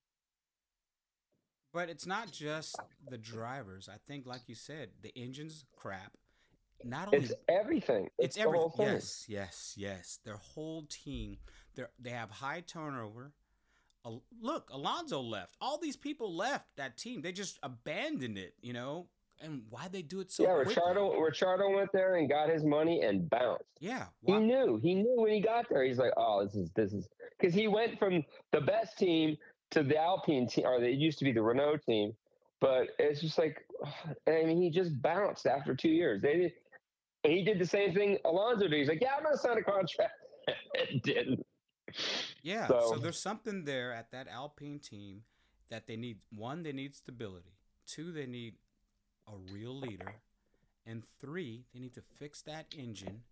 But 1.72 1.90
it's 1.90 2.08
not 2.08 2.32
just 2.32 2.76
the 3.08 3.20
drivers. 3.20 3.88
I 3.88 3.98
think, 4.08 4.26
like 4.26 4.42
you 4.48 4.56
said, 4.56 4.90
the 5.04 5.16
engine's 5.16 5.64
crap. 5.76 6.14
Not 6.84 7.08
only 7.08 7.20
It's 7.26 7.34
everything. 7.50 8.06
it's 8.06 8.14
It's, 8.20 8.36
the 8.36 8.42
every 8.44 8.58
whole 8.60 8.70
thing. 8.70 8.88
yes, 8.88 9.26
yes, 9.28 9.74
yes. 9.78 10.20
Their 10.24 10.38
whole 10.38 10.84
team, 10.90 11.38
they 11.76 11.84
they 12.00 12.10
have 12.12 12.30
high 12.32 12.62
turnover. 12.62 13.34
Al- 14.06 14.24
Look, 14.42 14.70
Alonso 14.72 15.22
left. 15.22 15.56
All 15.60 15.78
these 15.78 15.98
people 15.98 16.36
left 16.36 16.76
that 16.78 16.98
team. 16.98 17.22
They 17.22 17.32
just 17.32 17.60
abandoned 17.64 18.38
it. 18.38 18.54
You 18.62 18.74
know, 18.74 19.08
and 19.42 19.64
why 19.70 19.88
they 19.88 20.02
do 20.02 20.20
it 20.20 20.32
so 20.32 20.44
yeah, 20.44 20.54
quickly? 20.56 20.76
Ricciardo, 20.76 21.20
Ricciardo 21.20 21.70
went 21.76 21.92
there 21.94 22.16
and 22.16 22.30
got 22.30 22.50
his 22.50 22.64
money 22.64 23.02
and 23.02 23.30
bounced. 23.30 23.64
Yeah, 23.80 24.06
He 24.26 24.38
knew. 24.38 24.78
He 24.82 24.96
knew 24.96 25.16
when 25.22 25.34
he 25.34 25.42
got 25.42 25.68
there. 25.70 25.84
He's 25.84 25.98
like, 25.98 26.14
"Oh, 26.16 26.44
this 26.46 26.56
is 26.56 26.72
this 26.72 26.94
is," 26.94 27.08
because 27.38 27.54
he 27.54 27.68
went 27.68 27.98
from 28.00 28.24
the 28.52 28.62
best 28.62 28.98
team 28.98 29.36
to 29.72 29.84
the 29.84 29.98
Alpine 29.98 30.48
team, 30.48 30.66
or 30.66 30.82
it 30.82 30.94
used 30.94 31.20
to 31.20 31.26
be 31.26 31.32
the 31.32 31.42
Renault 31.42 31.80
team. 31.86 32.16
But 32.60 32.90
it's 32.98 33.22
just 33.22 33.38
like, 33.38 33.68
I 34.28 34.44
mean, 34.44 34.62
he 34.62 34.70
just 34.70 35.00
bounced 35.02 35.46
after 35.46 35.76
two 35.76 35.90
years. 35.90 36.22
They 36.22 36.54
and 37.28 37.36
he 37.36 37.44
did 37.44 37.60
the 37.60 37.66
same 37.66 37.94
thing 37.94 38.18
Alonso 38.24 38.70
did. 38.70 38.80
He's 38.80 38.88
like, 38.88 39.02
"Yeah, 39.02 39.16
I'm 39.18 39.24
gonna 39.24 39.38
sign 39.38 39.58
a 39.58 39.62
contract." 39.62 40.14
it 40.76 41.04
didn't. 41.04 41.46
Yeah, 42.42 42.68
so, 42.68 42.94
So- 42.94 43.00
there's 43.00 43.20
something 43.20 43.66
there 43.66 43.92
at 43.92 44.12
that 44.12 44.30
Alpine 44.30 44.80
team 44.80 45.24
that 45.70 45.88
they 45.88 45.98
need. 45.98 46.20
One, 46.34 46.64
they 46.64 46.72
need 46.72 46.96
stability. 46.96 47.52
Two, 47.86 48.14
they 48.14 48.26
need 48.26 48.56
a 49.28 49.36
real 49.54 49.78
leader. 49.78 50.16
And 50.86 51.04
three, 51.20 51.66
they 51.74 51.82
need 51.82 51.94
to 51.96 52.02
fix 52.02 52.42
that 52.44 52.68
engine. 52.74 53.24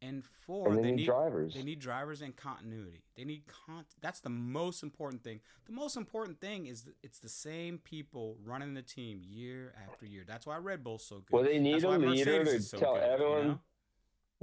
And 0.00 0.24
four, 0.24 0.68
And 0.68 0.78
they 0.78 0.82
they 0.82 0.90
need 0.92 1.06
drivers. 1.06 1.54
They 1.54 1.62
need 1.62 1.80
drivers 1.80 2.22
and 2.22 2.36
continuity. 2.36 3.02
They 3.16 3.24
need 3.24 3.42
con. 3.46 3.84
That's 4.00 4.20
the 4.20 4.30
most 4.30 4.82
important 4.82 5.24
thing. 5.24 5.40
The 5.66 5.72
most 5.72 5.96
important 5.96 6.40
thing 6.40 6.66
is 6.66 6.82
that 6.82 6.94
it's 7.02 7.18
the 7.18 7.28
same 7.28 7.78
people 7.78 8.36
running 8.44 8.74
the 8.74 8.82
team 8.82 9.22
year 9.24 9.74
after 9.88 10.06
year. 10.06 10.22
That's 10.26 10.46
why 10.46 10.56
Red 10.58 10.84
Bull's 10.84 11.04
so 11.04 11.16
good. 11.16 11.32
Well, 11.32 11.42
they 11.42 11.58
need 11.58 11.82
That's 11.82 11.84
a 11.84 11.98
leader 11.98 12.44
to 12.44 12.62
so 12.62 12.78
tell 12.78 12.94
good, 12.94 13.06
you 13.06 13.12
everyone 13.12 13.48
know? 13.48 13.60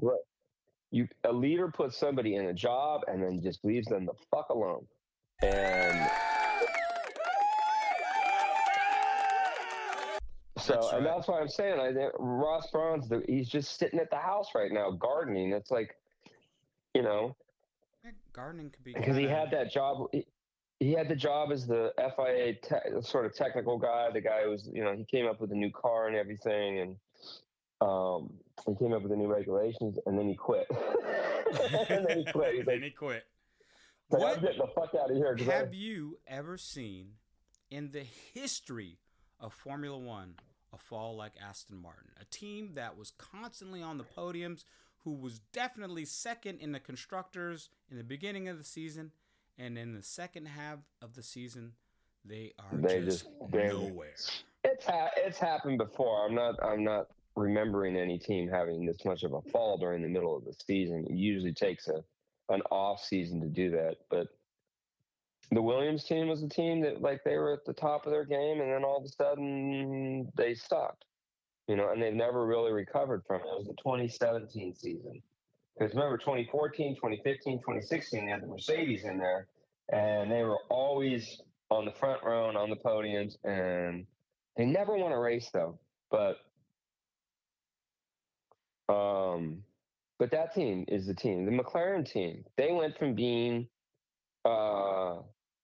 Right. 0.02 0.20
You 0.92 1.08
a 1.24 1.32
leader 1.32 1.70
puts 1.70 1.98
somebody 1.98 2.36
in 2.36 2.48
a 2.48 2.54
job 2.54 3.02
and 3.08 3.24
then 3.24 3.42
just 3.42 3.64
leaves 3.64 3.88
them 3.88 4.06
the 4.06 4.14
fuck 4.30 4.50
alone. 4.50 4.86
And 5.42 6.10
so 10.66 10.74
That's 10.74 10.94
and 10.94 11.06
that's 11.06 11.28
why 11.28 11.40
I'm 11.40 11.48
saying 11.48 11.80
I 11.80 11.94
think 11.94 12.12
Ross 12.18 12.70
Brawn's 12.72 13.08
the, 13.08 13.24
he's 13.28 13.48
just 13.50 13.78
sitting 13.78 14.00
at 14.00 14.10
the 14.10 14.18
house 14.18 14.50
right 14.56 14.72
now 14.72 14.92
gardening. 14.92 15.52
It's 15.52 15.72
like 15.72 15.96
you 16.94 17.04
know, 17.04 17.36
Gardening 18.34 18.70
could 18.70 18.84
be 18.84 18.94
because 18.94 19.18
he 19.18 19.24
had 19.26 19.52
that 19.52 19.72
job 19.72 20.08
he, 20.12 20.26
he 20.80 20.92
had 20.92 21.08
the 21.08 21.16
job 21.16 21.52
as 21.52 21.66
the 21.66 21.94
FIA 21.98 22.54
te- 22.56 23.02
sort 23.02 23.26
of 23.26 23.34
technical 23.34 23.78
guy, 23.78 24.10
the 24.12 24.22
guy 24.22 24.44
who 24.44 24.50
was, 24.52 24.70
you 24.74 24.84
know, 24.84 24.94
he 24.96 25.06
came 25.06 25.26
up 25.26 25.40
with 25.40 25.52
a 25.52 25.56
new 25.56 25.72
car 25.72 26.08
and 26.08 26.16
everything, 26.18 26.80
and 26.80 26.96
um, 27.82 28.34
he 28.68 28.76
came 28.76 28.92
up 28.94 29.02
with 29.02 29.12
the 29.12 29.18
new 29.18 29.32
regulations, 29.32 29.98
and 30.06 30.18
then 30.18 30.28
he 30.28 30.36
quit. 30.36 30.68
and 31.90 32.06
then 32.08 32.18
he 32.20 32.26
quit. 32.32 32.56
He's 32.56 32.66
then 32.66 32.76
like, 32.76 32.84
he 32.84 32.90
quit. 32.92 33.24
"But 34.10 34.20
What 34.20 34.38
I'm 34.38 34.44
getting 34.44 34.60
the 34.60 34.68
fuck 34.76 34.94
out 34.96 35.10
of 35.12 35.16
here. 35.16 35.36
'cause 35.36 35.48
I- 35.48 35.54
have 35.54 35.74
you 35.74 36.18
ever 36.28 36.58
seen 36.58 37.14
in 37.72 37.92
the 37.92 38.04
history 38.34 38.98
of 39.40 39.54
Formula 39.54 39.98
One 39.98 40.36
a 40.76 40.78
fall 40.78 41.16
like 41.16 41.34
Aston 41.42 41.78
Martin? 41.82 42.10
A 42.20 42.26
team 42.26 42.72
that 42.74 42.98
was 42.98 43.12
constantly 43.18 43.82
on 43.82 43.98
the 43.98 44.04
podiums, 44.04 44.64
who 45.04 45.14
was 45.14 45.40
definitely 45.54 46.06
second 46.06 46.60
in 46.60 46.72
the 46.72 46.80
constructors 46.80 47.70
in 47.90 47.98
the 47.98 48.04
beginning 48.04 48.48
of 48.50 48.58
the 48.58 48.64
season, 48.64 49.12
and 49.58 49.78
in 49.78 49.94
the 49.94 50.04
second 50.04 50.48
half 50.48 50.80
of 51.02 51.14
the 51.16 51.24
season, 51.24 51.74
they 52.24 52.54
are 52.60 52.78
They 52.78 53.02
just, 53.02 53.26
just- 53.52 53.54
nowhere. 53.54 54.16
It's 54.64 54.86
ha- 54.86 55.12
it's 55.16 55.38
happened 55.38 55.78
before. 55.78 56.26
I'm 56.26 56.34
not 56.34 56.56
I'm 56.64 56.84
not 56.84 57.08
remembering 57.36 57.96
any 57.96 58.18
team 58.18 58.50
having 58.50 58.84
this 58.86 59.06
much 59.06 59.22
of 59.24 59.34
a 59.34 59.42
fall 59.44 59.78
during 59.78 60.02
the 60.02 60.08
middle 60.10 60.36
of 60.36 60.44
the 60.44 60.54
season. 60.66 61.06
It 61.08 61.14
usually 61.16 61.54
takes 61.54 61.88
a 61.88 62.04
an 62.50 62.62
off 62.72 63.04
season 63.04 63.40
to 63.42 63.48
do 63.48 63.70
that. 63.72 63.98
But 64.10 64.28
the 65.52 65.62
Williams 65.62 66.04
team 66.04 66.28
was 66.28 66.44
a 66.44 66.50
team 66.50 66.82
that 66.82 67.02
like 67.02 67.24
they 67.24 67.38
were 67.38 67.54
at 67.54 67.66
the 67.66 67.74
top 67.74 68.06
of 68.06 68.12
their 68.12 68.26
game, 68.26 68.62
and 68.62 68.72
then 68.72 68.84
all 68.84 68.98
of 68.98 69.06
a 69.06 69.10
sudden 69.10 70.32
they 70.36 70.54
stopped. 70.54 71.06
You 71.68 71.76
know, 71.76 71.92
and 71.92 72.02
they've 72.02 72.14
never 72.14 72.46
really 72.46 72.72
recovered 72.72 73.24
from 73.26 73.42
it. 73.42 73.48
It 73.48 73.58
was 73.58 73.68
the 73.68 73.74
2017 73.74 74.76
season. 74.76 75.22
Because 75.78 75.94
remember, 75.96 76.18
2014, 76.18 76.96
2015, 76.96 77.58
2016, 77.58 78.26
they 78.26 78.32
had 78.32 78.44
the 78.44 78.48
Mercedes 78.48 79.04
in 79.04 79.18
there, 79.18 79.48
and 79.92 80.32
they 80.32 80.44
were 80.44 80.60
always 80.70 81.42
on 81.72 81.86
the 81.86 81.92
front 81.92 82.24
row 82.24 82.50
and 82.50 82.58
on 82.58 82.70
the 82.70 82.76
podiums, 82.76 83.36
and 83.44 84.06
they 84.58 84.66
never 84.66 84.96
won 84.96 85.12
a 85.12 85.20
race 85.20 85.50
though. 85.54 85.80
But 86.12 86.38
um, 88.88 89.64
but 90.20 90.32
that 90.32 90.54
team 90.54 90.86
is 90.88 91.08
the 91.08 91.14
team. 91.14 91.46
The 91.46 91.52
McLaren 91.52 92.10
team. 92.10 92.46
They 92.58 92.72
went 92.72 92.98
from 92.98 93.16
being 93.16 93.68
uh, 94.46 95.18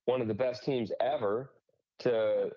one 0.06 0.22
of 0.22 0.28
the 0.28 0.34
best 0.34 0.64
teams 0.64 0.92
ever 1.00 1.52
to 2.00 2.50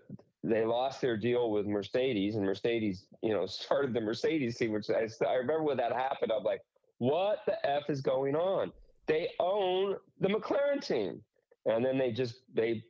they 0.43 0.65
lost 0.65 1.01
their 1.01 1.17
deal 1.17 1.51
with 1.51 1.67
Mercedes, 1.67 2.35
and 2.37 2.45
Mercedes, 2.45 3.07
you 3.23 3.33
know, 3.33 3.47
started 3.47 3.95
the 3.95 4.01
Mercedes 4.01 4.57
team. 4.57 4.73
Which 4.73 4.91
I, 4.91 5.09
I 5.27 5.35
remember 5.35 5.63
when 5.63 5.77
that 5.79 5.93
happened. 5.93 6.33
I'm 6.33 6.45
like, 6.45 6.63
what 6.99 7.41
the 7.47 7.65
f 7.67 7.85
is 7.89 8.01
going 8.01 8.37
on? 8.37 8.73
They 9.07 9.31
own 9.39 9.97
the 10.21 10.29
McLaren 10.29 10.85
team, 10.85 11.23
and 11.67 11.85
then 11.85 11.99
they 11.99 12.11
just 12.11 12.37
they 12.55 12.85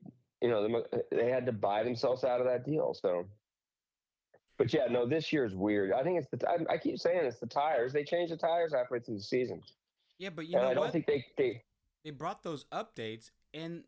you 0.44 0.50
know, 0.50 0.62
the, 0.62 1.02
they 1.10 1.30
had 1.30 1.46
to 1.46 1.52
buy 1.52 1.82
themselves 1.82 2.22
out 2.22 2.38
of 2.38 2.46
that 2.46 2.66
deal. 2.66 2.92
So, 2.92 3.24
but 4.58 4.74
yeah, 4.74 4.84
no, 4.90 5.06
this 5.06 5.32
year 5.32 5.46
is 5.46 5.54
weird. 5.54 5.90
I 5.90 6.02
think 6.02 6.18
it's 6.18 6.28
the. 6.30 6.46
I, 6.46 6.74
I 6.74 6.76
keep 6.76 6.98
saying 6.98 7.24
it's 7.24 7.38
the 7.38 7.46
tires. 7.46 7.94
They 7.94 8.04
changed 8.04 8.30
the 8.30 8.36
tires 8.36 8.74
halfway 8.74 9.00
through 9.00 9.16
the 9.16 9.22
season, 9.22 9.62
Yeah, 10.18 10.28
but 10.28 10.46
you 10.46 10.56
and 10.56 10.64
know 10.64 10.70
I 10.70 10.74
don't 10.74 10.84
what? 10.84 10.92
think 10.92 11.06
they 11.06 11.24
they. 11.38 11.62
they 12.04 12.10
brought 12.10 12.42
those 12.42 12.66
updates 12.66 13.30
and 13.54 13.84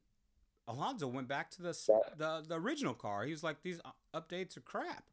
Alonso 0.68 1.06
went 1.06 1.28
back 1.28 1.50
to 1.52 1.62
the 1.62 1.76
the, 2.16 2.44
the 2.48 2.54
original 2.56 2.94
car. 2.94 3.24
He 3.24 3.30
was 3.30 3.42
like, 3.42 3.62
"These 3.62 3.80
uh, 3.84 3.90
updates 4.18 4.56
are 4.56 4.62
crap." 4.62 5.04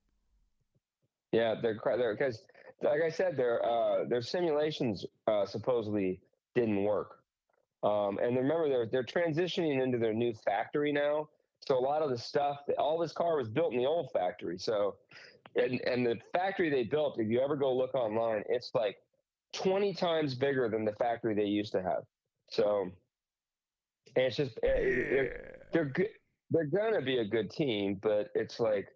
Yeah, 1.32 1.56
they're 1.62 1.76
crap. 1.76 1.98
they're 1.98 2.16
because, 2.16 2.44
like 2.82 3.02
I 3.02 3.10
said, 3.10 3.38
their 3.38 3.64
uh, 3.66 4.06
their 4.06 4.22
simulations 4.22 5.06
uh, 5.28 5.46
supposedly 5.46 6.20
didn't 6.56 6.84
work. 6.84 7.20
Um, 7.84 8.18
and 8.20 8.36
remember, 8.36 8.70
they're 8.70 8.88
they're 8.88 9.04
transitioning 9.04 9.82
into 9.82 9.98
their 9.98 10.14
new 10.14 10.34
factory 10.34 10.92
now. 10.92 11.30
So 11.68 11.78
a 11.78 11.80
lot 11.80 12.02
of 12.02 12.10
the 12.10 12.18
stuff, 12.18 12.58
all 12.78 13.00
this 13.00 13.14
car 13.14 13.38
was 13.38 13.48
built 13.48 13.72
in 13.72 13.80
the 13.80 13.86
old 13.86 14.12
factory. 14.12 14.58
So, 14.58 14.96
and 15.56 15.82
and 15.82 16.06
the 16.06 16.18
factory 16.34 16.70
they 16.70 16.84
built, 16.84 17.20
if 17.20 17.30
you 17.30 17.42
ever 17.42 17.56
go 17.56 17.76
look 17.76 17.94
online, 17.96 18.44
it's 18.50 18.72
like 18.74 18.98
twenty 19.54 19.94
times 19.94 20.36
bigger 20.36 20.70
than 20.70 20.86
the 20.86 20.94
factory 20.94 21.34
they 21.36 21.46
used 21.46 21.72
to 21.74 21.82
have. 21.82 22.04
So, 22.50 22.92
and 24.16 24.26
it's 24.26 24.36
just 24.38 24.58
eh, 24.64 24.70
they're, 24.74 25.56
they're 25.72 25.86
good. 25.86 26.10
They're 26.52 26.66
gonna 26.66 27.02
be 27.02 27.18
a 27.20 27.26
good 27.26 27.50
team, 27.50 28.00
but 28.02 28.30
it's 28.36 28.60
like 28.60 28.90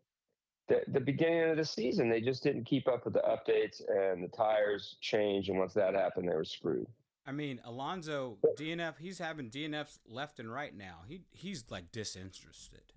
the, 0.67 0.81
the 0.89 0.99
beginning 0.99 1.49
of 1.49 1.57
the 1.57 1.65
season, 1.65 2.09
they 2.09 2.21
just 2.21 2.43
didn't 2.43 2.65
keep 2.65 2.87
up 2.87 3.05
with 3.05 3.13
the 3.13 3.21
updates 3.21 3.81
and 3.89 4.23
the 4.23 4.27
tires 4.27 4.97
changed. 5.01 5.49
And 5.49 5.57
once 5.57 5.73
that 5.73 5.93
happened, 5.95 6.27
they 6.29 6.35
were 6.35 6.43
screwed. 6.43 6.85
I 7.25 7.31
mean, 7.31 7.59
Alonso 7.65 8.37
DNF. 8.57 8.95
He's 8.99 9.17
having 9.19 9.49
DNFs 9.49 9.99
left 10.07 10.39
and 10.39 10.51
right 10.53 10.75
now. 10.75 10.99
He 11.07 11.21
he's 11.31 11.63
like 11.69 11.91
disinterested. 11.91 12.93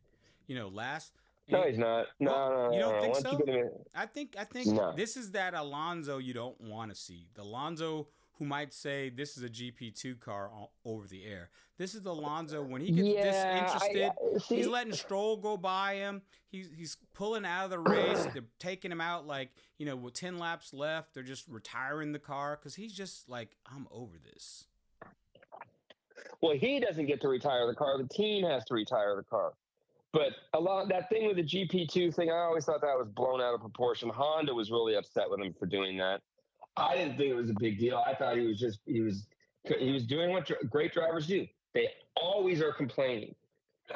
You 0.46 0.57
know, 0.57 0.68
last. 0.68 1.12
No, 1.49 1.62
he's 1.62 1.79
not. 1.79 2.07
No, 2.20 2.31
Well, 2.33 2.51
no, 2.51 2.68
no. 2.68 2.73
you 2.73 2.79
don't 2.81 2.94
no. 2.96 3.01
think 3.03 3.16
so? 3.16 3.31
you 3.33 3.38
get 3.38 3.49
him 3.49 3.55
in, 3.62 3.70
I 3.94 4.07
think 4.07 4.37
I 4.38 4.44
think 4.44 4.66
No. 4.68 4.92
this 4.96 5.16
is 5.16 5.33
that 5.33 5.55
Alonso 5.55 6.18
you 6.18 6.33
don't 6.35 6.61
want 6.61 6.90
to 6.92 6.96
see. 6.96 7.29
The 7.35 7.42
Alonso 7.42 8.09
who 8.40 8.46
might 8.46 8.72
say 8.72 9.11
this 9.11 9.37
is 9.37 9.44
a 9.44 9.50
GP2 9.50 10.18
car 10.18 10.50
o- 10.53 10.70
over 10.85 11.07
the 11.07 11.27
air. 11.27 11.50
This 11.77 11.94
is 11.94 12.04
Alonso 12.06 12.62
when 12.62 12.81
he 12.81 12.90
gets 12.90 13.08
yeah, 13.08 13.23
disinterested. 13.23 14.10
I, 14.10 14.38
see, 14.38 14.56
He's 14.56 14.67
letting 14.67 14.94
Stroll 14.94 15.37
go 15.37 15.58
by 15.58 15.96
him. 15.96 16.23
He's 16.50 16.71
he's 16.75 16.96
pulling 17.12 17.44
out 17.44 17.65
of 17.65 17.71
the 17.71 17.79
race. 17.79 18.27
They're 18.33 18.42
taking 18.58 18.90
him 18.90 19.00
out 19.00 19.27
like 19.27 19.50
you 19.79 19.85
know 19.85 19.94
with 19.94 20.15
ten 20.15 20.38
laps 20.38 20.73
left. 20.73 21.12
They're 21.15 21.23
just 21.23 21.46
retiring 21.48 22.12
the 22.12 22.19
car 22.19 22.58
because 22.58 22.75
he's 22.75 22.94
just 22.94 23.29
like 23.29 23.56
I'm 23.71 23.87
over 23.90 24.17
this. 24.19 24.65
well, 26.40 26.56
he 26.56 26.81
doesn't 26.81 27.06
get 27.06 27.21
to 27.21 27.29
retire 27.29 27.67
the 27.67 27.75
car. 27.75 27.98
The 27.98 28.08
team 28.08 28.46
has 28.46 28.65
to 28.65 28.75
retire 28.75 29.15
the 29.17 29.23
car. 29.23 29.52
But 30.12 30.33
a 30.54 30.60
lot 30.60 30.88
that 30.88 31.10
thing 31.10 31.27
with 31.27 31.37
the 31.37 31.44
GP 31.44 31.90
two 31.90 32.10
thing, 32.10 32.31
I 32.31 32.38
always 32.38 32.65
thought 32.65 32.81
that 32.81 32.98
was 32.98 33.08
blown 33.15 33.42
out 33.42 33.54
of 33.54 33.60
proportion. 33.60 34.08
Honda 34.08 34.54
was 34.54 34.71
really 34.71 34.96
upset 34.96 35.31
with 35.31 35.40
him 35.40 35.54
for 35.58 35.67
doing 35.67 35.98
that. 35.98 36.23
I 36.77 36.96
didn't 36.96 37.16
think 37.16 37.31
it 37.31 37.35
was 37.35 37.50
a 37.50 37.54
big 37.58 37.79
deal. 37.79 38.02
I 38.06 38.14
thought 38.14 38.37
he 38.37 38.46
was 38.46 38.58
just 38.58 38.81
he 38.87 39.00
was 39.00 39.27
he 39.79 39.92
was 39.92 40.04
doing 40.04 40.31
what 40.31 40.50
great 40.71 40.92
drivers 40.92 41.27
do. 41.27 41.46
They 41.75 41.88
always 42.16 42.62
are 42.62 42.73
complaining. 42.73 43.35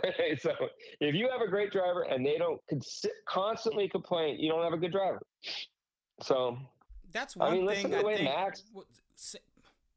so 0.40 0.52
if 1.00 1.14
you 1.14 1.28
have 1.30 1.40
a 1.40 1.48
great 1.48 1.70
driver 1.70 2.02
and 2.02 2.26
they 2.26 2.36
don't 2.36 2.60
consi- 2.72 3.06
constantly 3.26 3.88
complain, 3.88 4.38
you 4.38 4.50
don't 4.50 4.62
have 4.62 4.72
a 4.72 4.76
good 4.76 4.92
driver. 4.92 5.22
So 6.20 6.58
That's 7.12 7.36
one 7.36 7.52
I 7.52 7.56
mean, 7.56 7.68
thing 7.68 7.94
I 7.94 8.02
way 8.02 8.16
think. 8.16 8.28
Max- 8.28 8.64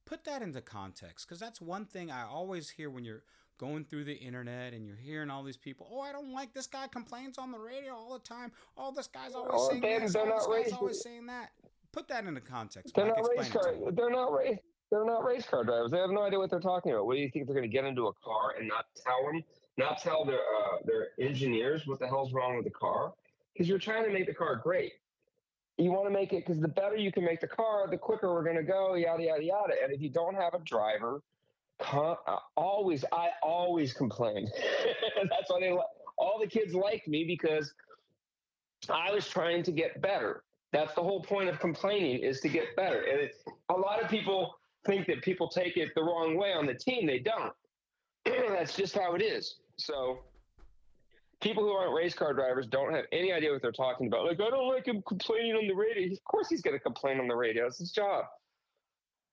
put 0.06 0.24
that 0.24 0.42
into 0.42 0.62
context, 0.62 1.28
because 1.28 1.40
that's 1.40 1.60
one 1.60 1.86
thing 1.86 2.12
I 2.12 2.24
always 2.24 2.70
hear 2.70 2.90
when 2.90 3.04
you're 3.04 3.24
going 3.58 3.86
through 3.86 4.06
the 4.06 4.14
internet 4.14 4.74
and 4.74 4.86
you're 4.86 4.96
hearing 4.96 5.30
all 5.30 5.44
these 5.44 5.58
people. 5.58 5.88
Oh, 5.92 6.00
I 6.00 6.12
don't 6.12 6.32
like 6.32 6.54
this 6.54 6.68
guy 6.68 6.88
complains 6.88 7.38
on 7.38 7.52
the 7.52 7.58
radio 7.58 7.94
all 7.94 8.14
the 8.14 8.24
time. 8.24 8.52
Oh, 8.78 8.94
this 8.96 9.08
guy's 9.08 9.34
always 9.34 9.52
Oh, 9.54 9.70
saying 9.70 9.82
this. 9.82 10.14
Guy's 10.14 10.74
always 10.74 11.02
saying 11.02 11.26
that. 11.28 11.50
Put 11.98 12.08
that 12.10 12.26
into 12.28 12.42
context. 12.42 12.94
they're 12.94 13.08
Mike. 13.08 13.16
not 13.18 13.30
race 13.36 13.50
car. 13.50 13.70
it 13.70 13.80
to 13.80 13.86
me. 13.88 13.92
They're 13.96 14.12
not 14.12 14.32
race. 14.32 14.60
They're 14.92 15.04
not 15.04 15.26
race 15.26 15.48
car 15.48 15.64
drivers. 15.64 15.90
They 15.90 15.98
have 15.98 16.12
no 16.12 16.22
idea 16.22 16.38
what 16.38 16.52
they're 16.52 16.60
talking 16.60 16.92
about. 16.92 17.08
What 17.08 17.16
do 17.16 17.22
you 17.22 17.30
think 17.32 17.48
they're 17.48 17.56
going 17.56 17.68
to 17.68 17.76
get 17.76 17.86
into 17.86 18.06
a 18.06 18.14
car 18.24 18.54
and 18.60 18.68
not 18.68 18.86
tell 19.04 19.26
them, 19.26 19.44
not 19.80 20.00
tell 20.00 20.24
their 20.24 20.38
uh, 20.38 20.78
their 20.86 21.08
engineers 21.20 21.88
what 21.88 21.98
the 21.98 22.08
hell's 22.08 22.34
wrong 22.34 22.56
with 22.56 22.66
the 22.66 22.72
car? 22.72 23.14
Because 23.52 23.68
you're 23.68 23.80
trying 23.80 24.06
to 24.06 24.12
make 24.12 24.28
the 24.28 24.34
car 24.34 24.58
great. 24.58 24.94
You 25.80 25.92
want 25.92 26.06
to 26.06 26.12
make 26.14 26.34
it 26.34 26.46
because 26.46 26.62
the 26.62 26.68
better 26.68 26.96
you 26.96 27.12
can 27.12 27.26
make 27.26 27.42
the 27.42 27.48
car, 27.48 27.88
the 27.90 27.98
quicker 27.98 28.32
we're 28.32 28.44
going 28.44 28.58
to 28.58 28.64
go. 28.64 28.94
Yada 28.94 29.24
yada 29.24 29.44
yada. 29.44 29.74
And 29.84 29.92
if 29.92 30.00
you 30.00 30.12
don't 30.12 30.36
have 30.36 30.54
a 30.54 30.60
driver, 30.60 31.22
con- 31.80 32.18
uh, 32.28 32.38
always 32.56 33.06
I 33.12 33.30
always 33.42 33.94
complain. 33.94 34.48
That's 35.16 35.50
why 35.50 35.62
they 35.62 35.76
all 36.20 36.40
the 36.40 36.48
kids 36.48 36.76
like 36.76 37.08
me 37.08 37.24
because 37.24 37.74
I 38.88 39.12
was 39.12 39.28
trying 39.28 39.64
to 39.64 39.72
get 39.72 40.00
better. 40.00 40.44
That's 40.78 40.94
the 40.94 41.02
whole 41.02 41.24
point 41.24 41.50
of 41.50 41.60
complaining 41.60 42.20
is 42.20 42.40
to 42.42 42.50
get 42.50 42.76
better. 42.76 43.02
And 43.02 43.32
a 43.70 43.74
lot 43.74 44.00
of 44.00 44.12
people 44.12 44.54
think 44.86 45.08
that 45.08 45.24
people 45.24 45.48
take 45.48 45.76
it 45.76 45.90
the 45.96 46.04
wrong 46.04 46.38
way 46.38 46.54
on 46.54 46.68
the 46.68 46.76
team. 46.76 47.08
They 47.08 47.18
don't. 47.18 47.52
That's 48.26 48.76
just 48.76 48.96
how 48.96 49.16
it 49.16 49.24
is. 49.24 49.56
So 49.78 50.20
people 51.42 51.64
who 51.64 51.72
aren't 51.72 51.96
race 51.96 52.14
car 52.14 52.32
drivers 52.32 52.68
don't 52.68 52.94
have 52.94 53.06
any 53.12 53.34
idea 53.34 53.52
what 53.52 53.64
they're 53.64 53.72
talking 53.72 54.06
about. 54.06 54.26
Like, 54.26 54.40
I 54.40 54.52
don't 54.52 54.68
like 54.68 54.86
him 54.86 55.02
complaining 55.08 55.54
on 55.54 55.68
the 55.68 55.74
radio. 55.74 56.14
Of 56.14 56.24
course 56.26 56.48
he's 56.48 56.62
going 56.62 56.76
to 56.76 56.80
complain 56.80 57.20
on 57.20 57.28
the 57.28 57.36
radio. 57.36 57.66
It's 57.66 57.80
his 57.80 57.92
job. 57.92 58.26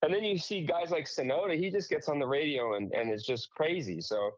And 0.00 0.14
then 0.14 0.24
you 0.24 0.38
see 0.38 0.64
guys 0.64 0.90
like 0.90 1.04
Tsunoda, 1.04 1.58
he 1.58 1.70
just 1.70 1.90
gets 1.90 2.08
on 2.08 2.18
the 2.18 2.26
radio 2.26 2.76
and, 2.76 2.90
and 2.92 3.12
is 3.12 3.24
just 3.24 3.50
crazy. 3.50 4.00
So 4.00 4.30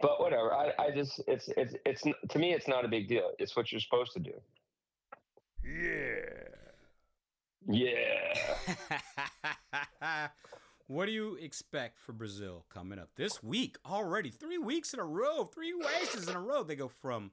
but 0.00 0.20
whatever. 0.20 0.52
I, 0.54 0.72
I 0.78 0.90
just 0.90 1.20
it's 1.26 1.48
it's 1.56 1.74
it's 1.84 2.02
to 2.30 2.38
me 2.38 2.52
it's 2.52 2.68
not 2.68 2.84
a 2.84 2.88
big 2.88 3.08
deal. 3.08 3.30
It's 3.38 3.56
what 3.56 3.72
you're 3.72 3.80
supposed 3.80 4.12
to 4.12 4.20
do. 4.20 4.32
Yeah. 5.64 6.20
Yeah. 7.68 8.34
what 10.86 11.06
do 11.06 11.12
you 11.12 11.34
expect 11.36 11.98
for 11.98 12.12
Brazil 12.12 12.64
coming 12.68 12.98
up 12.98 13.10
this 13.16 13.42
week 13.42 13.76
already? 13.84 14.30
Three 14.30 14.58
weeks 14.58 14.94
in 14.94 15.00
a 15.00 15.04
row, 15.04 15.44
three 15.44 15.72
races 15.72 16.28
in 16.28 16.36
a 16.36 16.40
row. 16.40 16.62
They 16.62 16.76
go 16.76 16.88
from 16.88 17.32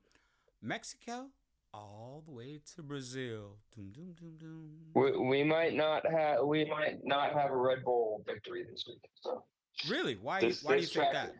Mexico 0.61 1.27
all 1.73 2.23
the 2.25 2.31
way 2.31 2.59
to 2.75 2.83
Brazil. 2.83 3.57
Doom, 3.75 3.91
doom, 3.91 4.13
doom, 4.19 4.37
doom. 4.39 4.69
We, 4.95 5.11
we 5.17 5.43
might 5.43 5.73
not 5.75 6.09
have 6.09 6.43
we 6.45 6.65
might 6.65 6.99
not 7.03 7.33
have 7.33 7.51
a 7.51 7.57
Red 7.57 7.83
Bull 7.83 8.23
victory 8.25 8.63
this 8.69 8.85
week. 8.87 9.01
So 9.21 9.43
Really? 9.89 10.15
Why? 10.15 10.39
This- 10.39 10.63
why 10.63 10.73
do 10.73 10.75
you 10.77 10.81
this 10.81 10.93
think 10.93 11.11
track- 11.11 11.27
that? 11.27 11.35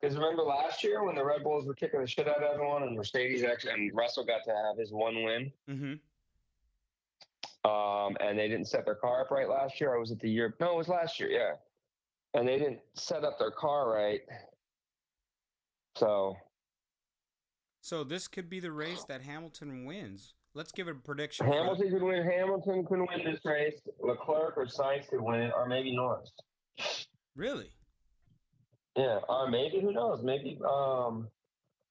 Because 0.00 0.16
remember 0.16 0.42
last 0.42 0.84
year 0.84 1.04
when 1.04 1.14
the 1.14 1.24
Red 1.24 1.42
Bulls 1.42 1.66
were 1.66 1.74
kicking 1.74 2.00
the 2.00 2.06
shit 2.06 2.28
out 2.28 2.42
of 2.42 2.42
everyone 2.42 2.82
and 2.82 2.96
Mercedes 2.96 3.44
actually 3.44 3.72
and 3.72 3.94
Russell 3.94 4.24
got 4.24 4.44
to 4.44 4.50
have 4.50 4.78
his 4.78 4.92
one 4.92 5.22
win. 5.24 5.52
Mm-hmm. 5.68 5.94
Um, 7.68 8.16
and 8.20 8.38
they 8.38 8.46
didn't 8.48 8.68
set 8.68 8.84
their 8.84 8.94
car 8.94 9.22
up 9.22 9.30
right 9.30 9.48
last 9.48 9.80
year. 9.80 9.94
Or 9.94 10.00
was 10.00 10.10
it 10.10 10.20
the 10.20 10.30
year? 10.30 10.54
No, 10.60 10.74
it 10.74 10.76
was 10.76 10.88
last 10.88 11.18
year. 11.18 11.30
Yeah, 11.30 11.52
and 12.38 12.46
they 12.46 12.58
didn't 12.58 12.80
set 12.94 13.24
up 13.24 13.38
their 13.38 13.50
car 13.50 13.90
right. 13.90 14.20
So 15.96 16.36
So 17.80 18.04
this 18.04 18.28
could 18.28 18.48
be 18.50 18.60
the 18.60 18.72
race 18.72 19.04
that 19.04 19.22
Hamilton 19.22 19.84
wins. 19.84 20.34
Let's 20.54 20.72
give 20.72 20.88
it 20.88 20.92
a 20.92 20.94
prediction. 20.94 21.46
Hamilton 21.46 21.90
could 21.90 22.02
win. 22.02 22.22
Hamilton 22.24 22.84
could 22.86 23.00
win 23.00 23.24
this 23.24 23.40
race. 23.44 23.78
Leclerc 24.00 24.56
or 24.56 24.66
Sainz 24.66 25.08
could 25.08 25.20
win 25.20 25.40
it, 25.40 25.52
or 25.54 25.66
maybe 25.66 25.94
Norris. 25.94 26.30
Really? 27.34 27.70
Yeah, 28.96 29.18
or 29.28 29.50
maybe 29.50 29.80
who 29.80 29.92
knows? 29.92 30.22
Maybe 30.22 30.58
um, 30.68 31.28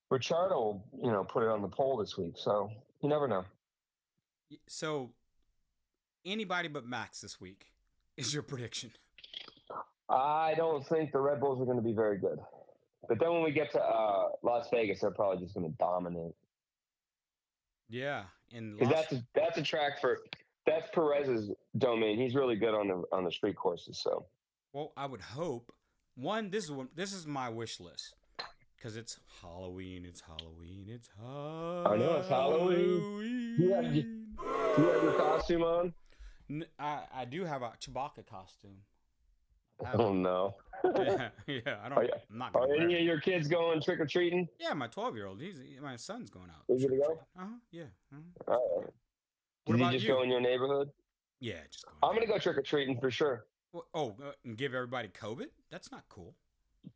Ricciardo 0.09 0.55
will 0.55 0.85
you 1.03 1.11
know 1.11 1.23
put 1.23 1.43
it 1.43 1.49
on 1.49 1.61
the 1.61 1.67
pole 1.67 1.97
this 1.97 2.17
week. 2.17 2.33
So 2.35 2.71
you 3.01 3.09
never 3.09 3.27
know. 3.27 3.45
So 4.67 5.11
anybody 6.25 6.67
but 6.67 6.85
Max 6.85 7.21
this 7.21 7.39
week 7.39 7.67
is 8.17 8.33
your 8.33 8.43
prediction. 8.43 8.91
I 10.09 10.53
don't 10.55 10.85
think 10.87 11.11
the 11.11 11.19
Red 11.19 11.39
Bulls 11.39 11.61
are 11.61 11.65
going 11.65 11.77
to 11.77 11.83
be 11.83 11.93
very 11.93 12.17
good. 12.17 12.39
But 13.07 13.19
then 13.19 13.31
when 13.31 13.43
we 13.43 13.51
get 13.51 13.71
to 13.71 13.81
uh, 13.81 14.29
Las 14.43 14.67
Vegas, 14.71 15.01
they're 15.01 15.11
probably 15.11 15.43
just 15.43 15.55
going 15.55 15.69
to 15.69 15.77
dominate. 15.77 16.33
Yeah, 17.87 18.23
and 18.51 18.79
Las- 18.79 18.91
that's 18.91 19.11
a, 19.13 19.23
that's 19.35 19.57
a 19.57 19.61
track 19.61 20.01
for 20.01 20.19
that's 20.65 20.89
Perez's 20.91 21.51
domain. 21.77 22.19
He's 22.19 22.33
really 22.33 22.55
good 22.55 22.73
on 22.73 22.87
the 22.87 23.03
on 23.11 23.23
the 23.23 23.31
street 23.31 23.55
courses. 23.55 23.99
So 23.99 24.25
well, 24.73 24.91
I 24.97 25.05
would 25.05 25.21
hope 25.21 25.71
one. 26.15 26.49
This 26.49 26.65
is 26.65 26.71
one, 26.71 26.89
this 26.95 27.13
is 27.13 27.25
my 27.27 27.49
wish 27.49 27.79
list 27.79 28.15
because 28.77 28.95
it's 28.97 29.19
Halloween. 29.41 30.05
It's 30.07 30.21
Halloween. 30.21 30.87
It's 30.89 31.09
Halloween. 31.19 31.87
I 31.87 31.97
know, 32.05 32.17
it's 32.17 32.29
Halloween. 32.29 33.55
You 33.59 33.73
have- 33.73 33.95
you 33.95 34.25
have 34.91 35.03
your 35.03 35.13
costume 35.13 35.63
on? 35.63 35.93
N- 36.49 36.65
I 36.77 37.03
I 37.13 37.25
do 37.25 37.45
have 37.45 37.61
a 37.61 37.71
Chewbacca 37.79 38.25
costume. 38.29 38.77
Oh 39.93 40.13
no! 40.13 40.55
yeah, 40.83 41.29
yeah. 41.47 41.59
I 41.83 41.89
don't. 41.89 41.97
Are 41.97 42.03
you- 42.03 42.09
I'm 42.31 42.37
not 42.37 42.55
Are 42.55 42.73
any 42.75 42.95
of 42.95 43.01
your 43.01 43.19
kids 43.19 43.47
going 43.47 43.81
trick 43.81 43.99
or 43.99 44.05
treating? 44.05 44.47
Yeah, 44.59 44.73
my 44.73 44.87
12 44.87 45.15
year 45.15 45.25
old. 45.27 45.41
He's 45.41 45.59
my 45.81 45.95
son's 45.95 46.29
going 46.29 46.49
out. 46.49 46.63
Is 46.73 46.81
he 46.83 46.87
to 46.89 46.95
go? 46.97 47.19
Uh 47.37 47.41
huh. 47.41 47.45
Yeah. 47.71 47.83
uh-huh. 48.13 48.53
Uh, 48.53 48.57
What 48.57 48.91
did 49.67 49.75
about 49.75 49.85
you 49.93 49.99
just 49.99 50.07
you? 50.07 50.13
go 50.13 50.21
in 50.23 50.29
your 50.29 50.39
neighborhood? 50.41 50.89
Yeah, 51.39 51.55
just. 51.71 51.85
I'm 52.03 52.13
gonna 52.13 52.27
go 52.27 52.37
trick 52.37 52.57
or 52.57 52.61
treating 52.61 52.99
for 52.99 53.09
sure. 53.11 53.45
Well, 53.75 53.85
oh, 53.93 54.15
uh, 54.25 54.31
and 54.45 54.55
give 54.57 54.73
everybody 54.73 55.09
COVID? 55.09 55.47
That's 55.69 55.91
not 55.91 56.03
cool, 56.07 56.33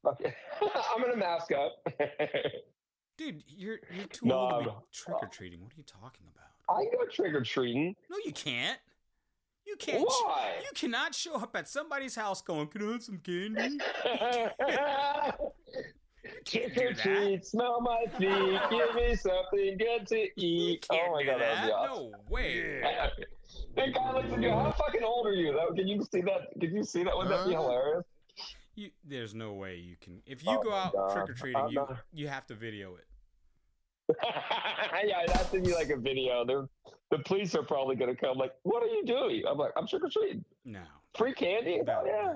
Okay. 0.05 0.33
I'm 0.95 1.01
gonna 1.01 1.17
mask 1.17 1.51
up. 1.51 1.85
dude. 3.17 3.43
You're 3.47 3.79
you're 3.93 4.05
too 4.05 4.27
No, 4.27 4.39
old 4.39 4.51
to 4.51 4.59
be 4.63 4.69
I'm- 4.69 4.79
trick 4.93 5.17
or 5.21 5.27
treating. 5.27 5.59
What 5.61 5.73
are 5.73 5.77
you 5.77 5.83
talking 5.83 6.25
about? 6.33 6.45
I 6.73 6.83
can 6.85 6.91
go 6.97 7.05
trick 7.11 7.33
or 7.33 7.41
treating. 7.41 7.95
No, 8.09 8.15
you 8.23 8.31
can't. 8.31 8.79
You 9.67 9.75
can't. 9.77 10.07
Why? 10.07 10.53
You 10.61 10.69
cannot 10.73 11.13
show 11.13 11.35
up 11.35 11.53
at 11.57 11.67
somebody's 11.67 12.15
house 12.15 12.41
going, 12.41 12.67
"Can 12.67 12.87
I 12.87 12.91
have 12.93 13.03
some 13.03 13.17
candy?" 13.17 13.77
Trick 16.45 16.75
do 16.75 16.81
or 16.81 16.93
that. 16.93 16.97
treat, 17.03 17.45
smell 17.45 17.81
my 17.81 18.05
feet, 18.17 18.59
give 18.69 18.95
me 18.95 19.15
something 19.15 19.77
good 19.77 20.07
to 20.07 20.27
eat. 20.41 20.85
can't 20.89 21.09
oh 21.09 21.11
my 21.13 21.21
do 21.23 21.27
god, 21.29 21.41
that. 21.41 21.65
that 21.67 21.73
awesome. 21.73 22.11
No 22.11 22.17
way. 22.29 22.81
Guy 23.87 24.13
looks 24.13 24.31
at 24.33 24.41
you. 24.41 24.49
How 24.49 24.71
fucking 24.71 25.03
old 25.03 25.27
are 25.27 25.33
you? 25.33 25.53
That, 25.53 25.75
can 25.75 25.87
you 25.87 26.03
see 26.11 26.21
that? 26.21 26.49
Can 26.59 26.75
you 26.75 26.83
see 26.83 27.03
that? 27.03 27.15
Would 27.15 27.29
that 27.29 27.45
be 27.47 27.53
hilarious? 27.53 28.03
You, 28.75 28.89
there's 29.03 29.33
no 29.35 29.53
way 29.53 29.75
you 29.77 29.95
can. 29.99 30.21
If 30.25 30.43
you 30.45 30.51
Oh 30.57 30.63
go 30.63 30.73
out 30.73 30.93
God. 30.93 31.13
trick 31.13 31.29
or 31.29 31.33
treating, 31.33 31.69
you 31.69 31.75
not- 31.75 31.97
you 32.13 32.27
have 32.29 32.45
to 32.47 32.55
video 32.55 32.95
it. 32.95 33.05
yeah, 35.05 35.21
it 35.21 35.29
has 35.31 35.49
to 35.51 35.59
be 35.61 35.73
like 35.73 35.89
a 35.89 35.97
video. 35.97 36.43
They're, 36.45 36.67
the 37.11 37.19
police 37.19 37.53
are 37.55 37.63
probably 37.63 37.95
going 37.95 38.15
to 38.15 38.19
come. 38.19 38.37
Like, 38.37 38.53
what 38.63 38.81
are 38.81 38.87
you 38.87 39.05
doing? 39.05 39.43
I'm 39.47 39.57
like, 39.57 39.71
I'm 39.77 39.85
trick 39.87 40.03
or 40.03 40.09
treating. 40.09 40.43
No. 40.65 40.81
Free 41.17 41.33
candy? 41.33 41.81
That- 41.85 42.03
yeah. 42.05 42.33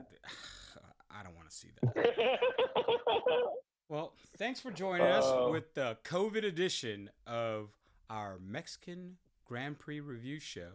I 1.12 1.24
don't 1.24 1.36
want 1.36 1.50
to 1.50 1.56
see 1.56 1.70
that. 1.82 2.40
Well, 3.90 4.14
thanks 4.38 4.60
for 4.60 4.72
joining 4.72 5.06
us 5.06 5.26
Oh. 5.28 5.52
with 5.52 5.76
the 5.76 5.98
COVID 6.04 6.44
edition 6.44 7.12
of 7.28 7.70
our 8.10 8.40
Mexican 8.44 9.18
Grand 9.46 9.78
Prix 9.78 10.00
review 10.00 10.40
show. 10.40 10.70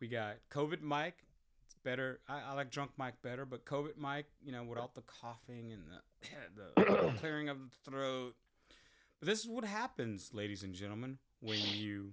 We 0.00 0.08
got 0.08 0.36
COVID 0.50 0.82
Mike. 0.82 1.16
It's 1.64 1.74
better. 1.82 2.20
I, 2.28 2.40
I 2.50 2.54
like 2.54 2.70
drunk 2.70 2.92
Mike 2.96 3.14
better, 3.22 3.44
but 3.44 3.64
COVID 3.64 3.96
Mike, 3.96 4.26
you 4.44 4.52
know, 4.52 4.62
without 4.64 4.94
the 4.94 5.02
coughing 5.02 5.72
and 5.72 5.82
the, 6.76 6.82
the 6.84 7.12
clearing 7.18 7.48
of 7.48 7.58
the 7.58 7.90
throat. 7.90 8.34
But 9.20 9.28
this 9.28 9.40
is 9.40 9.48
what 9.48 9.64
happens, 9.64 10.30
ladies 10.34 10.62
and 10.62 10.74
gentlemen, 10.74 11.18
when 11.40 11.58
you 11.58 12.12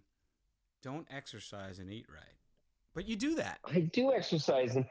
don't 0.82 1.08
exercise 1.12 1.80
and 1.80 1.92
eat 1.92 2.06
right. 2.10 2.24
But 2.94 3.08
you 3.08 3.16
do 3.16 3.36
that. 3.36 3.60
I 3.66 3.80
do 3.82 4.14
exercise. 4.14 4.76
And 4.76 4.86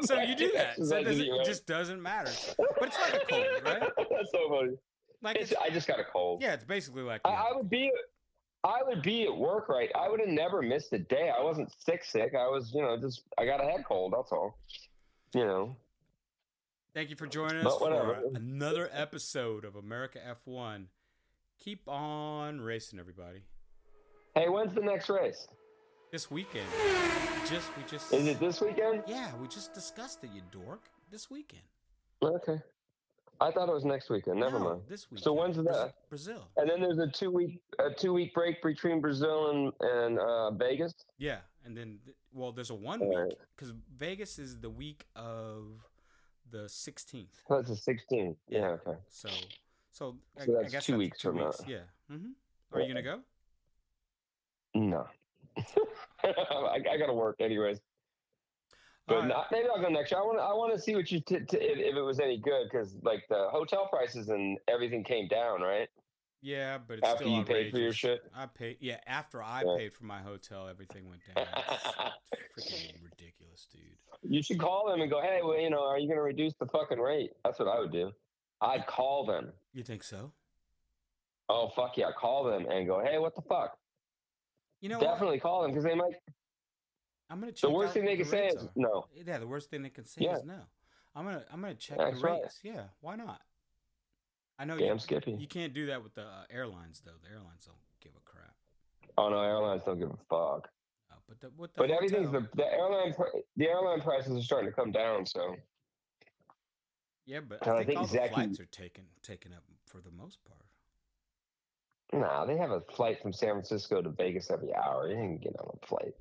so 0.02 0.20
you 0.20 0.34
do 0.34 0.50
that. 0.52 0.76
So 0.76 0.96
it, 0.96 1.04
doesn't, 1.04 1.24
it 1.24 1.44
just 1.44 1.66
doesn't 1.66 2.02
matter. 2.02 2.32
But 2.58 2.88
it's 2.88 2.98
like 2.98 3.22
a 3.22 3.26
cold, 3.26 3.46
right? 3.64 3.82
That's 3.96 4.30
so 4.32 4.48
funny. 4.48 4.76
Like 5.22 5.36
It's, 5.36 5.52
it's, 5.52 5.60
I 5.60 5.70
just 5.70 5.86
got 5.86 6.00
a 6.00 6.04
cold. 6.04 6.42
yeah, 6.42 6.52
it's 6.54 6.64
basically 6.64 7.02
like 7.02 7.20
I, 7.24 7.30
I 7.30 7.56
would 7.56 7.70
be, 7.70 7.90
I 8.64 8.78
would 8.86 9.02
be 9.02 9.24
at 9.24 9.36
work, 9.36 9.68
right? 9.68 9.90
I 9.94 10.08
would 10.08 10.20
have 10.20 10.30
never 10.30 10.62
missed 10.62 10.92
a 10.94 10.98
day. 10.98 11.30
I 11.38 11.42
wasn't 11.42 11.70
sick, 11.78 12.02
sick. 12.02 12.34
I 12.34 12.48
was, 12.48 12.72
you 12.74 12.80
know, 12.80 12.96
just 12.98 13.22
I 13.38 13.44
got 13.44 13.62
a 13.62 13.64
head 13.64 13.84
cold. 13.86 14.14
That's 14.16 14.32
all. 14.32 14.58
You 15.34 15.44
know. 15.44 15.76
Thank 16.94 17.10
you 17.10 17.16
for 17.16 17.26
joining 17.26 17.66
us 17.66 17.76
for 17.76 18.16
another 18.34 18.88
episode 18.92 19.64
of 19.64 19.76
America 19.76 20.18
F1. 20.46 20.86
Keep 21.58 21.88
on 21.88 22.60
racing, 22.60 22.98
everybody. 22.98 23.40
Hey, 24.34 24.48
when's 24.48 24.74
the 24.74 24.80
next 24.80 25.10
race? 25.10 25.46
This 26.12 26.30
weekend, 26.30 26.68
just 27.48 27.76
we 27.76 27.82
just 27.90 28.12
Is 28.12 28.26
it 28.28 28.38
this 28.38 28.60
weekend? 28.60 29.02
yeah, 29.08 29.32
we 29.42 29.48
just 29.48 29.74
discussed 29.74 30.22
it, 30.22 30.30
you 30.32 30.42
dork. 30.52 30.88
This 31.10 31.28
weekend. 31.28 31.64
Okay. 32.22 32.60
I 33.40 33.50
thought 33.50 33.68
it 33.68 33.72
was 33.74 33.84
next 33.84 34.10
weekend. 34.10 34.38
Never 34.40 34.58
No, 34.58 34.64
mind. 34.64 34.82
This 34.88 35.10
week. 35.10 35.22
So 35.22 35.32
when's 35.32 35.56
that? 35.56 35.94
Brazil. 36.08 36.48
And 36.56 36.68
then 36.68 36.80
there's 36.80 36.98
a 36.98 37.06
two 37.08 37.30
week 37.30 37.60
a 37.78 37.90
two 37.92 38.12
week 38.12 38.34
break 38.34 38.62
between 38.62 39.00
Brazil 39.00 39.50
and 39.50 39.72
and 39.80 40.18
uh, 40.18 40.50
Vegas. 40.52 40.94
Yeah, 41.18 41.38
and 41.64 41.76
then 41.76 41.98
well, 42.32 42.52
there's 42.52 42.70
a 42.70 42.74
one 42.74 43.00
All 43.00 43.24
week 43.26 43.36
because 43.56 43.72
Vegas 43.96 44.38
is 44.38 44.58
the 44.60 44.70
week 44.70 45.06
of 45.16 45.84
the 46.50 46.64
16th. 46.66 47.26
Oh, 47.50 47.62
That's 47.62 47.84
the 47.84 47.92
16th. 47.92 48.36
Yeah. 48.48 48.76
Okay. 48.86 48.98
So, 49.08 49.28
so, 49.90 50.16
I, 50.38 50.44
So 50.44 50.58
I 50.58 50.62
that's 50.62 50.72
guess 50.72 50.84
two 50.86 50.98
weeks 50.98 51.18
two 51.18 51.28
from 51.28 51.38
now. 51.38 51.52
Yeah. 51.66 51.78
Mm-hmm. 52.12 52.28
Are 52.72 52.80
you 52.80 52.88
gonna 52.88 53.02
go? 53.02 53.20
No. 54.74 55.06
I, 56.24 56.80
I 56.92 56.96
got 56.98 57.06
to 57.06 57.12
work 57.12 57.36
anyways. 57.40 57.78
But 59.06 59.16
right. 59.18 59.28
not, 59.28 59.46
maybe 59.52 59.68
I'll 59.74 59.82
go 59.82 59.88
next 59.88 60.10
year. 60.10 60.20
I 60.20 60.24
want 60.24 60.38
to. 60.38 60.42
I 60.42 60.52
want 60.54 60.72
to 60.74 60.80
see 60.80 60.94
what 60.94 61.10
you 61.12 61.20
t- 61.20 61.40
t- 61.40 61.58
if, 61.58 61.94
it 61.96 62.00
was 62.00 62.20
any 62.20 62.38
good 62.38 62.68
because 62.70 62.96
like 63.02 63.24
the 63.28 63.48
hotel 63.50 63.86
prices 63.86 64.28
and 64.30 64.58
everything 64.66 65.04
came 65.04 65.28
down, 65.28 65.60
right? 65.60 65.88
Yeah, 66.40 66.78
but 66.86 66.98
it's 66.98 67.08
After 67.08 67.24
still 67.24 67.36
you 67.38 67.42
paid 67.42 67.70
for 67.70 67.78
your 67.78 67.92
shit? 67.92 68.20
I 68.36 68.44
paid. 68.46 68.76
Yeah, 68.80 68.98
after 69.06 69.42
I 69.42 69.62
Yeah. 69.66 69.76
paid 69.78 69.94
for 69.94 70.04
my 70.04 70.20
hotel, 70.20 70.68
everything 70.68 71.08
went 71.08 71.22
down. 71.34 71.46
It's 71.46 72.68
freaking 72.70 73.02
ridiculous, 73.02 73.66
dude. 73.72 73.80
You 74.30 74.42
should 74.42 74.58
call 74.58 74.90
them 74.90 75.00
and 75.00 75.10
go, 75.10 75.22
hey, 75.22 75.40
well, 75.42 75.58
you 75.58 75.70
know, 75.70 75.82
are 75.86 75.98
you 75.98 76.06
going 76.06 76.18
to 76.18 76.22
reduce 76.22 76.52
the 76.60 76.66
fucking 76.66 76.98
rate? 77.00 77.30
That's 77.44 77.58
what 77.58 77.68
I 77.68 77.80
would 77.80 77.92
do. 77.92 78.12
I'd 78.60 78.86
call 78.86 79.24
them. 79.24 79.52
You 79.72 79.82
think 79.84 80.02
so? 80.02 80.32
Oh 81.48 81.68
fuck 81.74 81.96
yeah, 81.96 82.10
call 82.18 82.44
them 82.44 82.66
and 82.70 82.86
go, 82.86 83.02
hey, 83.02 83.18
what 83.18 83.34
the 83.34 83.42
fuck? 83.42 83.76
You 84.80 84.88
know, 84.90 84.98
what? 84.98 85.06
Definitely 85.12 85.40
call 85.40 85.62
them 85.62 85.70
because 85.70 85.84
they 85.84 85.94
might. 85.94 86.14
I'm 87.34 87.40
gonna 87.40 87.50
check. 87.50 87.68
The 87.68 87.74
worst 87.74 87.94
thing 87.94 88.04
they 88.04 88.14
can 88.16 88.24
the 88.24 88.30
say 88.30 88.46
is 88.46 88.62
are. 88.62 88.68
no. 88.76 89.06
Yeah, 89.12 89.38
the 89.38 89.46
worst 89.48 89.68
thing 89.68 89.82
they 89.82 89.90
can 89.90 90.04
say 90.04 90.20
Yeah. 90.22 90.36
is 90.36 90.44
no. 90.44 90.60
I'm 91.16 91.24
gonna 91.24 91.44
I'm 91.52 91.60
gonna 91.60 91.74
check 91.74 91.98
That's 91.98 92.20
the 92.20 92.26
right. 92.28 92.42
rates. 92.42 92.60
Yeah, 92.62 92.84
why 93.00 93.16
not? 93.16 93.40
I 94.56 94.64
know 94.64 94.78
Damn 94.78 94.94
you, 94.94 94.98
Skippy. 95.00 95.32
you 95.32 95.48
can't 95.48 95.74
do 95.74 95.86
that 95.86 96.00
with 96.00 96.14
the 96.14 96.22
uh, 96.22 96.44
airlines 96.48 97.02
though. 97.04 97.18
The 97.24 97.30
airlines 97.30 97.64
don't 97.66 97.76
give 98.00 98.12
a 98.16 98.20
crap. 98.24 98.54
Oh 99.18 99.28
no, 99.30 99.40
airlines 99.42 99.82
don't 99.82 99.98
give 99.98 100.10
a 100.10 100.16
fuck. 100.30 100.68
Uh, 101.10 101.16
but 101.28 101.40
the, 101.40 101.48
the 101.48 101.68
But 101.76 101.90
everything's 101.90 102.30
the 102.30 102.46
the 102.54 102.72
airline 102.72 103.12
the 103.56 103.68
airline 103.68 104.00
prices 104.00 104.38
are 104.38 104.42
starting 104.42 104.70
to 104.70 104.76
come 104.76 104.92
down. 104.92 105.26
So 105.26 105.56
yeah, 107.26 107.40
but 107.40 107.66
I 107.66 107.70
I 107.72 107.76
think, 107.78 107.86
think 107.88 107.98
all 107.98 108.04
exactly- 108.04 108.28
the 108.28 108.54
flights 108.54 108.60
are 108.60 108.66
taken 108.66 109.04
taken 109.22 109.52
up 109.52 109.64
for 109.86 110.00
the 110.00 110.10
most 110.12 110.38
part. 110.44 110.60
nah, 112.12 112.44
they 112.44 112.56
have 112.56 112.70
a 112.70 112.80
flight 112.94 113.20
from 113.20 113.32
San 113.32 113.50
Francisco 113.54 114.02
to 114.02 114.10
Vegas 114.10 114.50
every 114.52 114.72
hour. 114.72 115.08
You 115.08 115.16
can 115.16 115.38
get 115.38 115.56
on 115.58 115.68
a 115.82 115.86
flight. 115.86 116.14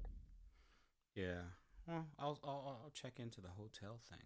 Yeah. 1.16 1.42
Well, 1.88 2.06
I'll 2.20 2.40
I'll, 2.44 2.80
I'll 2.86 2.92
check 2.94 3.14
into 3.20 3.42
the 3.42 3.50
hotel 3.50 4.00
thing. 4.10 4.20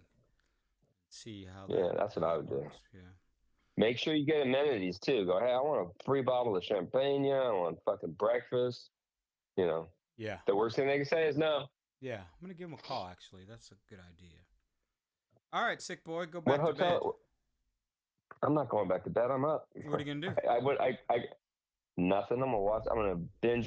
See 1.10 1.46
how. 1.52 1.66
Yeah, 1.68 1.88
that 1.88 1.98
that's 1.98 2.16
what 2.16 2.26
I 2.26 2.38
would 2.38 2.48
do. 2.50 2.66
Yeah. 2.94 3.02
Make 3.78 3.98
sure 3.98 4.14
you 4.16 4.26
get 4.26 4.42
amenities 4.42 4.98
too. 5.00 5.26
Go, 5.26 5.40
hey, 5.40 5.52
I 5.52 5.58
want 5.60 5.88
a 5.88 6.04
free 6.04 6.22
bottle 6.22 6.56
of 6.56 6.64
champagne. 6.64 7.26
I 7.26 7.52
want 7.52 7.78
fucking 7.86 8.14
breakfast. 8.14 8.90
You 9.56 9.66
know, 9.66 9.88
Yeah. 10.18 10.38
the 10.48 10.56
worst 10.56 10.76
thing 10.76 10.88
they 10.88 10.98
can 10.98 11.06
say 11.06 11.28
is 11.28 11.38
no. 11.38 11.68
Yeah. 12.02 12.18
I'm 12.22 12.42
gonna 12.42 12.54
give 12.54 12.68
him 12.70 12.74
a 12.74 12.78
call. 12.78 13.08
Actually, 13.10 13.44
that's 13.50 13.72
a 13.72 13.76
good 13.90 14.00
idea. 14.00 14.38
All 15.54 15.64
right, 15.64 15.82
sick 15.82 16.04
boy, 16.04 16.26
go 16.26 16.40
What 16.42 16.58
back 16.58 16.66
to 16.68 16.74
bed. 16.74 16.84
hotel? 16.92 17.20
I'm 18.44 18.54
not 18.54 18.70
going 18.70 18.88
back 18.88 19.04
to 19.06 19.10
bed. 19.10 19.32
I'm 19.32 19.46
up. 19.46 19.68
What 19.86 19.96
are 20.00 20.04
you 20.04 20.14
gonna 20.14 20.28
do? 20.36 20.42
I, 20.48 20.56
I 20.56 20.60
would. 20.60 20.78
I, 20.80 20.98
I. 21.10 21.18
Nothing. 22.00 22.38
I'm 22.44 22.50
gonna 22.52 22.60
watch. 22.60 22.84
I'm 22.92 22.98
gonna 22.98 23.20
binge 23.42 23.66